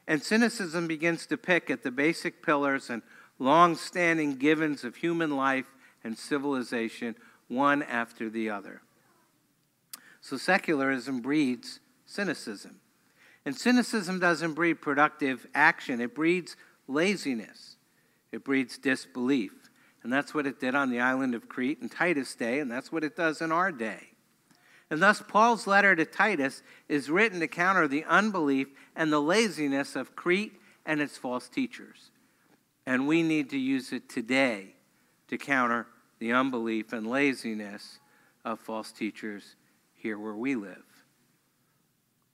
and 0.07 0.23
cynicism 0.23 0.87
begins 0.87 1.25
to 1.25 1.39
pick 1.39 1.71
at 1.71 1.83
the 1.83 1.91
basic 1.91 2.43
pillars 2.43 2.91
and 2.91 3.01
long 3.39 3.75
standing 3.75 4.37
givens 4.37 4.85
of 4.85 4.97
human 4.97 5.35
life 5.35 5.73
and 6.05 6.19
civilization, 6.19 7.15
one 7.49 7.83
after 7.83 8.29
the 8.29 8.51
other. 8.51 8.83
So 10.21 10.37
secularism 10.37 11.23
breeds 11.23 11.81
cynicism. 12.05 12.82
And 13.45 13.57
cynicism 13.57 14.21
doesn't 14.21 14.55
breed 14.55 14.75
productive 14.75 15.47
action, 15.55 16.01
it 16.01 16.15
breeds 16.15 16.57
laziness, 16.87 17.77
it 18.31 18.45
breeds 18.45 18.79
disbelief. 18.79 19.53
And 20.03 20.13
that's 20.13 20.35
what 20.35 20.47
it 20.47 20.59
did 20.59 20.75
on 20.75 20.91
the 20.91 21.01
island 21.01 21.35
of 21.35 21.49
Crete 21.49 21.79
in 21.81 21.89
Titus' 21.89 22.35
day, 22.35 22.59
and 22.59 22.71
that's 22.71 22.91
what 22.91 23.05
it 23.05 23.15
does 23.15 23.41
in 23.41 23.53
our 23.53 23.71
day. 23.71 24.09
And 24.91 25.01
thus, 25.01 25.23
Paul's 25.27 25.67
letter 25.67 25.95
to 25.97 26.05
Titus 26.05 26.63
is 26.89 27.09
written 27.09 27.41
to 27.41 27.49
counter 27.49 27.89
the 27.89 28.05
unbelief 28.05 28.69
and 28.95 29.13
the 29.13 29.23
laziness 29.23 29.97
of 29.97 30.17
Crete 30.17 30.61
and 30.85 31.01
its 31.01 31.17
false 31.17 31.49
teachers. 31.49 32.11
And 32.85 33.07
we 33.07 33.23
need 33.23 33.49
to 33.51 33.59
use 33.59 33.93
it 33.93 34.09
today 34.09 34.75
to 35.29 35.39
counter 35.39 35.87
the 36.19 36.33
unbelief 36.33 36.93
and 36.93 37.07
laziness 37.07 38.01
of 38.45 38.61
false 38.61 38.93
teachers 38.93 39.57
here 39.95 40.19
where 40.19 40.35
we 40.35 40.57
live. 40.57 40.85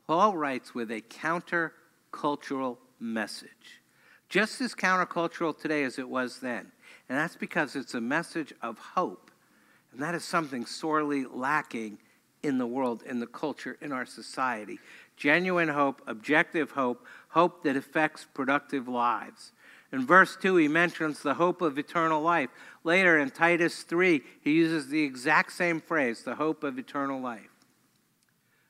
Paul 0.08 0.38
writes 0.38 0.74
with 0.74 0.90
a 0.90 1.02
countercultural 1.02 2.78
message, 2.98 3.82
just 4.30 4.58
as 4.62 4.74
countercultural 4.74 5.56
today 5.56 5.84
as 5.84 5.98
it 5.98 6.08
was 6.08 6.40
then. 6.40 6.72
And 7.10 7.18
that's 7.18 7.36
because 7.36 7.76
it's 7.76 7.92
a 7.92 8.00
message 8.00 8.54
of 8.62 8.78
hope. 8.78 9.30
And 9.92 10.00
that 10.02 10.14
is 10.14 10.24
something 10.24 10.64
sorely 10.64 11.26
lacking 11.26 11.98
in 12.42 12.56
the 12.56 12.66
world, 12.66 13.02
in 13.02 13.20
the 13.20 13.26
culture, 13.26 13.76
in 13.82 13.92
our 13.92 14.06
society. 14.06 14.78
Genuine 15.18 15.68
hope, 15.68 16.00
objective 16.06 16.70
hope, 16.70 17.04
hope 17.28 17.62
that 17.64 17.76
affects 17.76 18.26
productive 18.32 18.88
lives. 18.88 19.52
In 19.92 20.06
verse 20.06 20.38
2, 20.40 20.56
he 20.56 20.68
mentions 20.68 21.22
the 21.22 21.34
hope 21.34 21.60
of 21.60 21.78
eternal 21.78 22.22
life. 22.22 22.48
Later 22.82 23.18
in 23.18 23.28
Titus 23.28 23.82
3, 23.82 24.22
he 24.40 24.52
uses 24.52 24.88
the 24.88 25.02
exact 25.02 25.52
same 25.52 25.82
phrase, 25.82 26.22
the 26.22 26.36
hope 26.36 26.64
of 26.64 26.78
eternal 26.78 27.20
life. 27.20 27.57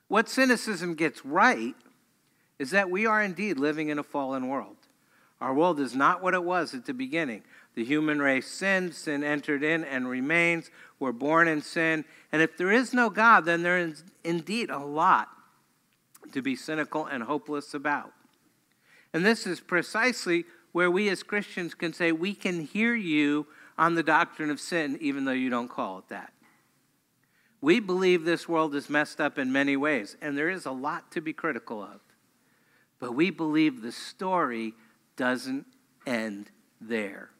What 0.08 0.28
cynicism 0.28 0.94
gets 0.94 1.24
right 1.24 1.74
is 2.58 2.70
that 2.70 2.90
we 2.90 3.06
are 3.06 3.22
indeed 3.22 3.58
living 3.58 3.88
in 3.88 3.98
a 3.98 4.02
fallen 4.02 4.48
world. 4.48 4.76
Our 5.40 5.54
world 5.54 5.78
is 5.78 5.94
not 5.94 6.22
what 6.22 6.34
it 6.34 6.42
was 6.42 6.74
at 6.74 6.86
the 6.86 6.94
beginning. 6.94 7.42
The 7.74 7.84
human 7.84 8.18
race 8.18 8.48
sinned, 8.48 8.94
sin 8.94 9.22
entered 9.22 9.62
in 9.62 9.84
and 9.84 10.08
remains. 10.08 10.70
We're 10.98 11.12
born 11.12 11.46
in 11.46 11.62
sin. 11.62 12.04
And 12.32 12.42
if 12.42 12.56
there 12.56 12.72
is 12.72 12.92
no 12.92 13.08
God, 13.08 13.44
then 13.44 13.62
there 13.62 13.78
is 13.78 14.02
indeed 14.24 14.70
a 14.70 14.78
lot 14.78 15.28
to 16.32 16.42
be 16.42 16.56
cynical 16.56 17.06
and 17.06 17.22
hopeless 17.22 17.72
about. 17.72 18.12
And 19.12 19.24
this 19.24 19.46
is 19.46 19.60
precisely 19.60 20.44
where 20.72 20.90
we 20.90 21.08
as 21.08 21.22
Christians 21.22 21.74
can 21.74 21.92
say, 21.92 22.10
We 22.10 22.34
can 22.34 22.60
hear 22.60 22.94
you 22.94 23.46
on 23.78 23.94
the 23.94 24.02
doctrine 24.02 24.50
of 24.50 24.58
sin, 24.58 24.98
even 25.00 25.24
though 25.24 25.32
you 25.32 25.50
don't 25.50 25.68
call 25.68 25.98
it 25.98 26.08
that. 26.08 26.32
We 27.60 27.80
believe 27.80 28.24
this 28.24 28.48
world 28.48 28.74
is 28.74 28.88
messed 28.88 29.20
up 29.20 29.38
in 29.38 29.50
many 29.50 29.76
ways, 29.76 30.16
and 30.20 30.38
there 30.38 30.50
is 30.50 30.64
a 30.64 30.70
lot 30.70 31.10
to 31.12 31.20
be 31.20 31.32
critical 31.32 31.82
of. 31.82 32.00
But 33.00 33.14
we 33.14 33.30
believe 33.30 33.82
the 33.82 33.92
story 33.92 34.74
doesn't 35.16 35.66
end 36.06 36.50
there. 36.80 37.30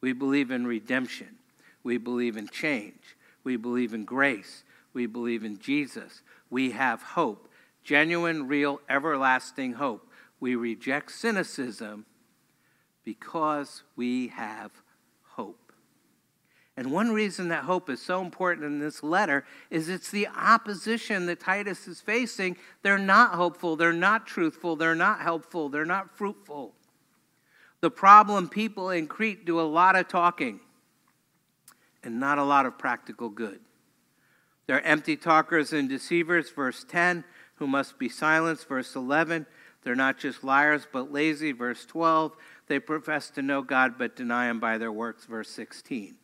We 0.00 0.12
believe 0.12 0.50
in 0.50 0.66
redemption. 0.66 1.36
We 1.82 1.96
believe 1.96 2.36
in 2.36 2.48
change. 2.48 3.16
We 3.44 3.56
believe 3.56 3.94
in 3.94 4.04
grace. 4.04 4.64
We 4.92 5.06
believe 5.06 5.44
in 5.44 5.58
Jesus. 5.58 6.22
We 6.50 6.72
have 6.72 7.02
hope, 7.02 7.48
genuine, 7.82 8.46
real, 8.46 8.80
everlasting 8.88 9.74
hope. 9.74 10.10
We 10.40 10.54
reject 10.56 11.10
cynicism 11.12 12.04
because 13.04 13.82
we 13.96 14.28
have. 14.28 14.70
And 16.78 16.92
one 16.92 17.10
reason 17.10 17.48
that 17.48 17.64
hope 17.64 17.90
is 17.90 18.00
so 18.00 18.20
important 18.20 18.64
in 18.64 18.78
this 18.78 19.02
letter 19.02 19.44
is 19.68 19.88
it's 19.88 20.12
the 20.12 20.28
opposition 20.28 21.26
that 21.26 21.40
Titus 21.40 21.88
is 21.88 22.00
facing. 22.00 22.56
They're 22.84 22.96
not 22.96 23.34
hopeful, 23.34 23.74
they're 23.74 23.92
not 23.92 24.28
truthful, 24.28 24.76
they're 24.76 24.94
not 24.94 25.20
helpful, 25.20 25.68
they're 25.68 25.84
not 25.84 26.16
fruitful. 26.16 26.74
The 27.80 27.90
problem 27.90 28.48
people 28.48 28.90
in 28.90 29.08
Crete 29.08 29.44
do 29.44 29.58
a 29.58 29.62
lot 29.62 29.96
of 29.96 30.06
talking 30.06 30.60
and 32.04 32.20
not 32.20 32.38
a 32.38 32.44
lot 32.44 32.64
of 32.64 32.78
practical 32.78 33.28
good. 33.28 33.58
They're 34.68 34.86
empty 34.86 35.16
talkers 35.16 35.72
and 35.72 35.88
deceivers, 35.88 36.48
verse 36.48 36.84
10, 36.88 37.24
who 37.56 37.66
must 37.66 37.98
be 37.98 38.08
silenced, 38.08 38.68
verse 38.68 38.94
11. 38.94 39.46
They're 39.82 39.96
not 39.96 40.16
just 40.16 40.44
liars, 40.44 40.86
but 40.92 41.10
lazy, 41.10 41.50
verse 41.50 41.84
12. 41.86 42.36
They 42.68 42.78
profess 42.78 43.30
to 43.30 43.42
know 43.42 43.62
God, 43.62 43.98
but 43.98 44.14
deny 44.14 44.48
Him 44.48 44.60
by 44.60 44.78
their 44.78 44.92
works, 44.92 45.24
verse 45.24 45.50
16. 45.50 46.14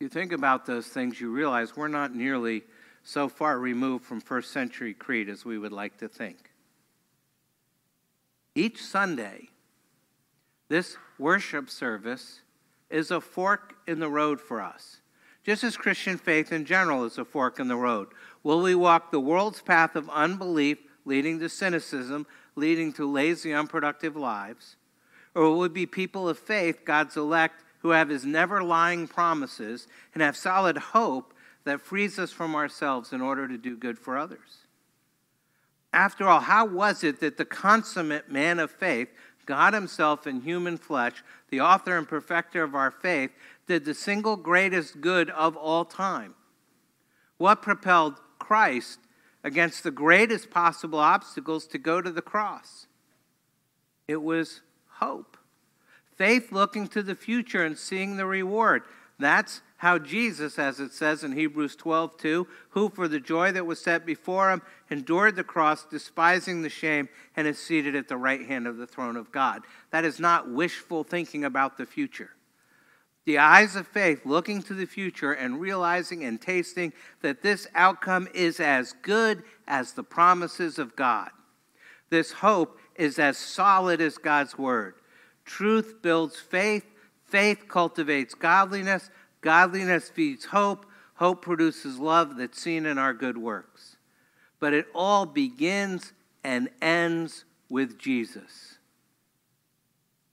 You 0.00 0.08
think 0.08 0.30
about 0.32 0.64
those 0.64 0.86
things, 0.86 1.20
you 1.20 1.30
realize 1.30 1.76
we're 1.76 1.88
not 1.88 2.14
nearly 2.14 2.62
so 3.02 3.28
far 3.28 3.58
removed 3.58 4.04
from 4.04 4.20
first 4.20 4.52
century 4.52 4.94
Crete 4.94 5.28
as 5.28 5.44
we 5.44 5.58
would 5.58 5.72
like 5.72 5.98
to 5.98 6.08
think. 6.08 6.52
Each 8.54 8.82
Sunday, 8.82 9.48
this 10.68 10.96
worship 11.18 11.68
service 11.68 12.42
is 12.90 13.10
a 13.10 13.20
fork 13.20 13.74
in 13.88 13.98
the 13.98 14.08
road 14.08 14.40
for 14.40 14.60
us, 14.60 15.00
just 15.44 15.64
as 15.64 15.76
Christian 15.76 16.16
faith 16.16 16.52
in 16.52 16.64
general 16.64 17.04
is 17.04 17.18
a 17.18 17.24
fork 17.24 17.58
in 17.58 17.66
the 17.66 17.76
road. 17.76 18.08
Will 18.44 18.62
we 18.62 18.76
walk 18.76 19.10
the 19.10 19.20
world's 19.20 19.62
path 19.62 19.96
of 19.96 20.08
unbelief, 20.10 20.78
leading 21.04 21.40
to 21.40 21.48
cynicism, 21.48 22.24
leading 22.54 22.92
to 22.92 23.10
lazy, 23.10 23.52
unproductive 23.52 24.14
lives? 24.14 24.76
Or 25.34 25.42
will 25.42 25.58
we 25.58 25.68
be 25.68 25.86
people 25.86 26.28
of 26.28 26.38
faith, 26.38 26.84
God's 26.84 27.16
elect, 27.16 27.64
who 27.80 27.90
have 27.90 28.08
his 28.08 28.24
never 28.24 28.62
lying 28.62 29.08
promises 29.08 29.86
and 30.14 30.22
have 30.22 30.36
solid 30.36 30.76
hope 30.76 31.32
that 31.64 31.80
frees 31.80 32.18
us 32.18 32.32
from 32.32 32.54
ourselves 32.54 33.12
in 33.12 33.20
order 33.20 33.46
to 33.46 33.58
do 33.58 33.76
good 33.76 33.98
for 33.98 34.16
others? 34.16 34.66
After 35.92 36.28
all, 36.28 36.40
how 36.40 36.66
was 36.66 37.02
it 37.02 37.20
that 37.20 37.38
the 37.38 37.44
consummate 37.44 38.30
man 38.30 38.58
of 38.58 38.70
faith, 38.70 39.08
God 39.46 39.72
Himself 39.72 40.26
in 40.26 40.42
human 40.42 40.76
flesh, 40.76 41.24
the 41.48 41.60
author 41.60 41.96
and 41.96 42.06
perfecter 42.06 42.62
of 42.62 42.74
our 42.74 42.90
faith, 42.90 43.30
did 43.66 43.84
the 43.84 43.94
single 43.94 44.36
greatest 44.36 45.00
good 45.00 45.30
of 45.30 45.56
all 45.56 45.86
time? 45.86 46.34
What 47.38 47.62
propelled 47.62 48.16
Christ 48.38 48.98
against 49.42 49.82
the 49.82 49.90
greatest 49.90 50.50
possible 50.50 50.98
obstacles 50.98 51.66
to 51.68 51.78
go 51.78 52.02
to 52.02 52.10
the 52.10 52.22
cross? 52.22 52.86
It 54.06 54.22
was 54.22 54.60
hope. 54.96 55.37
Faith 56.18 56.50
looking 56.50 56.88
to 56.88 57.02
the 57.02 57.14
future 57.14 57.64
and 57.64 57.78
seeing 57.78 58.16
the 58.16 58.26
reward. 58.26 58.82
That's 59.20 59.62
how 59.78 59.98
Jesus, 59.98 60.58
as 60.58 60.80
it 60.80 60.92
says 60.92 61.22
in 61.22 61.32
Hebrews 61.32 61.76
12, 61.76 62.16
2, 62.16 62.48
who 62.70 62.88
for 62.88 63.06
the 63.06 63.20
joy 63.20 63.52
that 63.52 63.64
was 63.64 63.80
set 63.80 64.04
before 64.04 64.50
him 64.50 64.60
endured 64.90 65.36
the 65.36 65.44
cross, 65.44 65.84
despising 65.84 66.62
the 66.62 66.68
shame, 66.68 67.08
and 67.36 67.46
is 67.46 67.58
seated 67.58 67.94
at 67.94 68.08
the 68.08 68.16
right 68.16 68.44
hand 68.44 68.66
of 68.66 68.76
the 68.76 68.86
throne 68.86 69.16
of 69.16 69.30
God. 69.30 69.62
That 69.92 70.04
is 70.04 70.18
not 70.18 70.50
wishful 70.50 71.04
thinking 71.04 71.44
about 71.44 71.78
the 71.78 71.86
future. 71.86 72.30
The 73.24 73.38
eyes 73.38 73.76
of 73.76 73.86
faith 73.86 74.26
looking 74.26 74.62
to 74.62 74.74
the 74.74 74.86
future 74.86 75.32
and 75.32 75.60
realizing 75.60 76.24
and 76.24 76.40
tasting 76.40 76.92
that 77.20 77.42
this 77.42 77.68
outcome 77.74 78.26
is 78.34 78.58
as 78.58 78.94
good 79.02 79.44
as 79.68 79.92
the 79.92 80.02
promises 80.02 80.78
of 80.80 80.96
God. 80.96 81.30
This 82.10 82.32
hope 82.32 82.78
is 82.96 83.18
as 83.20 83.36
solid 83.36 84.00
as 84.00 84.18
God's 84.18 84.58
word. 84.58 84.94
Truth 85.48 86.02
builds 86.02 86.36
faith, 86.36 86.84
faith 87.24 87.68
cultivates 87.68 88.34
godliness, 88.34 89.08
godliness 89.40 90.10
feeds 90.10 90.44
hope, 90.44 90.84
hope 91.14 91.40
produces 91.40 91.98
love 91.98 92.36
that's 92.36 92.60
seen 92.60 92.84
in 92.84 92.98
our 92.98 93.14
good 93.14 93.38
works. 93.38 93.96
But 94.60 94.74
it 94.74 94.86
all 94.94 95.24
begins 95.24 96.12
and 96.44 96.68
ends 96.82 97.46
with 97.70 97.98
Jesus. 97.98 98.76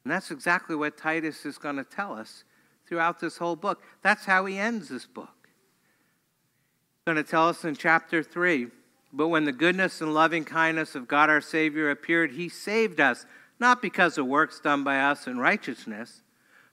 And 0.03 0.11
that's 0.11 0.31
exactly 0.31 0.75
what 0.75 0.97
Titus 0.97 1.45
is 1.45 1.57
going 1.57 1.77
to 1.77 1.85
tell 1.85 2.13
us 2.13 2.43
throughout 2.85 3.21
this 3.21 3.37
whole 3.37 3.55
book. 3.55 3.81
That's 4.01 4.25
how 4.25 4.45
he 4.45 4.57
ends 4.57 4.89
this 4.89 5.05
book. 5.05 5.47
He's 5.47 7.13
going 7.13 7.23
to 7.23 7.29
tell 7.29 7.47
us 7.47 7.63
in 7.63 7.77
chapter 7.77 8.21
3 8.21 8.67
But 9.13 9.29
when 9.29 9.45
the 9.45 9.53
goodness 9.53 10.01
and 10.01 10.13
loving 10.13 10.43
kindness 10.43 10.93
of 10.93 11.07
God 11.07 11.29
our 11.29 11.39
Savior 11.39 11.89
appeared, 11.89 12.33
he 12.33 12.49
saved 12.49 12.99
us 12.99 13.25
not 13.59 13.81
because 13.81 14.17
of 14.17 14.25
works 14.25 14.59
done 14.59 14.83
by 14.83 14.99
us 14.99 15.27
in 15.27 15.37
righteousness, 15.37 16.21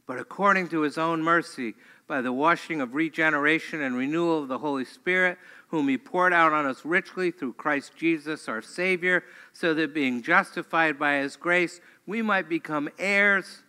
but 0.06 0.18
according 0.18 0.68
to 0.68 0.80
his 0.80 0.98
own 0.98 1.22
mercy, 1.22 1.74
by 2.08 2.20
the 2.20 2.32
washing 2.32 2.80
of 2.80 2.94
regeneration 2.94 3.80
and 3.80 3.96
renewal 3.96 4.42
of 4.42 4.48
the 4.48 4.58
Holy 4.58 4.84
Spirit, 4.84 5.38
whom 5.68 5.88
he 5.88 5.96
poured 5.96 6.32
out 6.32 6.52
on 6.52 6.66
us 6.66 6.84
richly 6.84 7.30
through 7.30 7.54
Christ 7.54 7.96
Jesus 7.96 8.48
our 8.48 8.60
Savior, 8.60 9.24
so 9.52 9.72
that 9.74 9.94
being 9.94 10.22
justified 10.22 10.98
by 10.98 11.18
his 11.18 11.36
grace, 11.36 11.80
we 12.06 12.20
might 12.20 12.48
become 12.48 12.90
heirs 12.98 13.62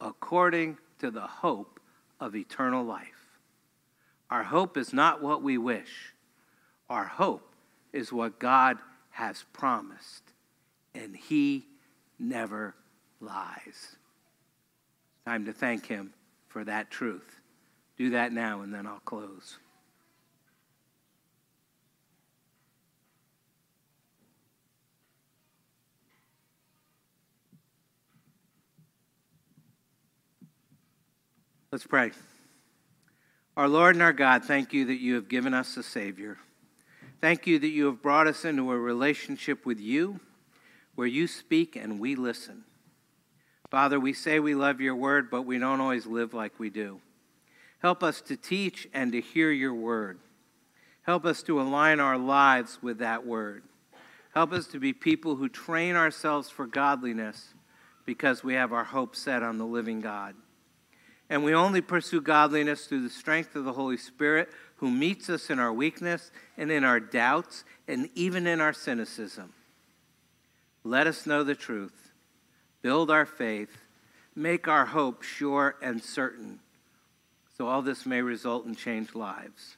according 0.00 0.78
to 1.00 1.10
the 1.10 1.26
hope 1.26 1.80
of 2.18 2.34
eternal 2.34 2.84
life. 2.84 3.38
Our 4.30 4.44
hope 4.44 4.76
is 4.76 4.92
not 4.92 5.22
what 5.22 5.42
we 5.42 5.58
wish, 5.58 6.14
our 6.88 7.04
hope 7.04 7.54
is 7.92 8.12
what 8.12 8.38
God 8.38 8.78
has 9.10 9.44
promised, 9.52 10.32
and 10.94 11.14
he 11.16 11.66
never 12.20 12.74
lies. 13.20 13.96
Time 15.26 15.46
to 15.46 15.52
thank 15.52 15.86
Him 15.86 16.12
for 16.48 16.64
that 16.64 16.90
truth. 16.90 17.40
Do 17.96 18.10
that 18.10 18.32
now, 18.32 18.62
and 18.62 18.72
then 18.72 18.86
I'll 18.86 19.00
close. 19.00 19.58
Let's 31.72 31.86
pray. 31.86 32.10
Our 33.56 33.68
Lord 33.68 33.94
and 33.94 34.02
our 34.02 34.12
God, 34.12 34.44
thank 34.44 34.72
you 34.72 34.86
that 34.86 35.00
you 35.00 35.14
have 35.14 35.28
given 35.28 35.54
us 35.54 35.76
a 35.76 35.82
Savior. 35.82 36.38
Thank 37.20 37.46
you 37.46 37.58
that 37.60 37.68
you 37.68 37.86
have 37.86 38.02
brought 38.02 38.26
us 38.26 38.44
into 38.44 38.72
a 38.72 38.78
relationship 38.78 39.64
with 39.64 39.78
you 39.78 40.18
where 40.94 41.06
you 41.06 41.26
speak 41.26 41.76
and 41.76 41.98
we 41.98 42.14
listen. 42.14 42.64
Father, 43.70 44.00
we 44.00 44.12
say 44.12 44.40
we 44.40 44.54
love 44.54 44.80
your 44.80 44.96
word, 44.96 45.30
but 45.30 45.42
we 45.42 45.58
don't 45.58 45.80
always 45.80 46.06
live 46.06 46.34
like 46.34 46.58
we 46.58 46.70
do. 46.70 47.00
Help 47.78 48.02
us 48.02 48.20
to 48.22 48.36
teach 48.36 48.88
and 48.92 49.12
to 49.12 49.20
hear 49.20 49.50
your 49.50 49.74
word. 49.74 50.18
Help 51.02 51.24
us 51.24 51.42
to 51.44 51.60
align 51.60 52.00
our 52.00 52.18
lives 52.18 52.78
with 52.82 52.98
that 52.98 53.24
word. 53.24 53.62
Help 54.34 54.52
us 54.52 54.66
to 54.68 54.78
be 54.78 54.92
people 54.92 55.36
who 55.36 55.48
train 55.48 55.96
ourselves 55.96 56.50
for 56.50 56.66
godliness 56.66 57.54
because 58.04 58.44
we 58.44 58.54
have 58.54 58.72
our 58.72 58.84
hope 58.84 59.16
set 59.16 59.42
on 59.42 59.58
the 59.58 59.64
living 59.64 60.00
God. 60.00 60.34
And 61.28 61.44
we 61.44 61.54
only 61.54 61.80
pursue 61.80 62.20
godliness 62.20 62.86
through 62.86 63.02
the 63.02 63.10
strength 63.10 63.54
of 63.54 63.64
the 63.64 63.72
Holy 63.72 63.96
Spirit 63.96 64.48
who 64.76 64.90
meets 64.90 65.30
us 65.30 65.48
in 65.48 65.58
our 65.58 65.72
weakness 65.72 66.32
and 66.56 66.70
in 66.70 66.82
our 66.82 66.98
doubts 66.98 67.64
and 67.86 68.10
even 68.14 68.46
in 68.46 68.60
our 68.60 68.72
cynicism. 68.72 69.52
Let 70.82 71.06
us 71.06 71.26
know 71.26 71.44
the 71.44 71.54
truth, 71.54 72.10
build 72.82 73.10
our 73.10 73.26
faith, 73.26 73.76
make 74.34 74.66
our 74.66 74.86
hope 74.86 75.22
sure 75.22 75.76
and 75.82 76.02
certain, 76.02 76.60
so 77.56 77.66
all 77.66 77.82
this 77.82 78.06
may 78.06 78.22
result 78.22 78.64
in 78.64 78.74
changed 78.74 79.14
lives. 79.14 79.76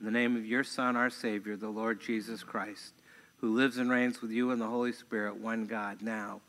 In 0.00 0.06
the 0.06 0.12
name 0.12 0.36
of 0.36 0.46
your 0.46 0.64
Son, 0.64 0.96
our 0.96 1.10
Savior, 1.10 1.56
the 1.56 1.68
Lord 1.68 2.00
Jesus 2.00 2.42
Christ, 2.42 2.94
who 3.40 3.54
lives 3.54 3.76
and 3.76 3.90
reigns 3.90 4.22
with 4.22 4.30
you 4.30 4.50
in 4.50 4.58
the 4.58 4.66
Holy 4.66 4.92
Spirit, 4.92 5.36
one 5.36 5.66
God, 5.66 6.00
now 6.00 6.40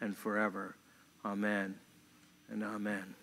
and 0.00 0.16
forever. 0.16 0.76
Amen 1.24 1.76
and 2.50 2.62
amen. 2.62 3.14